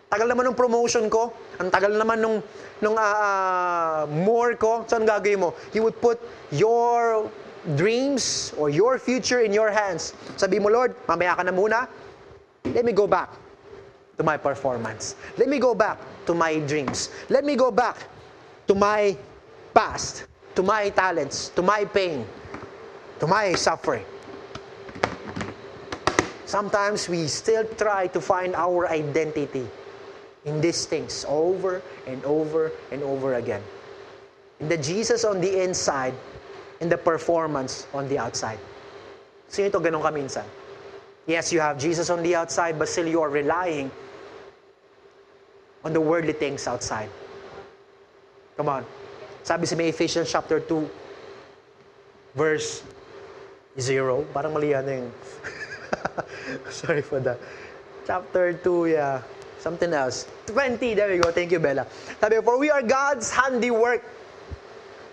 Tagal 0.08 0.24
naman 0.24 0.48
ng 0.48 0.56
promotion 0.56 1.04
ko. 1.12 1.36
Ang 1.60 1.68
tagal 1.68 1.92
naman 1.92 2.16
nung, 2.16 2.40
nung 2.80 2.96
uh, 2.96 4.08
more 4.08 4.56
ko. 4.56 4.88
Saan 4.88 5.04
gagawin 5.04 5.36
mo? 5.36 5.48
You 5.76 5.84
would 5.84 6.00
put 6.00 6.16
your 6.48 7.28
dreams 7.76 8.56
or 8.56 8.72
your 8.72 8.96
future 8.96 9.44
in 9.44 9.52
your 9.52 9.68
hands. 9.68 10.16
Sabi 10.40 10.56
mo, 10.56 10.72
Lord, 10.72 10.96
mamaya 11.04 11.36
ka 11.36 11.44
na 11.44 11.52
muna. 11.52 11.84
Let 12.72 12.88
me 12.88 12.96
go 12.96 13.04
back 13.04 13.36
to 14.16 14.24
my 14.24 14.40
performance. 14.40 15.12
Let 15.36 15.52
me 15.52 15.60
go 15.60 15.76
back 15.76 16.00
to 16.24 16.32
my 16.32 16.56
dreams. 16.64 17.12
Let 17.28 17.44
me 17.44 17.52
go 17.52 17.68
back 17.68 18.08
to 18.64 18.72
my 18.72 19.12
past, 19.76 20.24
to 20.56 20.64
my 20.64 20.88
talents, 20.88 21.52
to 21.52 21.60
my 21.60 21.84
pain, 21.84 22.24
to 23.20 23.28
my 23.28 23.52
suffering. 23.60 24.08
Sometimes 26.48 27.12
we 27.12 27.28
still 27.28 27.68
try 27.76 28.08
to 28.08 28.24
find 28.24 28.56
our 28.56 28.88
identity 28.88 29.68
in 30.44 30.60
these 30.60 30.86
things 30.86 31.24
over 31.28 31.82
and 32.06 32.24
over 32.24 32.72
and 32.92 33.02
over 33.02 33.34
again. 33.34 33.62
In 34.60 34.68
the 34.68 34.76
Jesus 34.76 35.24
on 35.24 35.40
the 35.40 35.62
inside, 35.62 36.14
in 36.80 36.88
the 36.88 36.98
performance 36.98 37.86
on 37.94 38.08
the 38.08 38.18
outside. 38.18 38.58
Sino 39.48 39.68
ito 39.68 39.80
ganun 39.80 40.02
ka 40.02 40.10
minsan? 40.10 40.44
Yes, 41.26 41.52
you 41.52 41.60
have 41.60 41.78
Jesus 41.78 42.10
on 42.10 42.22
the 42.22 42.34
outside, 42.34 42.78
but 42.78 42.88
still 42.88 43.06
you 43.06 43.20
are 43.20 43.28
relying 43.28 43.90
on 45.84 45.92
the 45.92 46.00
worldly 46.00 46.32
things 46.32 46.66
outside. 46.66 47.10
Come 48.56 48.68
on. 48.68 48.82
Sabi 49.44 49.66
sa 49.66 49.76
Ephesians 49.78 50.28
chapter 50.28 50.60
2, 50.60 52.34
verse 52.34 52.82
0. 53.78 54.26
Parang 54.34 54.52
mali 54.52 54.74
yan 54.74 54.84
yung... 54.88 55.08
Sorry 56.72 57.00
for 57.00 57.20
that. 57.22 57.38
Chapter 58.04 58.52
2, 58.52 58.92
yeah. 58.98 59.22
Something 59.58 59.92
else. 59.92 60.26
20, 60.46 60.94
there 60.94 61.10
we 61.10 61.18
go. 61.18 61.30
Thank 61.30 61.50
you, 61.52 61.58
Bella. 61.58 61.86
Sabi, 62.20 62.36
for 62.42 62.58
we 62.58 62.70
are 62.70 62.82
God's 62.82 63.30
handiwork. 63.30 64.04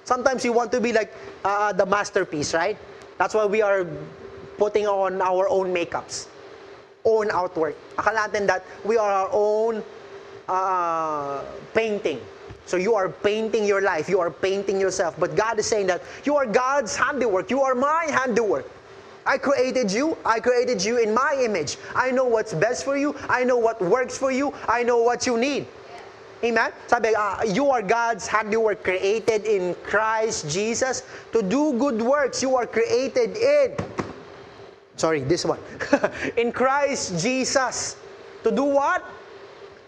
Sometimes 0.04 0.46
you 0.46 0.54
want 0.54 0.72
to 0.72 0.80
be 0.80 0.94
like 0.94 1.14
uh, 1.44 1.74
the 1.74 1.86
masterpiece, 1.86 2.54
right? 2.54 2.78
That's 3.18 3.34
why 3.34 3.46
we 3.46 3.62
are 3.62 3.88
putting 4.58 4.86
on 4.88 5.22
our 5.22 5.50
own 5.50 5.74
makeups, 5.74 6.28
own 7.04 7.32
outwork. 7.32 7.76
Akala 7.98 8.30
natin 8.30 8.46
that 8.48 8.66
we 8.86 8.98
are 8.98 9.12
our 9.12 9.30
own 9.34 9.84
uh, 10.48 11.44
painting. 11.74 12.22
So 12.66 12.78
you 12.78 12.94
are 12.96 13.10
painting 13.10 13.66
your 13.66 13.82
life, 13.82 14.10
you 14.10 14.20
are 14.20 14.32
painting 14.32 14.80
yourself. 14.80 15.18
But 15.20 15.36
God 15.36 15.60
is 15.60 15.66
saying 15.66 15.88
that 15.88 16.02
you 16.24 16.36
are 16.36 16.46
God's 16.46 16.96
handiwork, 16.96 17.50
you 17.50 17.62
are 17.62 17.76
my 17.76 18.08
handiwork. 18.10 18.70
I 19.26 19.38
created 19.38 19.92
you. 19.92 20.18
I 20.24 20.40
created 20.40 20.84
you 20.84 20.98
in 20.98 21.14
my 21.14 21.36
image. 21.42 21.78
I 21.96 22.12
know 22.12 22.26
what's 22.26 22.54
best 22.54 22.86
for 22.86 22.96
you. 22.96 23.16
I 23.28 23.44
know 23.44 23.58
what 23.58 23.82
works 23.82 24.18
for 24.18 24.32
you. 24.32 24.54
I 24.70 24.84
know 24.84 25.02
what 25.02 25.26
you 25.26 25.38
need. 25.38 25.66
Amen? 26.44 26.72
Sabi, 26.86 27.16
uh, 27.16 27.42
you 27.44 27.72
are 27.72 27.82
God's 27.82 28.28
handiwork 28.28 28.84
created 28.84 29.46
in 29.46 29.74
Christ 29.82 30.48
Jesus 30.50 31.02
to 31.32 31.42
do 31.42 31.74
good 31.80 32.00
works. 32.02 32.44
You 32.44 32.56
are 32.56 32.68
created 32.68 33.36
in, 33.38 33.74
sorry, 34.96 35.22
this 35.22 35.44
one. 35.44 35.60
in 36.38 36.52
Christ 36.52 37.18
Jesus. 37.18 37.98
To 38.44 38.52
do 38.52 38.64
what? 38.64 39.04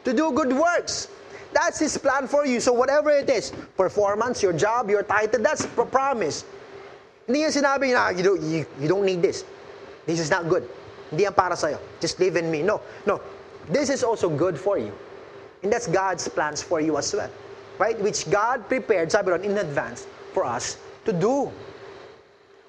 To 0.06 0.14
do 0.14 0.32
good 0.32 0.52
works. 0.52 1.10
That's 1.54 1.78
His 1.78 1.96
plan 1.96 2.28
for 2.28 2.46
you. 2.46 2.60
So 2.60 2.74
whatever 2.74 3.12
it 3.12 3.30
is, 3.30 3.54
performance, 3.78 4.42
your 4.42 4.54
job, 4.54 4.90
your 4.90 5.04
title, 5.04 5.44
that's 5.44 5.68
promise. 5.68 6.44
Hindi 7.28 7.44
yan 7.44 7.52
sinabi 7.52 7.92
na, 7.92 8.16
you 8.16 8.24
don't, 8.24 8.42
you, 8.42 8.64
you 8.80 8.88
don't 8.88 9.04
need 9.04 9.20
this. 9.20 9.44
This 10.08 10.24
is 10.24 10.32
not 10.32 10.48
good. 10.48 10.64
Hindi 11.12 11.28
yan 11.28 11.36
para 11.36 11.60
sa'yo. 11.60 11.76
Just 12.00 12.16
live 12.24 12.40
in 12.40 12.48
me. 12.48 12.64
No, 12.64 12.80
no. 13.04 13.20
This 13.68 13.92
is 13.92 14.00
also 14.00 14.32
good 14.32 14.56
for 14.56 14.80
you. 14.80 14.96
And 15.60 15.68
that's 15.68 15.92
God's 15.92 16.24
plans 16.32 16.64
for 16.64 16.80
you 16.80 16.96
as 16.96 17.12
well. 17.12 17.30
Right? 17.78 18.00
Which 18.00 18.32
God 18.32 18.64
prepared, 18.72 19.12
sabi 19.12 19.36
ron, 19.36 19.44
in 19.44 19.60
advance 19.60 20.08
for 20.32 20.48
us 20.48 20.80
to 21.04 21.12
do. 21.12 21.52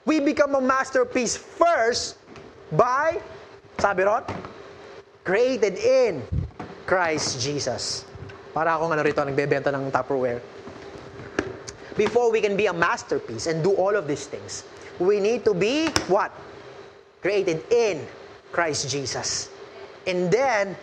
We 0.05 0.19
become 0.19 0.59
a 0.59 0.61
masterpiece 0.61 1.37
first 1.39 2.19
by, 2.75 3.23
sabi 3.79 4.03
ron, 4.03 4.27
created 5.23 5.79
in 5.79 6.27
Christ 6.89 7.39
Jesus. 7.39 8.09
Para 8.51 8.75
akong 8.75 8.91
ano 8.91 9.07
rito, 9.07 9.23
nagbebenta 9.23 9.71
ng 9.71 9.93
Tupperware. 9.95 10.58
Before 11.99 12.31
we 12.31 12.39
can 12.39 12.55
be 12.55 12.71
a 12.71 12.73
masterpiece 12.73 13.51
and 13.51 13.59
do 13.59 13.75
all 13.75 13.99
of 13.99 14.07
these 14.07 14.31
things, 14.31 14.63
we 15.03 15.19
need 15.19 15.43
to 15.45 15.53
be 15.53 15.91
what? 16.07 16.31
Created 17.21 17.67
in 17.75 18.07
Christ 18.55 18.87
Jesus. 18.87 19.51
And 20.07 20.31
then, 20.31 20.79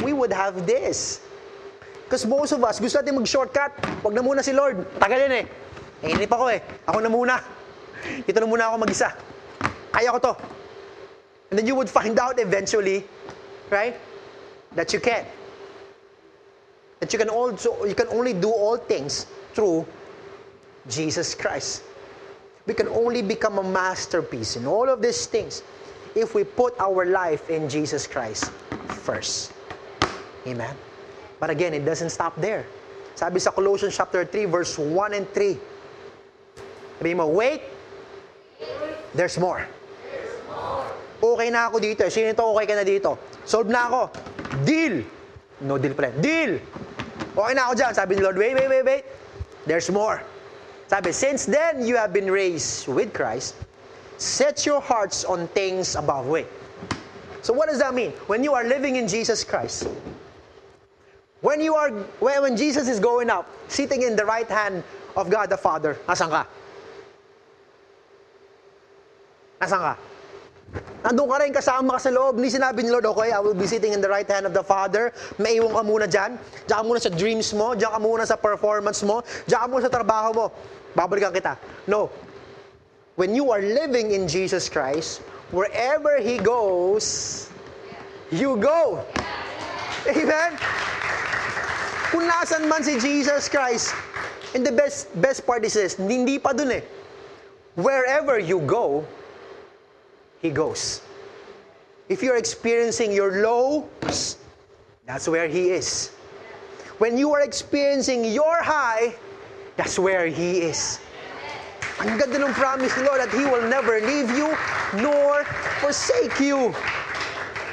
we 0.00 0.16
would 0.16 0.32
have 0.32 0.66
this. 0.66 1.20
Because 2.08 2.24
most 2.24 2.56
of 2.56 2.64
us, 2.64 2.80
gusto 2.80 3.04
natin 3.04 3.20
mag-shortcut. 3.20 3.76
Wag 4.00 4.14
na 4.16 4.24
muna 4.24 4.40
si 4.40 4.56
Lord. 4.56 4.80
Tagal 4.96 5.28
yun 5.28 5.44
eh. 5.44 5.46
Nainip 6.00 6.32
ako 6.32 6.48
eh. 6.48 6.64
Ako 6.88 6.98
na 7.04 7.12
muna. 7.12 7.36
Ito 8.24 8.38
na 8.40 8.48
muna 8.48 8.72
ako 8.72 8.88
mag-isa. 8.88 9.12
Kaya 9.92 10.16
ko 10.16 10.32
to. 10.32 10.32
And 11.52 11.60
then 11.60 11.68
you 11.68 11.76
would 11.76 11.92
find 11.92 12.16
out 12.16 12.40
eventually, 12.40 13.04
right? 13.68 14.00
That 14.72 14.88
you 14.96 15.00
can. 15.04 15.28
That 17.04 17.12
you 17.12 17.18
can 17.20 17.28
also 17.28 17.84
you 17.84 17.92
can 17.92 18.08
only 18.08 18.32
do 18.32 18.48
all 18.48 18.80
things 18.80 19.28
through 19.52 19.84
Jesus 20.88 21.34
Christ. 21.34 21.84
We 22.66 22.74
can 22.74 22.88
only 22.88 23.22
become 23.22 23.58
a 23.58 23.64
masterpiece 23.64 24.56
in 24.56 24.66
all 24.66 24.88
of 24.88 25.00
these 25.00 25.24
things 25.24 25.62
if 26.14 26.34
we 26.34 26.44
put 26.44 26.76
our 26.80 27.06
life 27.06 27.48
in 27.48 27.68
Jesus 27.68 28.06
Christ 28.06 28.50
first. 29.04 29.52
Amen. 30.46 30.76
But 31.40 31.50
again, 31.50 31.72
it 31.72 31.84
doesn't 31.84 32.10
stop 32.10 32.36
there. 32.36 32.66
Sabi 33.14 33.40
sa 33.40 33.50
Colossians 33.50 33.96
chapter 33.96 34.24
3 34.24 34.44
verse 34.46 34.76
1 34.76 35.14
and 35.14 35.26
3. 35.32 35.56
Sabi 36.98 37.14
mo, 37.14 37.26
wait, 37.30 37.62
there's 39.14 39.38
more. 39.38 39.64
Okay 41.18 41.48
na 41.50 41.66
ako 41.66 41.82
dito. 41.82 42.06
Sino 42.12 42.30
ito 42.30 42.44
okay 42.46 42.66
ka 42.66 42.74
na 42.78 42.86
dito? 42.86 43.18
Solve 43.42 43.70
na 43.72 43.90
ako. 43.90 44.00
Deal. 44.62 45.02
No 45.66 45.74
deal 45.80 45.94
pala. 45.98 46.14
Deal. 46.14 46.62
Okay 47.34 47.54
na 47.58 47.70
ako 47.70 47.74
dyan. 47.74 47.92
Sabi 47.94 48.14
ni 48.14 48.22
Lord, 48.22 48.38
wait, 48.38 48.54
wait, 48.54 48.70
wait, 48.70 48.84
wait. 48.86 49.02
There's 49.66 49.90
more. 49.90 50.22
Sabi, 50.88 51.12
since 51.12 51.44
then 51.44 51.86
you 51.86 51.96
have 51.96 52.12
been 52.12 52.30
raised 52.30 52.88
with 52.88 53.12
Christ, 53.12 53.54
set 54.16 54.64
your 54.64 54.80
hearts 54.80 55.24
on 55.24 55.46
things 55.48 55.94
above. 55.94 56.26
Wait. 56.26 56.46
So 57.42 57.52
what 57.52 57.68
does 57.68 57.78
that 57.78 57.94
mean? 57.94 58.10
When 58.26 58.42
you 58.42 58.54
are 58.54 58.64
living 58.64 58.96
in 58.96 59.06
Jesus 59.06 59.44
Christ, 59.44 59.86
when 61.40 61.60
you 61.60 61.74
are 61.76 61.90
when, 62.18 62.56
Jesus 62.56 62.88
is 62.88 62.98
going 62.98 63.30
up, 63.30 63.46
sitting 63.68 64.02
in 64.02 64.16
the 64.16 64.24
right 64.24 64.48
hand 64.48 64.82
of 65.16 65.30
God 65.30 65.50
the 65.50 65.56
Father, 65.56 65.94
nasan 66.08 66.30
ka? 66.30 66.46
Nasan 69.60 69.78
ka? 69.78 69.96
Nandun 70.98 71.30
ka 71.30 71.36
rin, 71.40 71.52
kasama 71.54 71.96
ka 71.96 72.00
sa 72.04 72.10
loob. 72.12 72.36
Ni 72.36 72.52
sinabi 72.52 72.84
ni 72.84 72.90
Lord, 72.92 73.06
okay, 73.06 73.32
I 73.32 73.40
will 73.40 73.56
be 73.56 73.64
sitting 73.64 73.94
in 73.94 74.02
the 74.02 74.10
right 74.10 74.28
hand 74.28 74.44
of 74.44 74.52
the 74.52 74.60
Father. 74.66 75.14
Maiwan 75.40 75.72
ka 75.72 75.82
muna 75.86 76.04
dyan. 76.04 76.36
Diyan 76.68 76.76
ka 76.76 76.84
muna 76.84 77.00
sa 77.00 77.08
dreams 77.08 77.54
mo. 77.56 77.72
Diyan 77.72 77.94
ka 77.94 78.00
muna 78.02 78.24
sa 78.28 78.36
performance 78.36 79.00
mo. 79.06 79.24
Diyan 79.48 79.60
ka 79.62 79.66
muna 79.70 79.82
sa 79.88 79.92
trabaho 79.92 80.28
mo. 80.34 80.46
Babalikan 80.92 81.32
kita. 81.32 81.56
No. 81.88 82.12
When 83.16 83.32
you 83.32 83.48
are 83.54 83.62
living 83.62 84.12
in 84.12 84.28
Jesus 84.28 84.68
Christ, 84.68 85.24
wherever 85.50 86.20
He 86.20 86.36
goes, 86.36 87.48
you 88.28 88.60
go. 88.60 89.00
Amen? 90.04 90.54
Kung 92.12 92.24
nasan 92.24 92.68
man 92.68 92.84
si 92.84 92.96
Jesus 93.00 93.48
Christ, 93.48 93.92
and 94.56 94.64
the 94.64 94.72
best 94.72 95.12
best 95.20 95.44
part 95.44 95.60
is 95.64 95.76
this, 95.76 95.96
hindi 96.00 96.40
pa 96.40 96.56
dun 96.56 96.72
eh. 96.72 96.84
Wherever 97.76 98.40
you 98.40 98.64
go, 98.64 99.04
He 100.40 100.50
goes. 100.50 101.02
If 102.08 102.22
you're 102.22 102.36
experiencing 102.36 103.12
your 103.12 103.42
lows, 103.42 104.36
that's 105.06 105.28
where 105.28 105.48
He 105.48 105.70
is. 105.70 106.08
When 106.98 107.18
you 107.18 107.32
are 107.34 107.42
experiencing 107.42 108.24
your 108.24 108.62
high, 108.62 109.14
that's 109.76 109.98
where 109.98 110.26
He 110.26 110.62
is. 110.62 111.00
Ang 111.98 112.14
ganda 112.18 112.38
ng 112.38 112.54
promise 112.54 112.94
ni 112.94 113.02
Lord 113.02 113.20
that 113.20 113.34
He 113.34 113.44
will 113.44 113.66
never 113.66 113.98
leave 113.98 114.30
you 114.30 114.54
nor 115.02 115.42
forsake 115.82 116.38
you. 116.38 116.70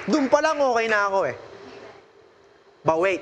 Doon 0.09 0.29
pa 0.29 0.41
lang 0.41 0.57
okay 0.57 0.89
na 0.89 1.09
ako 1.09 1.19
eh. 1.29 1.35
But 2.85 3.01
wait, 3.01 3.21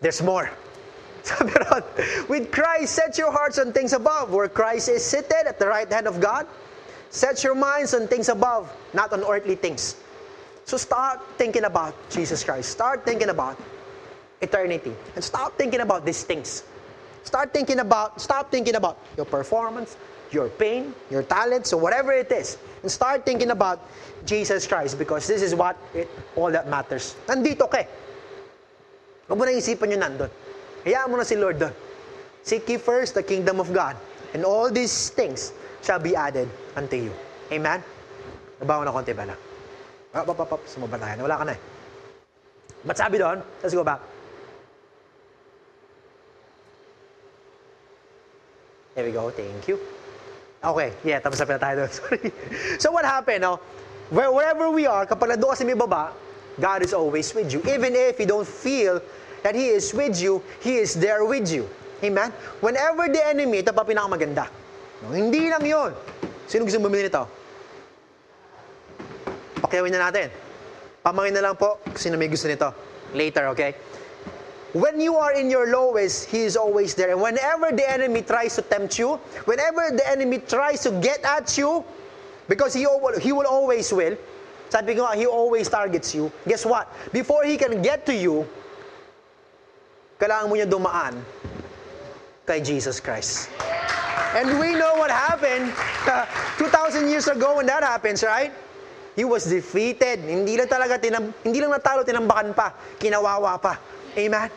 there's 0.00 0.22
more. 0.22 0.50
Sabi 1.26 1.54
ron, 1.70 1.82
with 2.30 2.50
Christ, 2.50 2.94
set 2.94 3.18
your 3.18 3.30
hearts 3.30 3.58
on 3.58 3.74
things 3.74 3.94
above, 3.94 4.30
where 4.30 4.48
Christ 4.48 4.88
is 4.88 5.02
seated 5.02 5.46
at 5.46 5.58
the 5.58 5.66
right 5.66 5.90
hand 5.90 6.06
of 6.06 6.22
God. 6.22 6.46
Set 7.10 7.44
your 7.44 7.54
minds 7.54 7.94
on 7.94 8.08
things 8.08 8.28
above, 8.28 8.72
not 8.92 9.12
on 9.12 9.22
earthly 9.24 9.54
things. 9.54 9.96
So 10.66 10.76
start 10.76 11.22
thinking 11.38 11.64
about 11.64 11.94
Jesus 12.10 12.42
Christ. 12.42 12.70
Start 12.70 13.06
thinking 13.06 13.30
about 13.30 13.56
eternity. 14.40 14.92
And 15.14 15.22
stop 15.22 15.56
thinking 15.56 15.80
about 15.80 16.04
these 16.04 16.24
things. 16.24 16.64
Start 17.22 17.54
thinking 17.54 17.78
about, 17.78 18.20
stop 18.20 18.50
thinking 18.50 18.74
about 18.74 18.98
your 19.16 19.26
performance, 19.26 19.96
your 20.30 20.48
pain, 20.48 20.94
your 21.10 21.22
talents, 21.22 21.72
or 21.72 21.80
whatever 21.80 22.12
it 22.12 22.30
is. 22.32 22.58
And 22.82 22.90
start 22.90 23.24
thinking 23.24 23.50
about 23.50 23.80
Jesus 24.26 24.66
Christ 24.66 24.98
because 24.98 25.26
this 25.26 25.42
is 25.42 25.54
what 25.54 25.78
it, 25.94 26.10
all 26.34 26.50
that 26.50 26.68
matters. 26.68 27.14
Nandito 27.26 27.70
ka 27.70 27.78
eh. 27.78 27.86
Huwag 29.30 29.38
mo 29.38 29.44
na 29.46 29.54
isipan 29.54 29.90
yun 29.90 30.02
nandun. 30.02 30.30
Hayaan 30.82 31.10
mo 31.10 31.16
na 31.18 31.22
si 31.22 31.34
Lord 31.34 31.58
doon. 31.58 31.74
Seek 32.42 32.66
ye 32.68 32.78
first 32.78 33.14
the 33.14 33.22
kingdom 33.22 33.58
of 33.58 33.70
God. 33.74 33.94
And 34.34 34.44
all 34.44 34.70
these 34.70 35.10
things 35.10 35.54
shall 35.82 35.98
be 35.98 36.14
added 36.14 36.50
unto 36.76 36.96
you. 36.96 37.12
Amen? 37.50 37.80
Nabawa 38.60 38.84
na 38.84 38.92
konti 38.92 39.16
ba 39.16 39.24
lang? 39.24 39.40
Up, 40.12 40.28
up, 40.28 40.40
up, 40.40 40.52
up. 40.56 40.62
Sumaba 40.68 41.00
tayo. 41.00 41.24
Wala 41.24 41.36
ka 41.40 41.44
na 41.44 41.52
eh. 41.56 41.60
Ba't 42.84 42.96
sabi 42.96 43.16
doon? 43.18 43.40
Let's 43.64 43.74
go 43.74 43.82
back. 43.82 44.00
There 48.94 49.04
we 49.04 49.12
go. 49.12 49.28
Thank 49.28 49.68
you. 49.68 49.76
Okay. 50.64 50.92
Yeah, 51.04 51.20
tapos 51.20 51.36
na 51.40 51.44
pala 51.44 51.60
tayo 51.60 51.74
doon. 51.84 51.90
Sorry. 52.00 52.28
So 52.80 52.92
what 52.92 53.04
happened? 53.04 53.44
No? 53.44 53.60
Where, 54.08 54.30
wherever 54.30 54.70
we 54.70 54.86
are, 54.86 55.04
kapag 55.04 55.36
nandun 55.36 55.52
kasi 55.52 55.66
may 55.66 55.76
baba, 55.76 56.14
God 56.56 56.80
is 56.80 56.96
always 56.96 57.28
with 57.34 57.52
you. 57.52 57.60
Even 57.68 57.92
if 57.92 58.16
you 58.16 58.24
don't 58.24 58.48
feel 58.48 59.02
that 59.44 59.52
He 59.52 59.68
is 59.68 59.92
with 59.92 60.16
you, 60.16 60.40
He 60.64 60.80
is 60.80 60.96
there 60.96 61.26
with 61.28 61.50
you. 61.52 61.68
Amen? 62.00 62.32
Whenever 62.64 63.08
the 63.08 63.20
enemy, 63.20 63.60
ito 63.60 63.72
pa 63.72 63.84
pinakamaganda. 63.84 64.48
No, 65.04 65.12
hindi 65.12 65.52
lang 65.52 65.64
yon. 65.64 65.92
Sino 66.46 66.64
gusto 66.64 66.78
bumili 66.78 67.10
nito? 67.10 67.26
Pakyawin 69.62 69.90
na 69.90 70.10
natin. 70.10 70.30
Pamangin 71.02 71.34
na 71.34 71.50
lang 71.50 71.56
po 71.58 71.78
sino 71.98 72.14
may 72.18 72.30
gusto 72.30 72.46
nito. 72.46 72.70
Later, 73.14 73.50
okay? 73.54 73.74
When 74.74 75.00
you 75.00 75.16
are 75.16 75.32
in 75.32 75.48
your 75.48 75.70
lowest, 75.70 76.28
He 76.28 76.42
is 76.44 76.58
always 76.58 76.94
there. 76.94 77.10
And 77.14 77.22
whenever 77.22 77.70
the 77.72 77.86
enemy 77.86 78.22
tries 78.22 78.58
to 78.58 78.62
tempt 78.62 78.98
you, 78.98 79.16
whenever 79.46 79.94
the 79.94 80.04
enemy 80.04 80.42
tries 80.42 80.82
to 80.84 80.90
get 81.00 81.24
at 81.24 81.56
you, 81.56 81.86
because 82.48 82.74
he, 82.74 82.86
he 83.22 83.32
will 83.32 83.46
always 83.46 83.92
will, 83.92 84.18
sabi 84.68 84.94
ko 84.94 85.06
He 85.14 85.26
always 85.26 85.68
targets 85.70 86.14
you. 86.14 86.30
Guess 86.46 86.66
what? 86.66 86.90
Before 87.12 87.42
He 87.44 87.56
can 87.56 87.80
get 87.82 88.04
to 88.06 88.14
you, 88.14 88.46
kailangan 90.20 90.46
mo 90.50 90.54
niya 90.58 90.68
dumaan 90.68 91.14
kay 92.46 92.60
Jesus 92.60 93.00
Christ. 93.00 93.50
And 94.36 94.60
we 94.60 94.76
know 94.76 95.00
what 95.00 95.08
happened 95.08 95.72
uh, 96.12 96.28
2,000 96.60 97.08
years 97.08 97.24
ago 97.26 97.56
when 97.56 97.64
that 97.72 97.80
happens, 97.80 98.20
right? 98.20 98.52
He 99.16 99.24
was 99.24 99.48
defeated. 99.48 100.20
Hindi 100.20 100.60
lang 100.60 100.68
talaga, 100.68 101.00
tinam, 101.00 101.32
hindi 101.40 101.64
lang 101.64 101.72
natalo, 101.72 102.04
tinambakan 102.04 102.52
pa. 102.52 102.76
Kinawawa 103.00 103.56
pa. 103.56 103.80
Amen? 104.12 104.52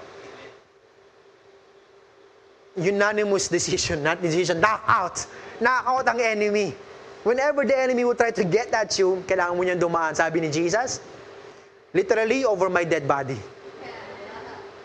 Unanimous 2.76 3.48
decision, 3.48 4.04
not 4.04 4.20
decision. 4.20 4.60
Knock 4.60 4.84
out. 4.84 5.16
Knock 5.64 5.84
out 5.88 6.06
ang 6.12 6.20
enemy. 6.20 6.76
Whenever 7.24 7.64
the 7.64 7.76
enemy 7.80 8.04
will 8.04 8.20
try 8.20 8.36
to 8.36 8.44
get 8.44 8.76
at 8.76 8.92
you, 9.00 9.24
kailangan 9.24 9.56
mo 9.56 9.64
niyang 9.64 9.80
dumaan. 9.80 10.12
Sabi 10.12 10.44
ni 10.44 10.52
Jesus, 10.52 11.00
literally 11.96 12.44
over 12.44 12.68
my 12.68 12.84
dead 12.84 13.08
body. 13.08 13.40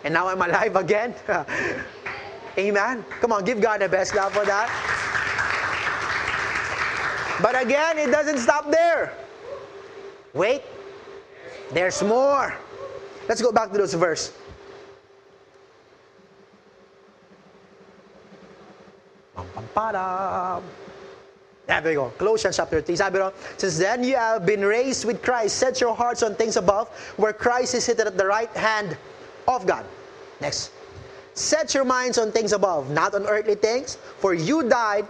And 0.06 0.14
now 0.14 0.30
I'm 0.30 0.38
alive 0.38 0.78
again. 0.78 1.18
Amen. 2.56 3.04
Come 3.20 3.32
on, 3.32 3.44
give 3.44 3.60
God 3.60 3.80
the 3.80 3.88
best 3.88 4.14
love 4.14 4.32
for 4.32 4.44
that. 4.44 4.70
But 7.42 7.60
again, 7.60 7.98
it 7.98 8.10
doesn't 8.10 8.38
stop 8.38 8.70
there. 8.70 9.12
Wait, 10.32 10.62
there's 11.72 12.02
more. 12.02 12.54
Let's 13.28 13.42
go 13.42 13.50
back 13.50 13.72
to 13.72 13.78
those 13.78 13.94
verse. 13.94 14.32
There 21.66 21.82
we 21.82 21.94
go. 21.94 22.12
Colossians 22.18 22.56
chapter 22.56 22.80
3. 22.80 22.96
Sabi 22.96 23.18
ro, 23.18 23.32
Since 23.56 23.78
then 23.78 24.04
you 24.04 24.16
have 24.16 24.44
been 24.46 24.64
raised 24.64 25.04
with 25.04 25.22
Christ. 25.22 25.56
Set 25.56 25.80
your 25.80 25.94
hearts 25.94 26.22
on 26.22 26.34
things 26.34 26.56
above, 26.56 26.88
where 27.16 27.32
Christ 27.32 27.74
is 27.74 27.84
seated 27.84 28.06
at 28.06 28.16
the 28.16 28.26
right 28.26 28.50
hand 28.54 28.96
of 29.48 29.66
God. 29.66 29.84
Next. 30.40 30.70
Set 31.34 31.74
your 31.74 31.84
minds 31.84 32.16
on 32.16 32.30
things 32.30 32.52
above, 32.52 32.90
not 32.90 33.14
on 33.14 33.26
earthly 33.26 33.56
things, 33.56 33.98
for 34.18 34.34
you 34.34 34.68
died, 34.68 35.06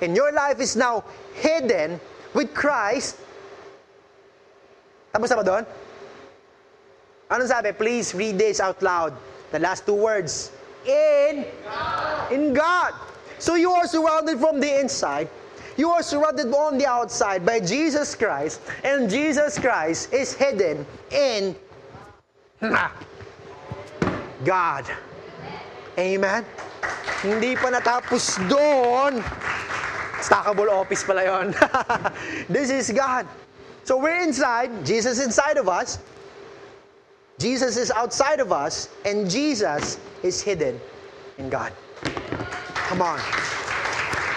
and 0.00 0.16
your 0.16 0.32
life 0.32 0.58
is 0.58 0.74
now 0.74 1.04
hidden 1.34 2.00
with 2.32 2.52
Christ. 2.52 3.16
Tapos 5.12 5.28
na 5.28 5.36
ba 5.36 5.44
doon? 5.44 5.64
Anong 7.28 7.48
sabi? 7.48 7.72
Please 7.72 8.14
read 8.16 8.38
this 8.40 8.60
out 8.60 8.80
loud. 8.80 9.12
The 9.52 9.58
last 9.58 9.84
two 9.84 9.96
words. 9.96 10.52
In 10.86 11.44
God. 11.64 12.32
In 12.32 12.54
God. 12.54 12.92
So 13.38 13.56
you 13.56 13.72
are 13.72 13.86
surrounded 13.86 14.38
from 14.38 14.60
the 14.60 14.80
inside. 14.80 15.28
You 15.76 15.90
are 15.92 16.02
surrounded 16.02 16.48
on 16.52 16.78
the 16.78 16.86
outside 16.86 17.44
by 17.44 17.60
Jesus 17.60 18.14
Christ. 18.14 18.60
And 18.84 19.10
Jesus 19.10 19.58
Christ 19.58 20.12
is 20.12 20.32
hidden 20.32 20.86
in 21.12 21.56
God. 24.44 24.88
Amen? 25.96 26.44
Hindi 27.24 27.56
pa 27.56 27.72
natapos 27.72 28.36
doon. 28.46 29.24
Stackable 30.20 30.68
office 30.68 31.04
pala 31.04 31.24
yon. 31.24 31.56
this 32.52 32.68
is 32.68 32.92
God. 32.92 33.24
So 33.84 33.96
we're 33.96 34.20
inside, 34.20 34.84
Jesus 34.84 35.22
inside 35.22 35.56
of 35.56 35.68
us, 35.68 36.02
Jesus 37.38 37.76
is 37.76 37.92
outside 37.92 38.40
of 38.40 38.50
us, 38.50 38.88
and 39.04 39.28
Jesus 39.28 40.00
is 40.24 40.40
hidden 40.40 40.80
in 41.38 41.48
God. 41.48 41.72
Come 42.88 43.04
on. 43.04 43.20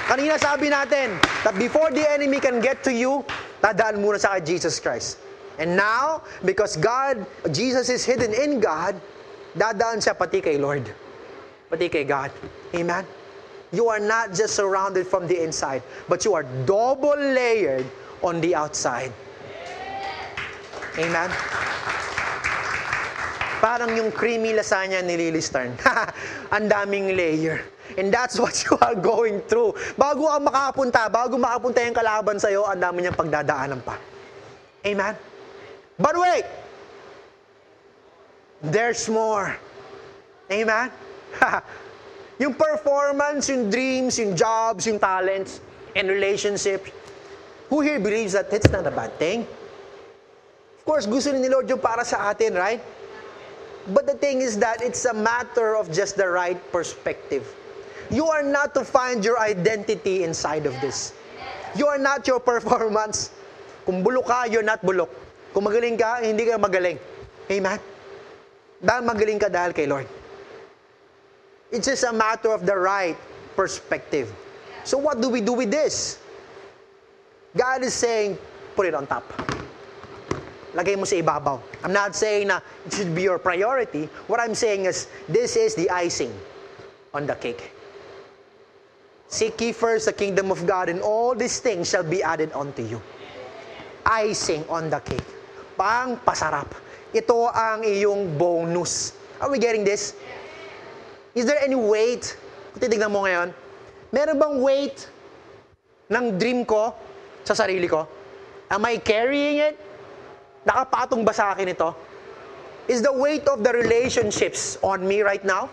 Kanina 0.05 0.37
sabi 0.37 0.67
natin 0.69 1.15
that 1.47 1.55
before 1.57 1.89
the 1.91 2.03
enemy 2.03 2.39
can 2.39 2.59
get 2.59 2.83
to 2.83 2.91
you, 2.91 3.23
tadaan 3.63 4.03
muna 4.03 4.19
sa 4.19 4.37
Jesus 4.39 4.79
Christ. 4.79 5.17
And 5.59 5.75
now, 5.75 6.23
because 6.43 6.75
God, 6.75 7.25
Jesus 7.51 7.89
is 7.89 8.03
hidden 8.03 8.31
in 8.31 8.59
God, 8.59 8.95
dadaan 9.55 9.99
siya 9.99 10.13
pati 10.15 10.39
kay 10.43 10.59
Lord. 10.59 10.87
Pati 11.69 11.85
kay 11.87 12.03
God. 12.03 12.33
Amen? 12.73 13.05
you 13.71 13.87
are 13.89 13.99
not 13.99 14.33
just 14.33 14.55
surrounded 14.55 15.05
from 15.05 15.27
the 15.27 15.43
inside, 15.43 15.83
but 16.07 16.25
you 16.25 16.33
are 16.33 16.43
double 16.65 17.17
layered 17.17 17.85
on 18.21 18.41
the 18.41 18.55
outside. 18.55 19.13
Amen? 20.97 21.29
Parang 23.59 23.91
yung 23.95 24.11
creamy 24.11 24.55
lasagna 24.55 25.03
ni 25.03 25.19
Lily 25.19 25.43
Stern. 25.43 25.75
Ang 26.55 26.71
daming 26.71 27.13
layer. 27.13 27.61
And 27.97 28.13
that's 28.13 28.39
what 28.39 28.63
you 28.63 28.77
are 28.79 28.95
going 28.95 29.41
through. 29.45 29.75
Bago 29.99 30.29
ka 30.29 30.39
makapunta, 30.39 31.11
bago 31.11 31.35
makapunta 31.35 31.83
yung 31.83 31.97
kalaban 31.97 32.37
sa'yo, 32.39 32.63
ang 32.69 32.79
dami 32.79 33.01
niyang 33.01 33.17
pagdadaanan 33.17 33.81
pa. 33.81 33.97
Amen? 34.85 35.17
But 35.97 36.15
wait! 36.15 36.45
There's 38.61 39.09
more. 39.09 39.57
Amen? 40.53 40.93
yung 42.43 42.53
performance, 42.53 43.49
yung 43.49 43.69
dreams, 43.69 44.17
yung 44.19 44.35
jobs, 44.35 44.87
yung 44.87 44.99
talents, 44.99 45.61
and 45.95 46.09
relationships. 46.09 46.91
Who 47.69 47.81
here 47.81 47.99
believes 47.99 48.33
that 48.33 48.49
it's 48.49 48.69
not 48.71 48.87
a 48.87 48.93
bad 48.93 49.13
thing? 49.21 49.45
Of 50.79 50.83
course, 50.85 51.05
gusto 51.05 51.29
ni 51.35 51.45
Lord 51.45 51.69
yung 51.69 51.83
para 51.83 52.01
sa 52.01 52.33
atin, 52.33 52.57
right? 52.57 52.81
But 53.93 54.05
the 54.09 54.17
thing 54.17 54.41
is 54.41 54.57
that 54.59 54.81
it's 54.81 55.05
a 55.05 55.13
matter 55.13 55.77
of 55.77 55.89
just 55.93 56.17
the 56.17 56.25
right 56.25 56.57
perspective. 56.73 57.45
You 58.09 58.25
are 58.25 58.41
not 58.41 58.73
to 58.73 58.81
find 58.81 59.21
your 59.21 59.37
identity 59.37 60.25
inside 60.25 60.65
of 60.65 60.73
this. 60.81 61.13
You 61.77 61.85
are 61.85 62.01
not 62.01 62.25
your 62.25 62.41
performance. 62.53 63.29
Kung 63.85 64.01
bulok 64.01 64.25
ka, 64.25 64.39
you're 64.49 64.65
not 64.65 64.81
bulok. 64.81 65.09
Kung 65.53 65.65
magaling 65.65 65.97
ka, 65.97 66.21
hindi 66.25 66.45
ka 66.45 66.57
magaling. 66.57 66.97
Amen? 67.49 67.77
Dahil 68.81 69.01
magaling 69.05 69.39
ka 69.41 69.49
dahil 69.49 69.73
kay 69.73 69.85
Lord. 69.85 70.09
It's 71.71 71.85
just 71.85 72.03
a 72.03 72.13
matter 72.13 72.49
of 72.49 72.65
the 72.65 72.75
right 72.75 73.17
perspective. 73.55 74.33
So 74.83 74.97
what 74.97 75.21
do 75.21 75.29
we 75.29 75.41
do 75.41 75.53
with 75.53 75.69
this? 75.69 76.17
God 77.55 77.83
is 77.83 77.93
saying, 77.93 78.37
put 78.75 78.85
it 78.85 78.93
on 78.93 79.05
top. 79.05 79.25
Lagay 80.73 80.97
mo 80.97 81.05
sa 81.05 81.17
ibabaw. 81.17 81.57
I'm 81.81 81.93
not 81.93 82.13
saying 82.13 82.53
na 82.53 82.61
it 82.85 82.93
should 82.93 83.13
be 83.13 83.25
your 83.25 83.41
priority. 83.41 84.05
What 84.29 84.39
I'm 84.39 84.53
saying 84.53 84.85
is, 84.85 85.09
this 85.25 85.57
is 85.57 85.73
the 85.73 85.89
icing 85.89 86.33
on 87.13 87.25
the 87.25 87.33
cake. 87.33 87.73
Seek 89.29 89.61
ye 89.61 89.73
first 89.73 90.05
the 90.05 90.13
kingdom 90.13 90.49
of 90.49 90.65
God, 90.65 90.89
and 90.89 91.01
all 91.01 91.33
these 91.33 91.59
things 91.61 91.89
shall 91.89 92.05
be 92.05 92.21
added 92.21 92.49
unto 92.53 92.81
you. 92.81 93.01
Icing 94.05 94.65
on 94.69 94.89
the 94.89 95.01
cake. 95.01 95.25
Pang 95.77 96.17
pasarap. 96.21 96.69
Ito 97.13 97.49
ang 97.49 97.85
iyong 97.85 98.37
bonus. 98.37 99.13
Are 99.41 99.49
we 99.49 99.57
getting 99.57 99.85
this? 99.85 100.13
Is 101.39 101.47
there 101.47 101.63
any 101.63 101.79
weight? 101.79 102.35
Kung 102.75 102.83
titignan 102.83 103.15
mo 103.15 103.23
ngayon, 103.23 103.55
meron 104.11 104.35
bang 104.35 104.55
weight 104.59 105.07
ng 106.11 106.35
dream 106.35 106.67
ko 106.67 106.91
sa 107.47 107.55
sarili 107.55 107.87
ko? 107.87 108.03
Am 108.67 108.83
I 108.83 108.99
carrying 108.99 109.63
it? 109.63 109.79
Nakapatong 110.67 111.23
ba 111.23 111.31
sa 111.31 111.55
akin 111.55 111.71
ito? 111.71 111.95
Is 112.91 112.99
the 112.99 113.15
weight 113.15 113.47
of 113.47 113.63
the 113.63 113.71
relationships 113.71 114.75
on 114.83 115.07
me 115.07 115.23
right 115.23 115.39
now? 115.47 115.71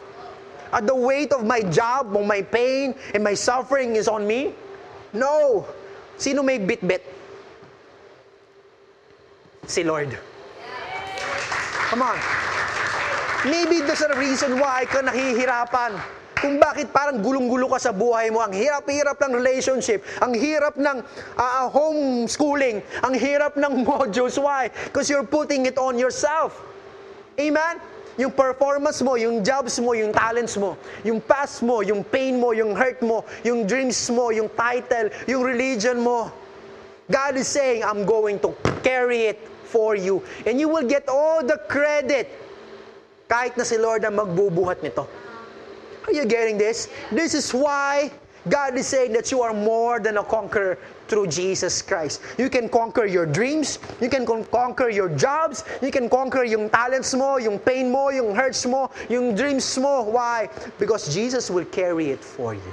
At 0.71 0.87
the 0.87 0.95
weight 0.95 1.35
of 1.35 1.43
my 1.43 1.67
job, 1.67 2.14
of 2.14 2.23
my 2.23 2.47
pain, 2.47 2.95
and 3.11 3.27
my 3.27 3.35
suffering 3.35 3.99
is 3.99 4.07
on 4.07 4.23
me? 4.23 4.55
No. 5.11 5.67
Sino 6.14 6.47
may 6.47 6.62
bit-bit? 6.62 7.03
Si 9.67 9.83
Lord. 9.83 10.14
Come 11.91 12.07
on. 12.07 12.55
Maybe 13.47 13.78
there's 13.78 14.03
a 14.03 14.11
reason 14.18 14.59
why 14.59 14.82
ka 14.90 15.07
nahihirapan. 15.07 15.94
Kung 16.36 16.61
bakit 16.61 16.92
parang 16.92 17.22
gulong-gulo 17.24 17.70
ka 17.72 17.78
sa 17.80 17.94
buhay 17.94 18.28
mo. 18.28 18.44
Ang 18.44 18.53
hirap-hirap 18.53 19.16
ng 19.22 19.32
relationship. 19.32 20.05
Ang 20.20 20.36
hirap 20.36 20.76
ng 20.76 21.01
uh, 21.38 21.64
homeschooling. 21.70 22.84
Ang 23.07 23.14
hirap 23.16 23.57
ng 23.57 23.80
modules. 23.88 24.36
Why? 24.36 24.68
Because 24.90 25.09
you're 25.09 25.24
putting 25.24 25.64
it 25.64 25.78
on 25.78 25.97
yourself. 25.97 26.61
Amen? 27.40 27.80
Yung 28.18 28.32
performance 28.32 29.01
mo, 29.05 29.14
yung 29.16 29.44
jobs 29.44 29.76
mo, 29.76 29.92
yung 29.92 30.09
talents 30.12 30.57
mo, 30.57 30.76
yung 31.05 31.20
past 31.20 31.61
mo, 31.61 31.84
yung 31.84 32.01
pain 32.01 32.40
mo, 32.40 32.57
yung 32.57 32.72
hurt 32.72 33.01
mo, 33.05 33.28
yung 33.44 33.68
dreams 33.68 34.09
mo, 34.09 34.32
yung 34.32 34.49
title, 34.57 35.12
yung 35.28 35.44
religion 35.44 36.01
mo. 36.01 36.32
God 37.12 37.36
is 37.36 37.47
saying, 37.47 37.84
I'm 37.84 38.09
going 38.09 38.40
to 38.40 38.57
carry 38.80 39.30
it 39.30 39.38
for 39.68 39.94
you. 39.94 40.24
And 40.49 40.57
you 40.59 40.72
will 40.72 40.88
get 40.88 41.12
all 41.12 41.44
the 41.44 41.61
credit 41.68 42.45
kahit 43.27 43.59
na 43.59 43.64
si 43.66 43.77
Lord 43.79 44.07
ang 44.07 44.14
magbubuhat 44.16 44.83
nito. 44.83 45.07
Are 46.07 46.14
you 46.14 46.24
getting 46.24 46.55
this? 46.57 46.87
This 47.11 47.35
is 47.35 47.51
why 47.51 48.14
God 48.49 48.79
is 48.79 48.87
saying 48.87 49.12
that 49.14 49.33
you 49.35 49.43
are 49.43 49.53
more 49.53 49.99
than 49.99 50.18
a 50.18 50.24
conqueror 50.24 50.79
through 51.09 51.27
Jesus 51.27 51.83
Christ. 51.83 52.22
You 52.39 52.49
can 52.49 52.68
conquer 52.68 53.05
your 53.07 53.27
dreams, 53.27 53.79
you 54.01 54.09
can 54.09 54.24
con- 54.24 54.47
conquer 54.55 54.89
your 54.89 55.09
jobs, 55.11 55.64
you 55.83 55.91
can 55.91 56.09
conquer 56.09 56.45
yung 56.45 56.70
talents 56.70 57.14
mo, 57.14 57.39
yung 57.39 57.59
pain 57.59 57.91
mo, 57.91 58.11
yung 58.11 58.35
hurts 58.35 58.66
mo, 58.66 58.91
yung 59.11 59.35
dreams 59.35 59.66
mo. 59.79 60.03
Why? 60.03 60.49
Because 60.79 61.12
Jesus 61.12 61.51
will 61.51 61.66
carry 61.66 62.11
it 62.11 62.22
for 62.22 62.55
you. 62.55 62.72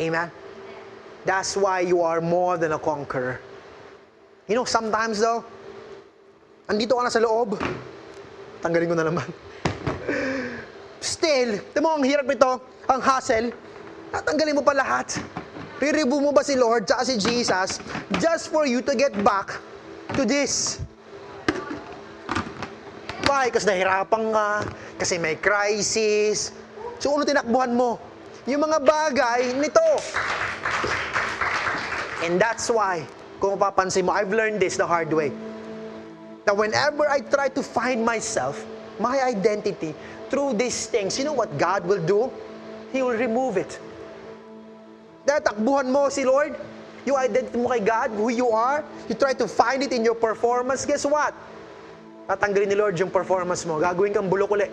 Amen? 0.00 0.30
That's 1.26 1.56
why 1.56 1.80
you 1.80 2.00
are 2.00 2.20
more 2.20 2.56
than 2.56 2.72
a 2.72 2.78
conqueror. 2.78 3.40
You 4.48 4.54
know, 4.54 4.64
sometimes 4.64 5.20
though, 5.20 5.44
andito 6.68 6.96
ka 6.96 7.04
na 7.04 7.12
sa 7.12 7.20
loob, 7.20 7.60
tanggalin 8.60 8.88
ko 8.92 8.96
na 8.96 9.06
naman. 9.08 9.28
Still, 11.00 11.60
di 11.72 11.78
mo 11.80 11.96
ang 11.96 12.04
hirap 12.04 12.28
nito, 12.28 12.60
ang 12.84 13.00
hassle, 13.00 13.52
natanggalin 14.12 14.56
mo 14.56 14.62
pa 14.64 14.76
lahat. 14.76 15.16
Re-review 15.80 16.20
mo 16.20 16.30
ba 16.36 16.44
si 16.44 16.60
Lord 16.60 16.84
tsaka 16.84 17.08
si 17.08 17.16
Jesus 17.16 17.80
just 18.20 18.52
for 18.52 18.68
you 18.68 18.84
to 18.84 18.92
get 18.92 19.16
back 19.24 19.56
to 20.12 20.28
this? 20.28 20.76
Why? 23.24 23.48
Kasi 23.48 23.64
nahirapan 23.64 24.28
ka, 24.28 24.48
kasi 25.00 25.16
may 25.16 25.40
crisis. 25.40 26.52
So, 27.00 27.16
ano 27.16 27.24
tinakbuhan 27.24 27.72
mo? 27.72 27.96
Yung 28.44 28.60
mga 28.60 28.78
bagay 28.84 29.56
nito. 29.56 29.88
And 32.20 32.36
that's 32.36 32.68
why, 32.68 33.08
kung 33.40 33.56
mapapansin 33.56 34.04
mo, 34.04 34.12
I've 34.12 34.36
learned 34.36 34.60
this 34.60 34.76
the 34.76 34.84
hard 34.84 35.08
way. 35.08 35.32
That 36.44 36.56
whenever 36.56 37.08
I 37.08 37.20
try 37.20 37.48
to 37.52 37.62
find 37.62 38.04
myself, 38.04 38.64
my 38.98 39.20
identity, 39.20 39.94
through 40.28 40.54
these 40.54 40.86
things, 40.86 41.18
you 41.18 41.24
know 41.24 41.36
what 41.36 41.58
God 41.58 41.84
will 41.84 42.00
do? 42.00 42.30
He 42.92 43.02
will 43.02 43.16
remove 43.16 43.56
it. 43.56 43.78
Dahil 45.26 45.42
takbuhan 45.44 45.86
mo 45.90 46.08
si 46.08 46.24
Lord, 46.24 46.56
yung 47.04 47.16
identity 47.16 47.56
mo 47.56 47.70
kay 47.70 47.84
God, 47.84 48.12
who 48.16 48.28
you 48.32 48.48
are, 48.50 48.84
you 49.08 49.14
try 49.14 49.32
to 49.36 49.46
find 49.46 49.84
it 49.84 49.92
in 49.92 50.04
your 50.04 50.16
performance, 50.16 50.84
guess 50.84 51.04
what? 51.04 51.32
Tatanggalin 52.30 52.70
ni 52.70 52.76
Lord 52.78 52.94
yung 52.96 53.10
performance 53.10 53.66
mo. 53.66 53.82
Gagawin 53.82 54.14
kang 54.14 54.30
bulok 54.30 54.54
ulit. 54.54 54.70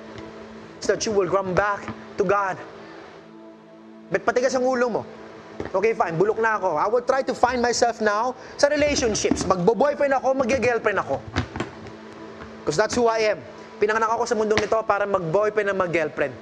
So 0.80 0.93
that 0.93 1.01
you 1.03 1.11
will 1.11 1.30
come 1.30 1.57
back 1.57 1.82
to 2.15 2.24
God. 2.24 2.55
Ba't 4.13 4.24
patigas 4.24 4.53
ang 4.53 4.63
ulo 4.63 4.88
mo? 4.88 5.03
Okay, 5.74 5.91
fine. 5.91 6.15
Bulok 6.15 6.39
na 6.39 6.55
ako. 6.55 6.80
I 6.80 6.88
will 6.88 7.03
try 7.03 7.26
to 7.28 7.36
find 7.36 7.59
myself 7.59 7.99
now 7.99 8.38
sa 8.55 8.72
relationships. 8.72 9.43
Magbo-boyfriend 9.43 10.15
ako, 10.15 10.38
mag-girlfriend 10.38 11.01
ako. 11.01 11.20
Because 12.68 12.76
that's 12.76 12.99
who 12.99 13.07
I 13.07 13.32
am. 13.32 13.39
Pinanganak 13.80 14.11
ako 14.11 14.28
sa 14.28 14.36
mundong 14.36 14.68
ito 14.68 14.76
para 14.84 15.07
mag-boyfriend 15.07 15.72
and 15.72 15.80
mag-girlfriend. 15.80 16.36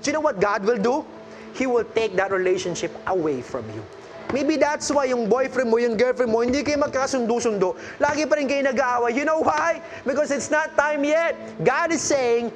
Do 0.00 0.04
you 0.08 0.16
know 0.16 0.24
what 0.24 0.40
God 0.40 0.64
will 0.64 0.80
do? 0.80 1.04
He 1.52 1.68
will 1.68 1.84
take 1.84 2.16
that 2.16 2.32
relationship 2.32 2.88
away 3.04 3.44
from 3.44 3.68
you. 3.76 3.84
Maybe 4.32 4.56
that's 4.56 4.88
why 4.88 5.12
yung 5.12 5.28
boyfriend 5.28 5.68
mo, 5.68 5.76
yung 5.76 6.00
girlfriend 6.00 6.32
mo, 6.32 6.40
hindi 6.40 6.64
kayo 6.64 6.80
magkasundo-sundo. 6.80 7.76
Lagi 8.00 8.24
pa 8.24 8.40
rin 8.40 8.48
kayo 8.48 8.72
nag-aaway. 8.72 9.12
You 9.12 9.28
know 9.28 9.44
why? 9.44 9.84
Because 10.08 10.32
it's 10.32 10.48
not 10.48 10.72
time 10.80 11.04
yet. 11.04 11.36
God 11.60 11.92
is 11.92 12.00
saying, 12.00 12.48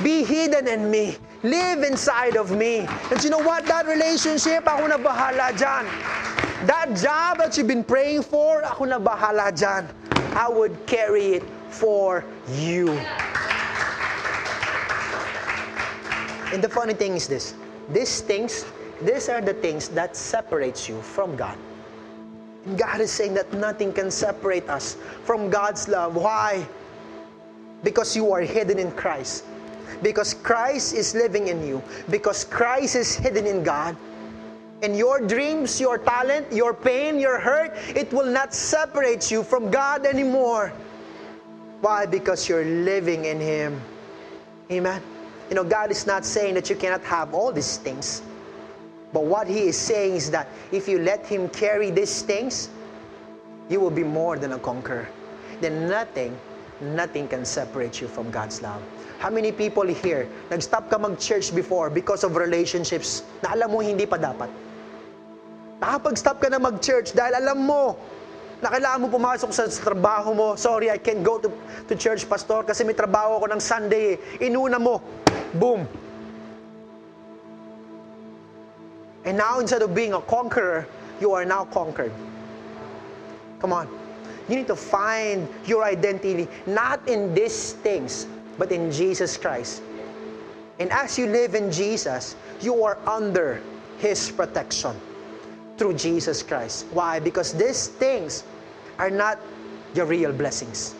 be 0.00 0.24
hidden 0.24 0.64
in 0.64 0.88
me. 0.88 1.20
Live 1.44 1.84
inside 1.84 2.40
of 2.40 2.56
me. 2.56 2.88
And 3.12 3.20
you 3.20 3.28
know 3.28 3.44
what? 3.44 3.68
That 3.68 3.84
relationship, 3.84 4.64
ako 4.64 4.88
na 4.88 4.96
bahala 4.96 5.52
dyan. 5.52 5.84
That 6.64 6.96
job 6.96 7.44
that 7.44 7.52
you've 7.60 7.68
been 7.68 7.84
praying 7.84 8.24
for, 8.24 8.64
ako 8.64 8.88
na 8.88 8.96
bahala 8.96 9.52
dyan. 9.52 9.92
I 10.32 10.48
would 10.48 10.72
carry 10.88 11.36
it 11.36 11.44
for 11.70 12.24
you. 12.54 12.90
And 16.52 16.62
the 16.62 16.68
funny 16.68 16.94
thing 16.94 17.14
is 17.14 17.28
this. 17.28 17.54
These 17.92 18.22
things, 18.22 18.64
these 19.02 19.28
are 19.28 19.40
the 19.40 19.54
things 19.54 19.88
that 19.90 20.16
separates 20.16 20.88
you 20.88 21.00
from 21.00 21.36
God. 21.36 21.56
God 22.76 23.00
is 23.00 23.10
saying 23.10 23.34
that 23.34 23.52
nothing 23.52 23.92
can 23.92 24.10
separate 24.10 24.68
us 24.68 24.96
from 25.24 25.48
God's 25.48 25.88
love. 25.88 26.16
Why? 26.16 26.66
Because 27.82 28.14
you 28.14 28.32
are 28.32 28.42
hidden 28.42 28.78
in 28.78 28.90
Christ. 28.92 29.44
Because 30.02 30.34
Christ 30.34 30.94
is 30.94 31.14
living 31.14 31.48
in 31.48 31.66
you. 31.66 31.82
Because 32.10 32.44
Christ 32.44 32.96
is 32.96 33.14
hidden 33.14 33.46
in 33.46 33.62
God. 33.62 33.96
And 34.82 34.96
your 34.96 35.20
dreams, 35.20 35.80
your 35.80 35.98
talent, 35.98 36.52
your 36.52 36.74
pain, 36.74 37.18
your 37.18 37.38
hurt, 37.38 37.76
it 37.88 38.12
will 38.12 38.30
not 38.30 38.54
separate 38.54 39.30
you 39.30 39.42
from 39.42 39.70
God 39.70 40.04
anymore. 40.04 40.72
Why? 41.80 42.06
Because 42.06 42.48
you're 42.48 42.64
living 42.64 43.24
in 43.24 43.40
Him. 43.40 43.80
Amen. 44.70 45.02
You 45.48 45.56
know, 45.56 45.64
God 45.64 45.90
is 45.90 46.06
not 46.06 46.24
saying 46.24 46.54
that 46.54 46.70
you 46.70 46.76
cannot 46.76 47.02
have 47.02 47.34
all 47.34 47.50
these 47.50 47.78
things. 47.78 48.22
But 49.12 49.24
what 49.24 49.48
he 49.48 49.66
is 49.66 49.76
saying 49.76 50.14
is 50.14 50.30
that 50.30 50.46
if 50.70 50.86
you 50.86 51.00
let 51.00 51.26
him 51.26 51.48
carry 51.48 51.90
these 51.90 52.22
things, 52.22 52.70
you 53.68 53.80
will 53.80 53.90
be 53.90 54.04
more 54.04 54.38
than 54.38 54.52
a 54.52 54.58
conqueror. 54.58 55.08
Then 55.60 55.88
nothing, 55.88 56.38
nothing 56.80 57.26
can 57.26 57.44
separate 57.44 58.00
you 58.00 58.06
from 58.06 58.30
God's 58.30 58.62
love. 58.62 58.80
How 59.18 59.28
many 59.28 59.52
people 59.52 59.82
here, 59.82 60.28
nag-stop 60.50 60.88
ka 60.88 60.98
mag-church 60.98 61.54
before 61.54 61.90
because 61.90 62.22
of 62.22 62.36
relationships 62.36 63.22
na 63.42 63.52
alam 63.52 63.74
mo 63.74 63.82
hindi 63.82 64.06
pa 64.06 64.16
dapat? 64.16 64.48
Nakapag-stop 65.82 66.40
ka 66.40 66.48
na 66.48 66.62
mag-church 66.62 67.12
dahil 67.12 67.42
alam 67.42 67.66
mo 67.66 67.98
na 68.60 68.68
kailangan 68.68 68.98
mo 69.00 69.08
pumasok 69.08 69.50
sa 69.52 69.64
trabaho 69.68 70.36
mo. 70.36 70.48
Sorry, 70.56 70.92
I 70.92 71.00
can't 71.00 71.24
go 71.24 71.40
to, 71.40 71.48
to 71.88 71.94
church, 71.96 72.28
pastor, 72.28 72.60
kasi 72.62 72.84
may 72.84 72.92
trabaho 72.92 73.40
ako 73.40 73.56
ng 73.56 73.60
Sunday. 73.60 74.20
Eh. 74.20 74.48
Inuna 74.48 74.76
mo. 74.76 75.00
Boom. 75.56 75.88
And 79.24 79.36
now, 79.36 79.60
instead 79.60 79.80
of 79.80 79.96
being 79.96 80.12
a 80.12 80.20
conqueror, 80.20 80.88
you 81.20 81.32
are 81.32 81.44
now 81.44 81.64
conquered. 81.68 82.12
Come 83.60 83.72
on. 83.72 83.88
You 84.48 84.56
need 84.56 84.68
to 84.68 84.76
find 84.76 85.48
your 85.64 85.84
identity 85.84 86.48
not 86.64 87.04
in 87.08 87.32
these 87.36 87.76
things, 87.84 88.26
but 88.56 88.72
in 88.72 88.92
Jesus 88.92 89.36
Christ. 89.36 89.84
And 90.80 90.90
as 90.90 91.20
you 91.20 91.28
live 91.28 91.54
in 91.54 91.70
Jesus, 91.70 92.36
you 92.60 92.82
are 92.84 92.96
under 93.04 93.60
His 94.00 94.32
protection 94.32 94.96
through 95.80 95.96
Jesus 95.96 96.44
Christ. 96.44 96.84
Why? 96.92 97.16
Because 97.24 97.56
these 97.56 97.88
things 97.96 98.44
are 99.00 99.08
not 99.08 99.40
your 99.96 100.04
real 100.04 100.28
blessings. 100.28 100.92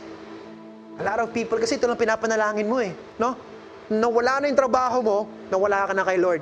A 0.97 1.05
lot 1.05 1.21
of 1.21 1.37
people, 1.37 1.61
kasi 1.61 1.77
ito 1.77 1.85
lang 1.85 2.01
pinapanalangin 2.01 2.65
mo 2.65 2.81
eh. 2.81 2.97
No? 3.21 3.37
Nawala 3.93 4.41
na 4.41 4.49
yung 4.49 4.57
trabaho 4.57 5.05
mo, 5.05 5.29
nawala 5.53 5.85
ka 5.85 5.93
na 5.93 6.01
kay 6.09 6.17
Lord. 6.17 6.41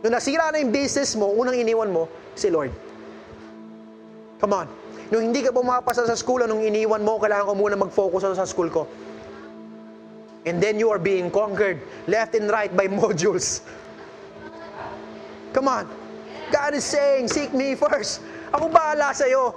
Nung 0.00 0.16
nasira 0.16 0.48
na 0.48 0.64
yung 0.64 0.72
business 0.72 1.12
mo, 1.12 1.28
unang 1.28 1.60
iniwan 1.60 1.92
mo, 1.92 2.08
si 2.32 2.48
Lord. 2.48 2.72
Come 4.40 4.56
on. 4.56 4.66
Nung 5.12 5.28
hindi 5.28 5.44
ka 5.44 5.52
pumapasa 5.52 6.08
sa 6.08 6.16
school, 6.16 6.40
nung 6.48 6.64
iniwan 6.64 7.04
mo, 7.04 7.20
kailangan 7.20 7.52
ko 7.52 7.52
muna 7.52 7.76
mag-focus 7.76 8.32
sa 8.32 8.48
school 8.48 8.72
ko. 8.72 8.88
And 10.48 10.56
then 10.56 10.80
you 10.80 10.88
are 10.88 11.02
being 11.02 11.28
conquered 11.28 11.84
left 12.08 12.32
and 12.32 12.48
right 12.48 12.72
by 12.72 12.88
modules. 12.96 13.60
Come 15.52 15.68
on. 15.68 15.99
God 16.52 16.74
is 16.74 16.84
saying, 16.84 17.28
seek 17.28 17.54
me 17.54 17.74
first. 17.74 18.20
Ako 18.52 18.68
bahala 18.68 19.14
sa'yo. 19.14 19.54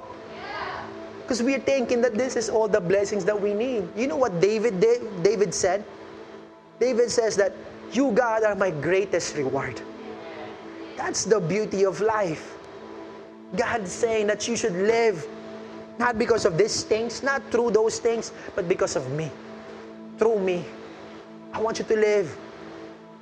Because 1.21 1.41
we 1.41 1.55
are 1.55 1.63
thinking 1.63 2.01
that 2.01 2.15
this 2.15 2.35
is 2.35 2.49
all 2.49 2.67
the 2.67 2.81
blessings 2.81 3.23
that 3.25 3.39
we 3.39 3.53
need. 3.53 3.87
You 3.95 4.07
know 4.07 4.17
what 4.17 4.41
David 4.41 4.79
did? 4.79 5.01
David 5.23 5.53
said? 5.53 5.83
David 6.79 7.09
says 7.09 7.35
that, 7.37 7.53
you 7.93 8.11
God 8.11 8.43
are 8.43 8.55
my 8.55 8.71
greatest 8.71 9.37
reward. 9.37 9.79
That's 10.97 11.23
the 11.23 11.39
beauty 11.39 11.85
of 11.85 12.01
life. 12.01 12.57
God 13.55 13.83
is 13.83 13.91
saying 13.91 14.27
that 14.27 14.47
you 14.47 14.55
should 14.55 14.73
live 14.73 15.27
not 15.97 16.17
because 16.17 16.45
of 16.45 16.57
these 16.57 16.83
things, 16.83 17.21
not 17.21 17.41
through 17.51 17.71
those 17.71 17.99
things, 17.99 18.33
but 18.55 18.67
because 18.67 18.95
of 18.95 19.09
me 19.11 19.29
through 20.17 20.39
me. 20.39 20.65
I 21.51 21.61
want 21.61 21.79
you 21.79 21.85
to 21.85 21.95
live. 21.95 22.37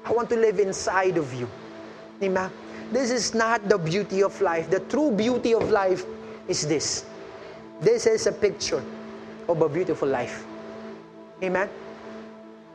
I 0.05 0.11
want 0.11 0.29
to 0.29 0.35
live 0.35 0.59
inside 0.59 1.17
of 1.17 1.33
you. 1.33 1.49
Amen. 2.21 2.49
This 2.91 3.09
is 3.09 3.33
not 3.33 3.67
the 3.69 3.77
beauty 3.77 4.21
of 4.21 4.35
life. 4.41 4.69
The 4.69 4.81
true 4.91 5.11
beauty 5.11 5.55
of 5.55 5.71
life 5.71 6.03
is 6.47 6.67
this. 6.67 7.05
This 7.79 8.05
is 8.05 8.27
a 8.27 8.31
picture 8.31 8.83
of 9.47 9.61
a 9.61 9.69
beautiful 9.69 10.07
life. 10.07 10.43
Amen. 11.41 11.69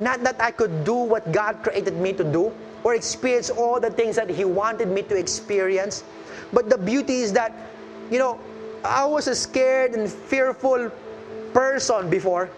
Not 0.01 0.25
that 0.25 0.41
I 0.41 0.51
could 0.51 0.85
do 0.85 0.95
what 0.95 1.31
God 1.33 1.62
created 1.62 1.97
me 1.97 2.12
to 2.14 2.25
do 2.25 2.53
or 2.83 2.95
experience 2.95 3.51
all 3.51 3.79
the 3.79 3.91
things 3.91 4.17
that 4.17 4.29
He 4.29 4.45
wanted 4.45 4.89
me 4.89 5.03
to 5.03 5.17
experience, 5.17 6.05
but 6.53 6.69
the 6.69 6.79
beauty 6.79 7.21
is 7.21 7.33
that, 7.33 7.53
you 8.11 8.19
know, 8.19 8.41
I 8.85 9.05
was 9.05 9.29
a 9.29 9.35
scared 9.35 9.93
and 9.93 10.09
fearful 10.09 10.91
person 11.53 12.09
before. 12.09 12.51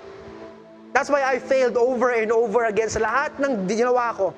That's 0.93 1.11
why 1.11 1.23
I 1.23 1.39
failed 1.39 1.77
over 1.77 2.11
and 2.11 2.33
over 2.33 2.65
again 2.67 2.89
sa 2.89 3.01
lahat 3.01 3.39
ng 3.39 3.69
ginawa 3.69 4.15
ko. 4.15 4.35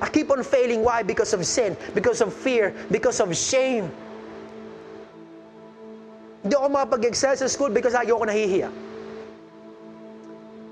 I 0.00 0.08
keep 0.08 0.30
on 0.30 0.42
failing. 0.42 0.82
Why? 0.82 1.02
Because 1.02 1.34
of 1.34 1.44
sin, 1.46 1.76
because 1.94 2.20
of 2.20 2.32
fear, 2.32 2.74
because 2.90 3.20
of 3.20 3.34
shame. 3.36 3.90
Hindi 6.42 6.54
ako 6.54 6.68
makapag-excel 6.70 7.34
sa 7.36 7.46
school 7.50 7.68
because 7.68 7.98
ako 7.98 8.24
nahihiya. 8.24 8.70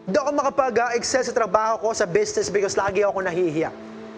Hindi 0.06 0.18
ako 0.22 0.30
makapag-excel 0.38 1.26
sa 1.26 1.34
trabaho 1.34 1.82
ko, 1.82 1.88
sa 1.90 2.06
business 2.06 2.46
because 2.46 2.78
lagi 2.78 3.02
ako 3.02 3.26
nahihiya. 3.26 3.74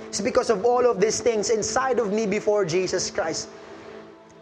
It's 0.09 0.21
because 0.21 0.53
of 0.53 0.65
all 0.65 0.85
of 0.85 1.01
these 1.01 1.21
things 1.21 1.49
inside 1.49 2.01
of 2.01 2.13
me 2.13 2.29
before 2.29 2.65
Jesus 2.65 3.11
Christ. 3.11 3.49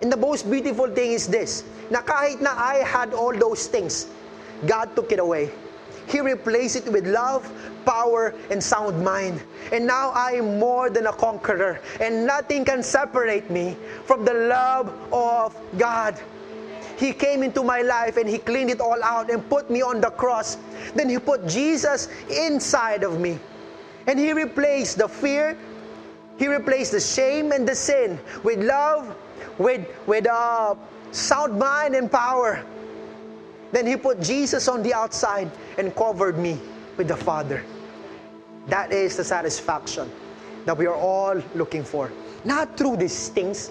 And 0.02 0.12
the 0.12 0.18
most 0.18 0.50
beautiful 0.50 0.90
thing 0.90 1.14
is 1.14 1.26
this, 1.26 1.64
na 1.90 2.02
kahit 2.02 2.42
na 2.42 2.52
I 2.52 2.82
had 2.82 3.14
all 3.14 3.32
those 3.32 3.66
things, 3.66 4.06
God 4.66 4.94
took 4.94 5.10
it 5.14 5.18
away. 5.18 5.50
He 6.06 6.20
replaced 6.20 6.76
it 6.76 6.90
with 6.90 7.06
love, 7.06 7.50
power, 7.84 8.34
and 8.50 8.62
sound 8.62 9.04
mind. 9.04 9.42
And 9.72 9.86
now 9.86 10.10
I 10.10 10.32
am 10.32 10.58
more 10.58 10.88
than 10.88 11.06
a 11.06 11.12
conqueror, 11.12 11.80
and 12.00 12.26
nothing 12.26 12.64
can 12.64 12.82
separate 12.82 13.50
me 13.50 13.76
from 14.04 14.24
the 14.24 14.34
love 14.34 14.92
of 15.12 15.56
God. 15.78 16.20
He 16.96 17.12
came 17.12 17.42
into 17.42 17.62
my 17.62 17.82
life 17.82 18.16
and 18.16 18.28
He 18.28 18.38
cleaned 18.38 18.70
it 18.70 18.80
all 18.80 19.02
out 19.02 19.30
and 19.30 19.46
put 19.50 19.68
me 19.68 19.82
on 19.82 20.00
the 20.00 20.10
cross. 20.10 20.56
Then 20.94 21.08
He 21.08 21.18
put 21.18 21.46
Jesus 21.46 22.08
inside 22.30 23.02
of 23.02 23.20
me. 23.20 23.38
And 24.06 24.18
He 24.18 24.32
replaced 24.32 24.98
the 24.98 25.08
fear, 25.08 25.58
He 26.38 26.46
replaced 26.46 26.92
the 26.92 27.00
shame 27.00 27.52
and 27.52 27.68
the 27.68 27.74
sin 27.74 28.18
with 28.44 28.62
love, 28.62 29.14
with, 29.58 29.86
with 30.06 30.26
uh, 30.26 30.74
sound 31.10 31.58
mind 31.58 31.94
and 31.94 32.10
power. 32.10 32.64
Then 33.72 33.86
He 33.86 33.96
put 33.96 34.20
Jesus 34.20 34.68
on 34.68 34.82
the 34.82 34.94
outside 34.94 35.50
and 35.78 35.94
covered 35.94 36.38
me 36.38 36.60
with 36.96 37.08
the 37.08 37.16
Father. 37.16 37.64
That 38.68 38.92
is 38.92 39.16
the 39.16 39.24
satisfaction 39.24 40.10
that 40.64 40.76
we 40.76 40.86
are 40.86 40.94
all 40.94 41.40
looking 41.54 41.84
for. 41.84 42.10
Not 42.44 42.76
through 42.76 42.98
these 42.98 43.28
things. 43.30 43.70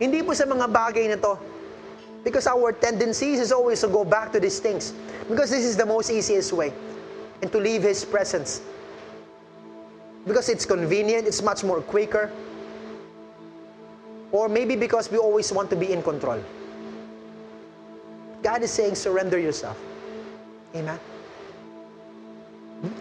Hindi 0.00 0.22
po 0.22 0.32
sa 0.32 0.44
mga 0.44 0.72
bagay 0.72 1.08
na 1.12 1.16
to. 1.20 1.38
Because 2.24 2.48
our 2.48 2.72
tendencies 2.72 3.38
is 3.38 3.52
always 3.52 3.80
to 3.84 3.88
go 3.88 4.04
back 4.04 4.32
to 4.32 4.40
these 4.40 4.58
things. 4.58 4.96
Because 5.28 5.52
this 5.52 5.64
is 5.64 5.76
the 5.76 5.84
most 5.84 6.08
easiest 6.08 6.52
way. 6.52 6.72
And 7.42 7.52
to 7.52 7.60
leave 7.60 7.84
His 7.84 8.04
presence. 8.04 8.64
Because 10.26 10.48
it's 10.48 10.64
convenient, 10.64 11.28
it's 11.28 11.44
much 11.44 11.64
more 11.64 11.84
quicker. 11.84 12.32
Or 14.32 14.48
maybe 14.48 14.74
because 14.74 15.12
we 15.12 15.18
always 15.18 15.52
want 15.52 15.68
to 15.68 15.76
be 15.76 15.92
in 15.92 16.02
control. 16.02 16.40
God 18.44 18.62
is 18.62 18.70
saying, 18.70 18.94
surrender 18.94 19.38
yourself. 19.38 19.80
Amen. 20.76 21.00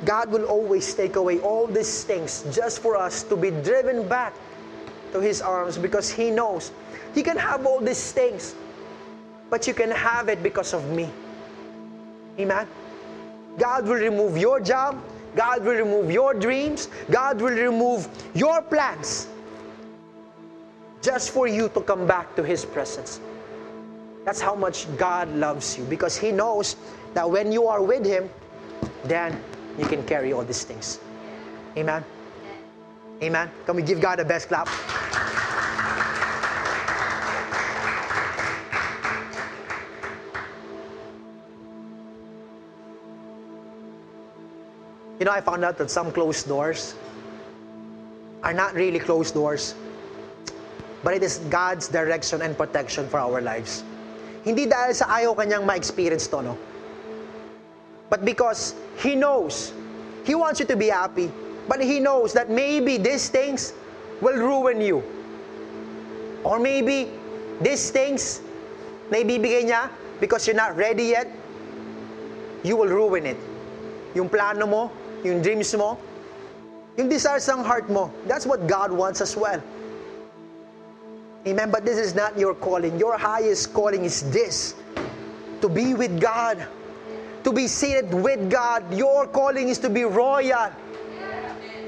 God 0.05 0.31
will 0.31 0.45
always 0.45 0.93
take 0.95 1.17
away 1.17 1.39
all 1.39 1.67
these 1.67 2.05
things 2.05 2.45
just 2.49 2.79
for 2.79 2.95
us 2.95 3.23
to 3.23 3.35
be 3.35 3.51
driven 3.51 4.07
back 4.07 4.33
to 5.11 5.19
His 5.19 5.41
arms 5.41 5.77
because 5.77 6.09
He 6.09 6.31
knows 6.31 6.71
He 7.13 7.21
can 7.21 7.35
have 7.35 7.65
all 7.65 7.81
these 7.81 8.13
things, 8.13 8.55
but 9.49 9.67
you 9.67 9.73
can 9.73 9.91
have 9.91 10.29
it 10.29 10.41
because 10.41 10.73
of 10.73 10.89
me. 10.89 11.11
Amen. 12.39 12.65
God 13.59 13.85
will 13.85 13.99
remove 13.99 14.37
your 14.37 14.61
job, 14.61 14.97
God 15.35 15.65
will 15.65 15.75
remove 15.75 16.09
your 16.09 16.33
dreams, 16.33 16.87
God 17.11 17.41
will 17.41 17.51
remove 17.51 18.07
your 18.33 18.61
plans 18.61 19.27
just 21.01 21.31
for 21.31 21.47
you 21.47 21.67
to 21.67 21.81
come 21.81 22.07
back 22.07 22.33
to 22.37 22.43
His 22.43 22.63
presence. 22.63 23.19
That's 24.25 24.39
how 24.39 24.55
much 24.55 24.87
God 24.97 25.29
loves 25.35 25.77
you 25.77 25.83
because 25.85 26.17
He 26.17 26.31
knows 26.31 26.75
that 27.13 27.29
when 27.29 27.51
you 27.51 27.67
are 27.67 27.81
with 27.81 28.05
Him, 28.05 28.29
then 29.03 29.41
you 29.77 29.85
can 29.85 30.03
carry 30.05 30.31
all 30.33 30.43
these 30.43 30.63
things. 30.63 30.99
Amen. 31.77 32.03
Amen. 33.21 33.51
Can 33.65 33.75
we 33.75 33.81
give 33.81 33.99
God 33.99 34.19
a 34.19 34.25
best 34.25 34.47
clap? 34.47 34.67
You 45.19 45.25
know, 45.25 45.31
I 45.31 45.41
found 45.41 45.63
out 45.63 45.77
that 45.77 45.89
some 45.89 46.11
closed 46.11 46.47
doors 46.47 46.95
are 48.43 48.53
not 48.53 48.73
really 48.73 48.99
closed 48.99 49.33
doors, 49.33 49.73
but 51.01 51.13
it 51.13 51.23
is 51.23 51.37
God's 51.49 51.87
direction 51.87 52.41
and 52.41 52.57
protection 52.57 53.07
for 53.07 53.19
our 53.19 53.39
lives. 53.39 53.83
Hindi 54.43 54.67
dahil 54.67 54.91
sa 54.91 55.07
ayaw 55.07 55.31
kanyang 55.39 55.63
ma-experience 55.63 56.27
to, 56.27 56.43
no? 56.43 56.55
But 58.11 58.27
because 58.27 58.75
He 58.99 59.15
knows, 59.15 59.71
He 60.27 60.35
wants 60.35 60.59
you 60.59 60.67
to 60.67 60.75
be 60.75 60.91
happy, 60.91 61.31
but 61.67 61.79
He 61.79 62.03
knows 62.03 62.35
that 62.35 62.51
maybe 62.51 62.99
these 62.99 63.31
things 63.31 63.71
will 64.19 64.35
ruin 64.35 64.83
you. 64.83 64.99
Or 66.43 66.59
maybe 66.59 67.07
these 67.63 67.87
things 67.89 68.43
na 69.07 69.23
ibibigay 69.23 69.71
niya 69.71 69.87
because 70.19 70.43
you're 70.43 70.59
not 70.59 70.75
ready 70.75 71.15
yet, 71.15 71.31
you 72.67 72.75
will 72.75 72.91
ruin 72.91 73.25
it. 73.25 73.39
Yung 74.15 74.27
plano 74.27 74.67
mo, 74.67 74.91
yung 75.23 75.39
dreams 75.39 75.71
mo, 75.75 75.95
yung 76.99 77.07
desires 77.07 77.47
ng 77.47 77.63
heart 77.63 77.87
mo, 77.89 78.11
that's 78.27 78.45
what 78.45 78.67
God 78.67 78.91
wants 78.91 79.23
as 79.23 79.35
well. 79.39 79.63
Amen. 81.45 81.71
But 81.71 81.85
this 81.85 81.97
is 81.97 82.15
not 82.15 82.37
your 82.39 82.55
calling. 82.55 82.97
Your 82.97 83.17
highest 83.17 83.73
calling 83.73 84.05
is 84.05 84.23
this 84.31 84.75
to 85.61 85.67
be 85.67 85.93
with 85.93 86.19
God, 86.19 86.67
to 87.43 87.51
be 87.51 87.67
seated 87.67 88.13
with 88.13 88.49
God. 88.49 88.93
Your 88.93 89.27
calling 89.27 89.67
is 89.67 89.77
to 89.79 89.89
be 89.89 90.03
royal. 90.03 90.71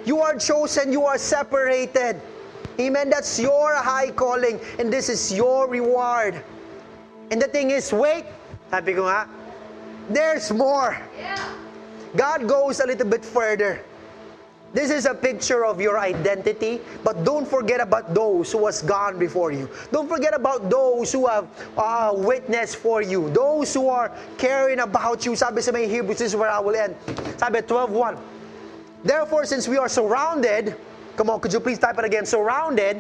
You 0.05 0.21
are 0.21 0.37
chosen, 0.37 0.91
you 0.91 1.05
are 1.05 1.17
separated. 1.17 2.21
Amen. 2.79 3.09
That's 3.09 3.39
your 3.39 3.73
high 3.75 4.11
calling, 4.11 4.59
and 4.77 4.91
this 4.91 5.09
is 5.09 5.31
your 5.31 5.67
reward. 5.67 6.43
And 7.31 7.41
the 7.41 7.47
thing 7.47 7.71
is, 7.71 7.91
wait, 7.91 8.25
sabi 8.69 8.93
ko 8.93 9.07
nga, 9.07 9.25
there's 10.11 10.51
more. 10.51 10.99
God 12.15 12.47
goes 12.47 12.79
a 12.79 12.85
little 12.85 13.07
bit 13.07 13.25
further. 13.25 13.81
This 14.75 14.91
is 14.91 15.05
a 15.07 15.15
picture 15.15 15.63
of 15.63 15.79
your 15.79 15.97
identity, 15.97 16.81
but 17.01 17.23
don't 17.23 17.47
forget 17.47 17.79
about 17.79 18.13
those 18.13 18.51
who 18.51 18.65
has 18.65 18.81
gone 18.81 19.17
before 19.17 19.53
you. 19.55 19.71
Don't 19.89 20.09
forget 20.09 20.35
about 20.35 20.69
those 20.69 21.13
who 21.13 21.27
have 21.27 21.47
uh, 21.77 22.11
witnessed 22.11 22.75
for 22.83 23.01
you. 23.01 23.29
Those 23.31 23.73
who 23.73 23.87
are 23.87 24.11
caring 24.37 24.83
about 24.83 25.25
you. 25.25 25.33
Sabi 25.33 25.61
sa 25.63 25.71
may 25.71 25.87
Hebrews, 25.87 26.19
this 26.19 26.33
is 26.33 26.35
where 26.35 26.51
I 26.51 26.59
will 26.59 26.75
end. 26.75 26.91
Sabi 27.39 27.63
12.1. 27.63 28.19
Therefore, 29.01 29.45
since 29.45 29.65
we 29.71 29.77
are 29.77 29.87
surrounded, 29.87 30.75
come 31.15 31.29
on, 31.29 31.39
could 31.39 31.53
you 31.53 31.63
please 31.63 31.79
type 31.79 31.95
it 31.97 32.03
again? 32.03 32.25
Surrounded 32.25 32.99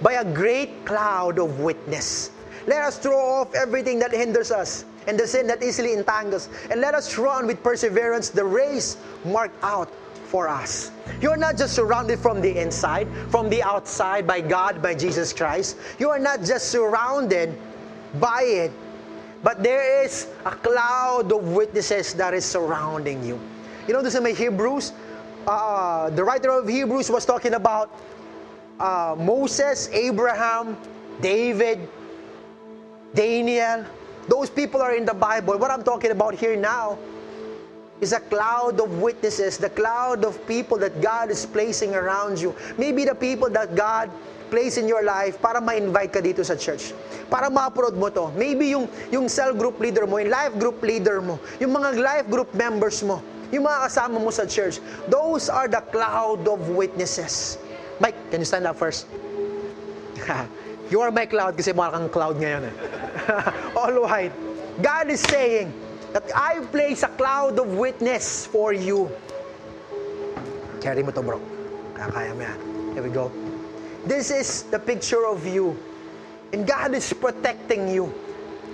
by 0.00 0.24
a 0.24 0.24
great 0.24 0.86
cloud 0.88 1.38
of 1.38 1.60
witness. 1.60 2.30
Let 2.64 2.80
us 2.80 2.96
throw 2.96 3.20
off 3.20 3.54
everything 3.54 3.98
that 3.98 4.10
hinders 4.10 4.50
us 4.50 4.86
and 5.06 5.20
the 5.20 5.26
sin 5.28 5.46
that 5.48 5.62
easily 5.62 5.92
entangles, 5.92 6.48
and 6.70 6.80
let 6.80 6.94
us 6.94 7.18
run 7.18 7.46
with 7.46 7.62
perseverance 7.62 8.30
the 8.30 8.42
race 8.42 8.96
marked 9.22 9.62
out 9.62 9.92
for 10.34 10.48
us. 10.48 10.90
You're 11.20 11.36
not 11.36 11.56
just 11.56 11.78
surrounded 11.78 12.18
from 12.18 12.40
the 12.40 12.58
inside, 12.58 13.06
from 13.30 13.48
the 13.48 13.62
outside 13.62 14.26
by 14.26 14.40
God, 14.40 14.82
by 14.82 14.92
Jesus 14.92 15.32
Christ. 15.32 15.78
You 16.00 16.10
are 16.10 16.18
not 16.18 16.42
just 16.42 16.74
surrounded 16.74 17.54
by 18.18 18.42
it, 18.42 18.72
but 19.44 19.62
there 19.62 20.02
is 20.02 20.26
a 20.44 20.50
cloud 20.50 21.30
of 21.30 21.54
witnesses 21.54 22.14
that 22.14 22.34
is 22.34 22.44
surrounding 22.44 23.22
you. 23.22 23.38
You 23.86 23.94
know, 23.94 24.02
this 24.02 24.16
is 24.16 24.20
my 24.20 24.34
Hebrews. 24.34 24.90
Uh, 25.46 26.10
the 26.10 26.24
writer 26.24 26.50
of 26.50 26.66
Hebrews 26.66 27.10
was 27.10 27.24
talking 27.24 27.54
about 27.54 27.94
uh, 28.80 29.14
Moses, 29.16 29.88
Abraham, 29.94 30.76
David, 31.20 31.78
Daniel. 33.14 33.86
Those 34.26 34.50
people 34.50 34.82
are 34.82 34.96
in 34.96 35.04
the 35.04 35.14
Bible. 35.14 35.56
What 35.58 35.70
I'm 35.70 35.84
talking 35.84 36.10
about 36.10 36.34
here 36.34 36.56
now 36.56 36.98
is 38.00 38.12
a 38.12 38.20
cloud 38.20 38.80
of 38.80 38.98
witnesses, 38.98 39.58
the 39.58 39.70
cloud 39.70 40.24
of 40.24 40.34
people 40.46 40.78
that 40.78 41.00
God 41.00 41.30
is 41.30 41.46
placing 41.46 41.94
around 41.94 42.40
you. 42.40 42.54
Maybe 42.78 43.04
the 43.04 43.14
people 43.14 43.48
that 43.50 43.74
God 43.74 44.10
placed 44.50 44.78
in 44.78 44.86
your 44.86 45.02
life 45.02 45.40
para 45.40 45.60
ma-invite 45.60 46.12
ka 46.12 46.20
dito 46.20 46.44
sa 46.44 46.54
church. 46.54 46.94
Para 47.30 47.50
ma-upload 47.50 47.96
mo 47.98 48.10
to. 48.10 48.30
Maybe 48.38 48.70
yung, 48.74 48.86
yung 49.10 49.26
cell 49.26 49.54
group 49.54 49.80
leader 49.80 50.06
mo, 50.06 50.18
yung 50.18 50.30
life 50.30 50.54
group 50.58 50.78
leader 50.82 51.18
mo, 51.22 51.38
yung 51.58 51.74
mga 51.74 51.98
life 51.98 52.26
group 52.30 52.50
members 52.54 53.02
mo, 53.02 53.22
yung 53.50 53.66
mga 53.66 53.88
kasama 53.90 54.18
mo 54.18 54.30
sa 54.30 54.46
church. 54.46 54.78
Those 55.10 55.50
are 55.50 55.66
the 55.66 55.82
cloud 55.90 56.46
of 56.46 56.60
witnesses. 56.70 57.58
Mike, 57.98 58.18
can 58.30 58.42
you 58.42 58.48
stand 58.48 58.66
up 58.66 58.78
first? 58.78 59.06
you 60.90 60.98
are 61.00 61.10
my 61.10 61.26
cloud 61.26 61.54
kasi 61.54 61.70
mukha 61.70 61.94
kang 61.94 62.10
cloud 62.10 62.36
ngayon 62.38 62.68
eh. 62.68 62.74
All 63.78 63.94
white. 64.02 64.34
God 64.82 65.06
is 65.10 65.22
saying, 65.22 65.70
that 66.14 66.30
I 66.30 66.62
place 66.70 67.02
a 67.02 67.10
cloud 67.10 67.58
of 67.58 67.74
witness 67.74 68.46
for 68.46 68.72
you. 68.72 69.10
Carry 70.78 71.02
mo 71.02 71.10
to, 71.10 71.18
bro. 71.18 71.42
Kaya 71.98 72.30
mo 72.38 72.46
yan. 72.46 72.58
Here 72.94 73.02
we 73.02 73.10
go. 73.10 73.34
This 74.06 74.30
is 74.30 74.62
the 74.70 74.78
picture 74.78 75.26
of 75.26 75.42
you. 75.42 75.74
And 76.54 76.62
God 76.62 76.94
is 76.94 77.10
protecting 77.10 77.90
you. 77.90 78.14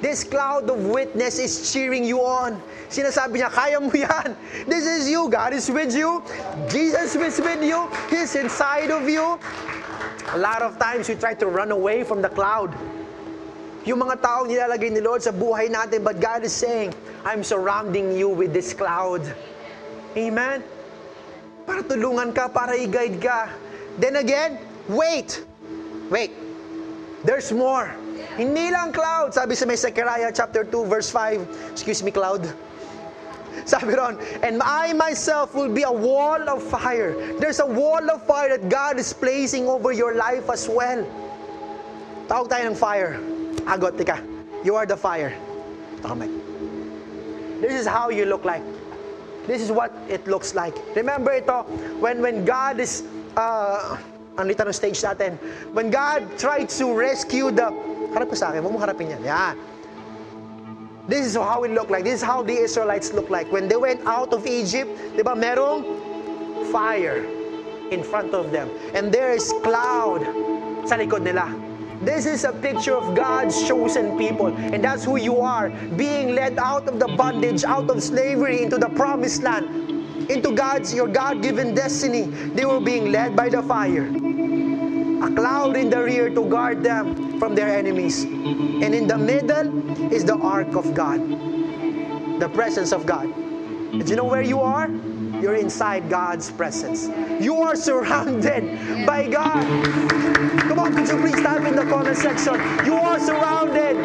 This 0.05 0.21
cloud 0.21 0.69
of 0.69 0.85
witness 0.85 1.41
is 1.41 1.73
cheering 1.73 2.05
you 2.05 2.21
on. 2.21 2.61
Sinasabi 2.93 3.41
niya, 3.41 3.49
kaya 3.49 3.81
mo 3.81 3.89
yan. 3.89 4.37
This 4.69 4.85
is 4.85 5.09
you. 5.09 5.33
God 5.33 5.57
is 5.57 5.73
with 5.73 5.97
you. 5.97 6.21
Jesus 6.69 7.17
is 7.17 7.41
with 7.41 7.65
you. 7.65 7.89
He's 8.13 8.37
inside 8.37 8.93
of 8.93 9.09
you. 9.09 9.41
A 10.37 10.39
lot 10.41 10.61
of 10.61 10.77
times 10.77 11.09
we 11.09 11.17
try 11.17 11.33
to 11.41 11.49
run 11.49 11.73
away 11.73 12.05
from 12.05 12.21
the 12.21 12.29
cloud. 12.29 12.77
Yung 13.89 14.05
mga 14.05 14.21
taong 14.21 14.53
nilalagay 14.53 14.93
ni 14.93 15.01
Lord 15.01 15.25
sa 15.25 15.33
buhay 15.33 15.73
natin, 15.73 16.05
but 16.05 16.21
God 16.21 16.45
is 16.45 16.53
saying, 16.53 16.93
I'm 17.25 17.45
surrounding 17.45 18.17
you 18.17 18.29
with 18.29 18.53
this 18.53 18.73
cloud. 18.73 19.21
Amen? 20.17 20.65
Para 21.67 21.83
tulungan 21.85 22.35
ka, 22.35 22.49
para 22.49 22.75
i-guide 22.75 23.21
ka. 23.21 23.53
Then 24.01 24.17
again, 24.17 24.59
wait. 24.89 25.45
Wait. 26.09 26.33
There's 27.23 27.53
more. 27.53 27.93
Hindi 28.41 28.73
lang 28.73 28.93
cloud. 28.97 29.37
Sabi 29.37 29.55
sa 29.55 29.69
may 29.69 29.77
Zechariah 29.77 30.33
chapter 30.33 30.65
2 30.65 30.89
verse 30.89 31.13
5. 31.13 31.77
Excuse 31.77 32.03
me, 32.03 32.11
cloud. 32.11 32.49
Sabi 33.69 33.93
ron, 33.95 34.17
and 34.43 34.63
I 34.63 34.93
myself 34.95 35.55
will 35.55 35.69
be 35.69 35.83
a 35.83 35.93
wall 35.93 36.41
of 36.49 36.63
fire. 36.63 37.13
There's 37.39 37.61
a 37.61 37.67
wall 37.67 38.03
of 38.11 38.25
fire 38.25 38.57
that 38.57 38.71
God 38.71 38.99
is 38.99 39.13
placing 39.13 39.69
over 39.69 39.93
your 39.93 40.15
life 40.15 40.49
as 40.49 40.65
well. 40.67 41.05
Tawag 42.31 42.49
tayo 42.49 42.73
ng 42.73 42.79
fire. 42.79 43.21
Agot, 43.69 43.99
tika. 43.99 44.23
You 44.65 44.79
are 44.79 44.87
the 44.87 44.97
fire. 44.97 45.35
Tama. 46.01 46.50
This 47.61 47.77
is 47.77 47.87
how 47.87 48.09
you 48.09 48.25
look 48.25 48.45
like. 48.45 48.65
This 49.47 49.63
is 49.63 49.71
what 49.73 49.93
it 50.09 50.27
looks 50.27 50.55
like. 50.55 50.75
Remember 50.97 51.33
ito, 51.33 51.63
when, 52.01 52.21
when 52.21 52.45
God 52.45 52.81
is, 52.81 53.05
uh, 53.37 53.97
ang 54.37 54.49
lita 54.49 54.65
ng 54.65 54.73
stage 54.73 55.01
natin, 55.01 55.37
when 55.73 55.91
God 55.91 56.25
tried 56.39 56.69
to 56.81 56.93
rescue 56.93 57.51
the, 57.51 57.69
harap 58.17 58.33
ko 58.33 58.37
sa 58.37 58.53
akin, 58.53 58.65
huwag 58.65 58.73
mo 58.73 58.81
harapin 58.81 59.13
yan. 59.13 59.23
Yan. 59.25 59.57
This 61.11 61.27
is 61.27 61.35
how 61.35 61.65
it 61.65 61.73
looked 61.75 61.91
like. 61.91 62.05
This 62.05 62.23
is 62.23 62.27
how 62.27 62.43
the 62.43 62.55
Israelites 62.55 63.13
looked 63.13 63.31
like. 63.31 63.51
When 63.51 63.67
they 63.67 63.77
went 63.77 64.01
out 64.07 64.31
of 64.33 64.47
Egypt, 64.47 64.95
di 65.19 65.23
ba, 65.27 65.35
merong 65.35 65.83
fire 66.71 67.27
in 67.91 68.07
front 68.07 68.33
of 68.33 68.55
them. 68.55 68.71
And 68.95 69.11
there 69.11 69.35
is 69.35 69.51
cloud 69.67 70.23
sa 70.87 70.95
likod 70.95 71.27
nila. 71.27 71.51
This 72.01 72.25
is 72.25 72.45
a 72.45 72.53
picture 72.53 72.97
of 72.97 73.15
God's 73.15 73.67
chosen 73.69 74.17
people. 74.17 74.49
And 74.49 74.83
that's 74.83 75.05
who 75.05 75.17
you 75.17 75.41
are. 75.41 75.69
Being 75.97 76.35
led 76.35 76.59
out 76.59 76.89
of 76.89 76.99
the 76.99 77.09
bondage, 77.09 77.63
out 77.63 77.91
of 77.91 78.03
slavery 78.03 78.63
into 78.63 78.79
the 78.79 78.89
promised 78.89 79.43
land. 79.43 80.31
Into 80.31 80.53
God's, 80.53 80.95
your 80.95 81.09
God-given 81.09 81.75
destiny. 81.75 82.23
They 82.23 82.65
were 82.65 82.81
being 82.81 83.13
led 83.13 83.37
by 83.37 83.51
the 83.51 83.63
fire. 83.63 84.07
A 84.07 85.35
cloud 85.35 85.77
in 85.77 85.91
the 85.91 86.03
rear 86.03 86.31
to 86.31 86.49
guard 86.49 86.83
them 86.83 87.39
from 87.39 87.55
their 87.55 87.69
enemies. 87.69 88.25
And 88.25 88.95
in 88.95 89.07
the 89.07 89.19
middle 89.19 90.13
is 90.13 90.25
the 90.25 90.37
ark 90.37 90.75
of 90.77 90.95
God. 90.95 91.21
The 92.41 92.49
presence 92.49 92.93
of 92.93 93.05
God. 93.05 93.29
Do 93.93 94.05
you 94.07 94.17
know 94.17 94.25
where 94.25 94.41
you 94.41 94.61
are? 94.61 94.89
You're 95.41 95.55
inside 95.55 96.11
God's 96.11 96.51
presence. 96.51 97.09
You 97.43 97.57
are 97.63 97.75
surrounded 97.75 99.07
by 99.07 99.27
God. 99.27 99.65
Come 100.69 100.79
on, 100.79 100.95
could 100.95 101.09
you 101.09 101.17
please 101.19 101.43
type 101.43 101.67
in 101.67 101.77
the 101.77 101.85
comment 101.85 102.17
section? 102.17 102.55
You 102.85 102.95
are 102.95 103.19
surrounded. 103.19 103.97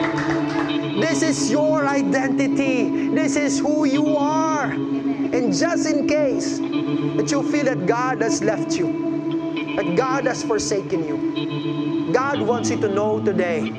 This 1.01 1.21
is 1.21 1.51
your 1.51 1.85
identity. 1.85 3.09
This 3.09 3.35
is 3.35 3.59
who 3.59 3.85
you 3.85 4.15
are. 4.15 4.71
And 4.71 5.53
just 5.53 5.87
in 5.87 6.07
case 6.07 6.59
that 6.59 7.29
you 7.31 7.43
feel 7.51 7.65
that 7.65 7.85
God 7.85 8.21
has 8.21 8.41
left 8.41 8.77
you, 8.77 9.75
that 9.75 9.95
God 9.97 10.25
has 10.25 10.43
forsaken 10.43 11.05
you, 11.05 12.13
God 12.13 12.39
wants 12.41 12.69
you 12.69 12.79
to 12.79 12.87
know 12.87 13.23
today 13.23 13.69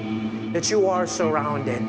that 0.52 0.70
you 0.70 0.86
are 0.86 1.07
surrounded. 1.07 1.82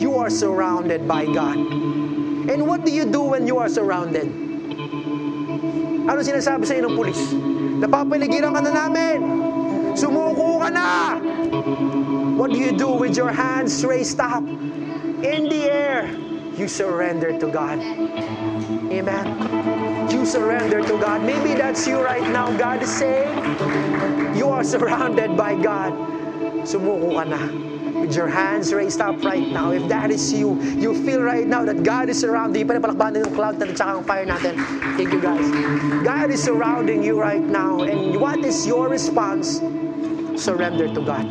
You 0.00 0.16
are 0.16 0.30
surrounded 0.30 1.06
by 1.06 1.26
God. 1.26 1.56
And 1.56 2.66
what 2.66 2.86
do 2.86 2.92
you 2.92 3.04
do 3.04 3.20
when 3.22 3.46
you 3.46 3.58
are 3.58 3.68
surrounded? 3.68 4.49
Ano 6.08 6.18
sinasabi 6.24 6.64
sa 6.64 6.74
ng 6.76 6.96
pulis? 6.96 7.20
Napapaligiran 7.80 8.56
ka 8.56 8.60
na 8.64 8.72
namin! 8.72 9.18
Sumuko 9.92 10.64
ka 10.64 10.68
na! 10.72 11.20
What 12.40 12.56
do 12.56 12.58
you 12.58 12.72
do 12.72 12.88
with 12.96 13.16
your 13.16 13.28
hands 13.28 13.84
raised 13.84 14.16
up? 14.16 14.40
In 15.20 15.52
the 15.52 15.68
air, 15.68 16.08
you 16.56 16.64
surrender 16.64 17.36
to 17.36 17.46
God. 17.52 17.76
Amen. 18.88 19.26
You 20.08 20.24
surrender 20.24 20.80
to 20.80 20.94
God. 20.96 21.20
Maybe 21.22 21.52
that's 21.52 21.84
you 21.84 22.00
right 22.00 22.24
now. 22.32 22.48
God 22.56 22.80
is 22.80 22.88
saying, 22.88 23.28
you 24.32 24.48
are 24.48 24.64
surrounded 24.64 25.36
by 25.36 25.54
God. 25.54 25.92
Sumuko 26.64 27.20
ka 27.20 27.24
na 27.28 27.69
with 28.00 28.16
your 28.16 28.28
hands 28.28 28.72
raised 28.72 29.00
up 29.00 29.22
right 29.22 29.46
now. 29.46 29.70
If 29.70 29.86
that 29.88 30.10
is 30.10 30.32
you, 30.32 30.60
you 30.80 30.96
feel 31.04 31.20
right 31.20 31.46
now 31.46 31.64
that 31.64 31.82
God 31.84 32.08
is 32.08 32.18
surrounding 32.18 32.64
you. 32.64 32.66
Palakbakan 32.66 33.20
natin 33.20 33.26
yung 33.28 33.36
cloud 33.36 33.54
natin 33.60 33.76
tsaka 33.76 33.90
ang 34.00 34.04
fire 34.08 34.26
natin. 34.26 34.56
Thank 34.96 35.12
you 35.12 35.20
guys. 35.20 35.44
God 36.02 36.32
is 36.32 36.40
surrounding 36.42 37.04
you 37.04 37.20
right 37.20 37.44
now. 37.44 37.84
And 37.84 38.16
what 38.16 38.40
is 38.40 38.66
your 38.66 38.88
response? 38.88 39.60
Surrender 40.40 40.88
to 40.88 41.00
God. 41.04 41.28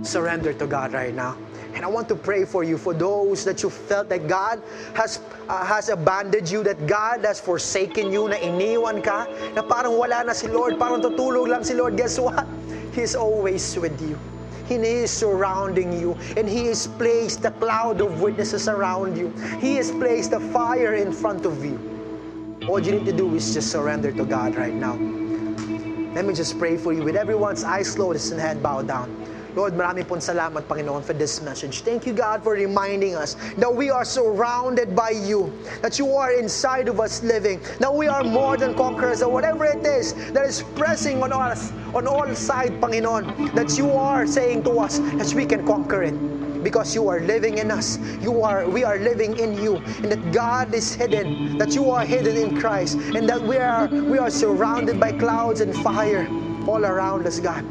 Surrender 0.00 0.56
to 0.56 0.66
God 0.66 0.96
right 0.96 1.12
now. 1.12 1.36
And 1.74 1.82
I 1.84 1.90
want 1.90 2.08
to 2.08 2.14
pray 2.14 2.46
for 2.46 2.62
you, 2.62 2.78
for 2.78 2.94
those 2.94 3.42
that 3.44 3.62
you 3.62 3.68
felt 3.68 4.08
that 4.08 4.30
God 4.30 4.62
has 4.94 5.18
uh, 5.50 5.66
has 5.66 5.90
abandoned 5.90 6.46
you, 6.46 6.62
that 6.62 6.86
God 6.86 7.26
has 7.26 7.42
forsaken 7.42 8.14
you, 8.14 8.30
na 8.30 8.38
iniwan 8.38 9.02
ka, 9.02 9.26
na 9.58 9.62
parang 9.66 9.98
wala 9.98 10.22
na 10.22 10.32
si 10.32 10.46
Lord, 10.46 10.78
parang 10.78 11.02
tutulog 11.02 11.50
lang 11.50 11.66
si 11.66 11.74
Lord. 11.74 11.98
Guess 11.98 12.22
what? 12.22 12.46
He's 12.94 13.18
always 13.18 13.74
with 13.74 13.98
you. 13.98 14.14
He 14.66 14.76
is 14.76 15.10
surrounding 15.10 15.92
you, 15.92 16.16
and 16.36 16.48
He 16.48 16.66
has 16.66 16.86
placed 16.86 17.44
a 17.44 17.50
cloud 17.50 18.00
of 18.00 18.20
witnesses 18.20 18.68
around 18.68 19.16
you. 19.16 19.30
He 19.60 19.76
has 19.76 19.90
placed 19.90 20.32
a 20.32 20.40
fire 20.40 20.94
in 20.94 21.12
front 21.12 21.46
of 21.46 21.64
you. 21.64 21.78
All 22.68 22.80
you 22.80 22.92
need 22.92 23.04
to 23.06 23.12
do 23.12 23.34
is 23.34 23.52
just 23.52 23.70
surrender 23.70 24.10
to 24.12 24.24
God 24.24 24.56
right 24.56 24.72
now. 24.72 24.94
Let 26.14 26.24
me 26.24 26.32
just 26.32 26.58
pray 26.58 26.76
for 26.76 26.92
you 26.92 27.02
with 27.02 27.16
everyone's 27.16 27.64
eyes 27.64 27.94
closed 27.94 28.32
and 28.32 28.40
head 28.40 28.62
bowed 28.62 28.86
down. 28.86 29.10
Lord, 29.54 29.74
marami 29.78 30.02
pong 30.02 30.18
salamat, 30.18 30.66
Panginoon, 30.66 31.06
for 31.06 31.14
this 31.14 31.38
message. 31.38 31.86
Thank 31.86 32.10
you, 32.10 32.12
God, 32.12 32.42
for 32.42 32.58
reminding 32.58 33.14
us 33.14 33.38
that 33.54 33.70
we 33.70 33.88
are 33.88 34.04
surrounded 34.04 34.98
by 34.98 35.10
you, 35.14 35.54
that 35.78 35.98
you 35.98 36.10
are 36.10 36.34
inside 36.34 36.90
of 36.90 36.98
us 36.98 37.22
living, 37.22 37.62
that 37.78 37.92
we 37.92 38.10
are 38.10 38.24
more 38.26 38.56
than 38.58 38.74
conquerors, 38.74 39.22
or 39.22 39.30
whatever 39.30 39.64
it 39.64 39.86
is 39.86 40.14
that 40.34 40.44
is 40.44 40.66
pressing 40.74 41.22
on 41.22 41.30
us, 41.32 41.70
on 41.94 42.10
all 42.10 42.26
sides, 42.34 42.74
Panginoon, 42.82 43.54
that 43.54 43.78
you 43.78 43.94
are 43.94 44.26
saying 44.26 44.66
to 44.66 44.82
us 44.82 44.98
that 45.22 45.30
we 45.34 45.46
can 45.46 45.64
conquer 45.64 46.02
it 46.02 46.18
because 46.64 46.94
you 46.94 47.06
are 47.06 47.20
living 47.20 47.58
in 47.58 47.70
us. 47.70 48.00
You 48.24 48.42
are 48.42 48.66
we 48.66 48.82
are 48.82 48.98
living 48.98 49.38
in 49.38 49.54
you 49.54 49.76
and 50.02 50.10
that 50.10 50.32
God 50.32 50.74
is 50.74 50.94
hidden, 50.94 51.58
that 51.58 51.76
you 51.76 51.90
are 51.92 52.02
hidden 52.02 52.34
in 52.36 52.58
Christ 52.58 52.98
and 53.14 53.28
that 53.28 53.38
we 53.38 53.58
are 53.58 53.86
we 53.86 54.18
are 54.18 54.30
surrounded 54.30 54.98
by 54.98 55.12
clouds 55.12 55.60
and 55.60 55.70
fire 55.84 56.26
all 56.66 56.82
around 56.82 57.28
us, 57.28 57.38
God. 57.38 57.62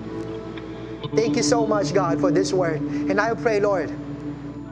Thank 1.11 1.35
you 1.37 1.43
so 1.43 1.67
much, 1.67 1.93
God, 1.93 2.19
for 2.19 2.31
this 2.31 2.53
word. 2.53 2.81
And 2.81 3.21
I 3.21 3.33
pray, 3.35 3.59
Lord, 3.59 3.91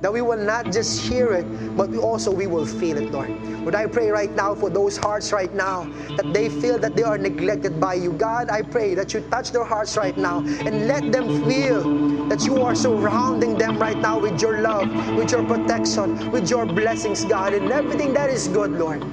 that 0.01 0.11
we 0.13 0.21
will 0.21 0.38
not 0.43 0.71
just 0.71 1.01
hear 1.01 1.34
it, 1.34 1.77
but 1.77 1.89
we 1.89 1.97
also 1.99 2.32
we 2.32 2.47
will 2.47 2.65
feel 2.65 2.97
it, 2.97 3.11
Lord. 3.11 3.29
Lord, 3.61 3.75
I 3.75 3.88
pray 3.88 4.09
right 4.09 4.32
now 4.36 4.55
for 4.55 4.69
those 4.69 4.97
hearts 4.97 5.34
right 5.34 5.53
now 5.53 5.86
that 6.17 6.34
they 6.34 6.49
feel 6.49 6.79
that 6.79 6.95
they 6.95 7.03
are 7.03 7.17
neglected 7.17 7.79
by 7.79 7.95
you. 7.95 8.13
God, 8.13 8.49
I 8.49 8.63
pray 8.63 8.95
that 8.95 9.13
you 9.13 9.21
touch 9.29 9.51
their 9.51 9.65
hearts 9.65 9.97
right 9.97 10.17
now 10.17 10.39
and 10.65 10.88
let 10.88 11.11
them 11.11 11.45
feel 11.49 11.84
that 12.29 12.45
you 12.45 12.63
are 12.63 12.75
surrounding 12.75 13.57
them 13.57 13.77
right 13.79 13.97
now 13.97 14.19
with 14.19 14.41
your 14.41 14.61
love, 14.61 14.89
with 15.15 15.32
your 15.32 15.43
protection, 15.43 16.32
with 16.32 16.49
your 16.49 16.65
blessings, 16.65 17.25
God, 17.25 17.53
and 17.53 17.71
everything 17.71 18.13
that 18.13 18.29
is 18.29 18.47
good, 18.47 18.71
Lord. 18.71 19.03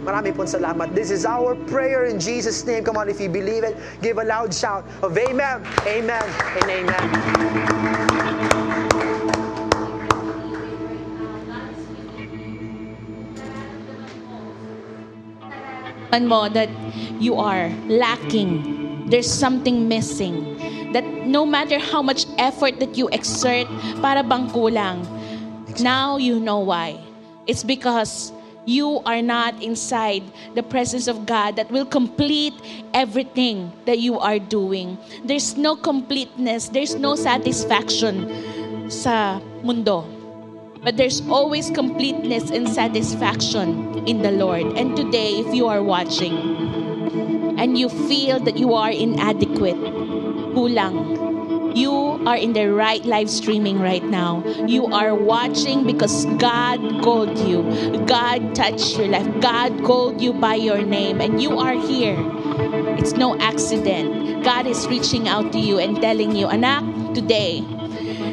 Marami 0.00 0.32
pong 0.32 0.48
salamat. 0.48 0.94
This 0.96 1.10
is 1.12 1.28
our 1.28 1.54
prayer 1.68 2.08
in 2.08 2.18
Jesus' 2.18 2.64
name. 2.64 2.84
Come 2.84 2.96
on, 2.96 3.08
if 3.08 3.20
you 3.20 3.28
believe 3.28 3.64
it, 3.64 3.76
give 4.00 4.18
a 4.18 4.24
loud 4.24 4.52
shout 4.52 4.88
of 5.04 5.16
Amen, 5.16 5.60
Amen, 5.86 6.26
and 6.56 6.68
Amen. 6.70 7.04
nararamdaman 16.10 16.26
mo 16.26 16.48
that 16.48 16.68
you 17.22 17.36
are 17.36 17.70
lacking. 17.86 19.06
There's 19.06 19.30
something 19.30 19.88
missing. 19.88 20.58
That 20.92 21.04
no 21.26 21.46
matter 21.46 21.78
how 21.78 22.02
much 22.02 22.26
effort 22.38 22.80
that 22.80 22.98
you 22.98 23.08
exert, 23.10 23.66
para 24.02 24.22
bang 24.22 24.50
kulang. 24.50 25.06
Now 25.78 26.18
you 26.18 26.40
know 26.40 26.58
why. 26.58 26.98
It's 27.46 27.62
because 27.62 28.32
you 28.66 29.00
are 29.06 29.22
not 29.22 29.62
inside 29.62 30.22
the 30.54 30.62
presence 30.62 31.06
of 31.08 31.26
God 31.26 31.56
that 31.56 31.70
will 31.70 31.86
complete 31.86 32.54
everything 32.94 33.72
that 33.86 33.98
you 33.98 34.18
are 34.18 34.38
doing. 34.38 34.98
There's 35.24 35.56
no 35.56 35.76
completeness, 35.76 36.68
there's 36.68 36.94
no 36.94 37.14
satisfaction 37.14 38.28
sa 38.90 39.40
mundo. 39.62 40.04
But 40.82 40.96
there's 40.96 41.20
always 41.28 41.70
completeness 41.70 42.50
and 42.50 42.66
satisfaction 42.68 44.00
in 44.08 44.22
the 44.22 44.32
Lord. 44.32 44.64
And 44.80 44.96
today, 44.96 45.36
if 45.36 45.52
you 45.52 45.68
are 45.68 45.82
watching 45.82 46.32
and 47.60 47.76
you 47.76 47.88
feel 48.08 48.40
that 48.40 48.56
you 48.56 48.72
are 48.72 48.90
inadequate, 48.90 49.76
kulang, 50.56 51.29
you 51.74 51.92
are 52.26 52.36
in 52.36 52.52
the 52.52 52.72
right 52.72 53.04
live 53.04 53.30
streaming 53.30 53.80
right 53.80 54.04
now. 54.04 54.44
You 54.66 54.86
are 54.86 55.14
watching 55.14 55.86
because 55.86 56.26
God 56.38 56.80
called 57.02 57.38
you. 57.38 57.62
God 58.06 58.54
touched 58.54 58.98
your 58.98 59.08
life. 59.08 59.28
God 59.40 59.84
called 59.84 60.20
you 60.20 60.32
by 60.32 60.54
your 60.54 60.82
name, 60.82 61.20
and 61.20 61.42
you 61.42 61.58
are 61.58 61.74
here. 61.74 62.16
It's 62.98 63.12
no 63.12 63.38
accident. 63.38 64.44
God 64.44 64.66
is 64.66 64.86
reaching 64.88 65.28
out 65.28 65.52
to 65.52 65.58
you 65.58 65.78
and 65.78 66.00
telling 66.00 66.34
you, 66.34 66.46
Anak, 66.46 67.14
today, 67.14 67.64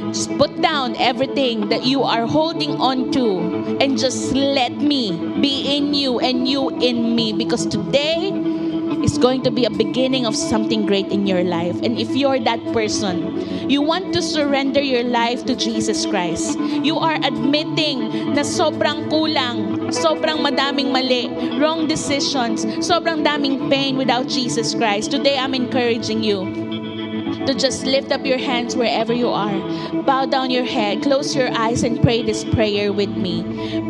just 0.07 0.31
put 0.37 0.61
down 0.61 0.95
everything 0.95 1.69
that 1.69 1.83
you 1.83 2.03
are 2.03 2.25
holding 2.25 2.71
on 2.79 3.11
to 3.11 3.77
and 3.81 3.97
just 3.97 4.33
let 4.33 4.71
me 4.77 5.11
be 5.41 5.75
in 5.75 5.93
you 5.93 6.19
and 6.19 6.47
you 6.47 6.69
in 6.79 7.15
me 7.15 7.33
because 7.33 7.65
today 7.65 8.31
is 9.07 9.17
going 9.17 9.41
to 9.41 9.49
be 9.49 9.63
a 9.63 9.71
beginning 9.71 10.27
of 10.27 10.35
something 10.35 10.85
great 10.85 11.07
in 11.07 11.25
your 11.25 11.41
life. 11.41 11.79
And 11.79 11.97
if 11.97 12.11
you're 12.11 12.43
that 12.43 12.59
person, 12.75 13.71
you 13.71 13.81
want 13.81 14.11
to 14.13 14.21
surrender 14.21 14.83
your 14.83 15.03
life 15.03 15.45
to 15.45 15.55
Jesus 15.55 16.05
Christ. 16.05 16.59
You 16.59 16.99
are 16.99 17.15
admitting 17.23 18.35
na 18.35 18.43
sobrang 18.43 19.07
kulang, 19.07 19.87
sobrang 19.95 20.43
madaming 20.43 20.91
mali, 20.91 21.31
wrong 21.55 21.87
decisions, 21.87 22.67
sobrang 22.83 23.23
daming 23.23 23.71
pain 23.71 23.95
without 23.95 24.27
Jesus 24.27 24.75
Christ. 24.75 25.15
Today, 25.15 25.39
I'm 25.39 25.55
encouraging 25.55 26.19
you 26.19 26.66
to 27.47 27.55
just 27.55 27.87
lift 27.87 28.11
up 28.11 28.27
your 28.27 28.37
hands 28.37 28.75
wherever 28.75 29.15
you 29.15 29.31
are. 29.31 29.55
Bow 30.03 30.27
down 30.27 30.51
your 30.51 30.67
head, 30.67 31.01
close 31.01 31.31
your 31.31 31.47
eyes, 31.55 31.81
and 31.81 32.01
pray 32.03 32.21
this 32.21 32.43
prayer 32.43 32.91
with 32.91 33.09
me. 33.15 33.41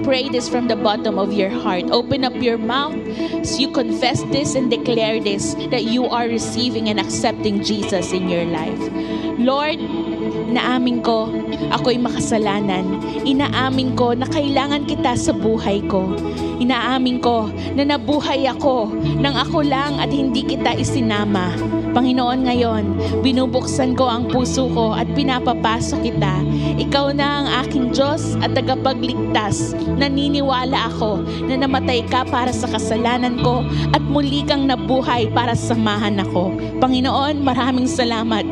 Pray 0.05 0.29
this 0.29 0.47
from 0.47 0.69
the 0.69 0.77
bottom 0.77 1.17
of 1.17 1.33
your 1.33 1.49
heart. 1.49 1.89
Open 1.89 2.23
up 2.23 2.37
your 2.37 2.61
mouth 2.61 2.93
so 3.41 3.57
you 3.57 3.73
confess 3.73 4.21
this 4.29 4.53
and 4.53 4.69
declare 4.69 5.19
this 5.19 5.57
that 5.73 5.89
you 5.89 6.05
are 6.05 6.29
receiving 6.29 6.87
and 6.87 7.01
accepting 7.01 7.65
Jesus 7.65 8.13
in 8.13 8.29
your 8.29 8.45
life. 8.45 8.79
Lord, 9.41 9.81
inaamin 10.53 11.01
ko, 11.01 11.29
ako'y 11.73 11.97
makasalanan. 11.97 13.01
Inaamin 13.25 13.97
ko 13.97 14.13
na 14.13 14.29
kailangan 14.29 14.85
kita 14.85 15.17
sa 15.17 15.33
buhay 15.33 15.81
ko. 15.89 16.13
Inaamin 16.61 17.21
ko 17.21 17.49
na 17.73 17.85
nabuhay 17.85 18.45
ako 18.49 18.89
nang 19.21 19.37
ako 19.37 19.65
lang 19.65 19.97
at 20.01 20.09
hindi 20.09 20.45
kita 20.45 20.73
isinama. 20.77 21.76
Panginoon 21.97 22.45
ngayon, 22.45 22.83
binubuksan 23.25 23.97
ko 23.97 24.05
ang 24.05 24.29
puso 24.29 24.69
ko 24.69 24.93
at 24.93 25.09
pinapapasok 25.17 26.05
kita. 26.05 26.45
Ikaw 26.77 27.09
na 27.17 27.41
ang 27.41 27.47
aking 27.65 27.89
Diyos 27.89 28.37
at 28.37 28.53
tagapagligtas. 28.53 29.73
Naniniwala 29.97 30.93
ako 30.93 31.25
na 31.49 31.57
namatay 31.57 32.05
ka 32.05 32.21
para 32.29 32.53
sa 32.53 32.69
kasalanan 32.69 33.41
ko 33.41 33.65
at 33.97 34.05
muli 34.05 34.45
kang 34.45 34.69
nabuhay 34.69 35.25
para 35.33 35.57
samahan 35.57 36.21
ako. 36.21 36.53
Panginoon, 36.77 37.41
maraming 37.41 37.89
salamat 37.89 38.45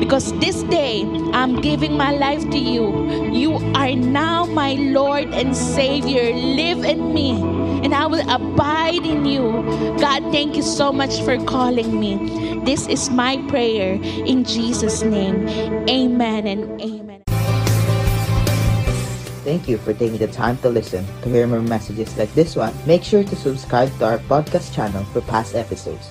because 0.00 0.32
this 0.40 0.64
day, 0.72 1.04
I'm 1.36 1.60
giving 1.60 2.00
my 2.00 2.16
life 2.16 2.48
to 2.48 2.56
you. 2.56 2.96
You 3.28 3.60
are 3.76 3.92
now 3.92 4.48
my 4.48 4.72
Lord 4.72 5.36
and 5.36 5.52
Savior. 5.52 6.32
Live 6.32 6.80
in 6.80 7.12
me 7.12 7.55
and 7.86 7.94
I 7.94 8.04
will 8.06 8.26
abide 8.28 9.06
in 9.06 9.24
you. 9.24 9.62
God, 10.02 10.26
thank 10.34 10.56
you 10.56 10.62
so 10.66 10.90
much 10.90 11.22
for 11.22 11.38
calling 11.46 12.00
me. 12.00 12.18
This 12.66 12.90
is 12.90 13.10
my 13.10 13.38
prayer 13.46 13.94
in 14.02 14.42
Jesus' 14.42 15.06
name. 15.06 15.46
Amen 15.86 16.50
and 16.50 16.82
amen. 16.82 17.22
Thank 19.46 19.68
you 19.68 19.78
for 19.78 19.94
taking 19.94 20.18
the 20.18 20.26
time 20.26 20.58
to 20.66 20.68
listen. 20.68 21.06
To 21.22 21.28
hear 21.30 21.46
more 21.46 21.62
messages 21.62 22.10
like 22.18 22.34
this 22.34 22.56
one, 22.56 22.74
make 22.90 23.04
sure 23.04 23.22
to 23.22 23.36
subscribe 23.36 23.96
to 24.02 24.04
our 24.04 24.18
podcast 24.26 24.74
channel 24.74 25.06
for 25.14 25.20
past 25.20 25.54
episodes. 25.54 26.10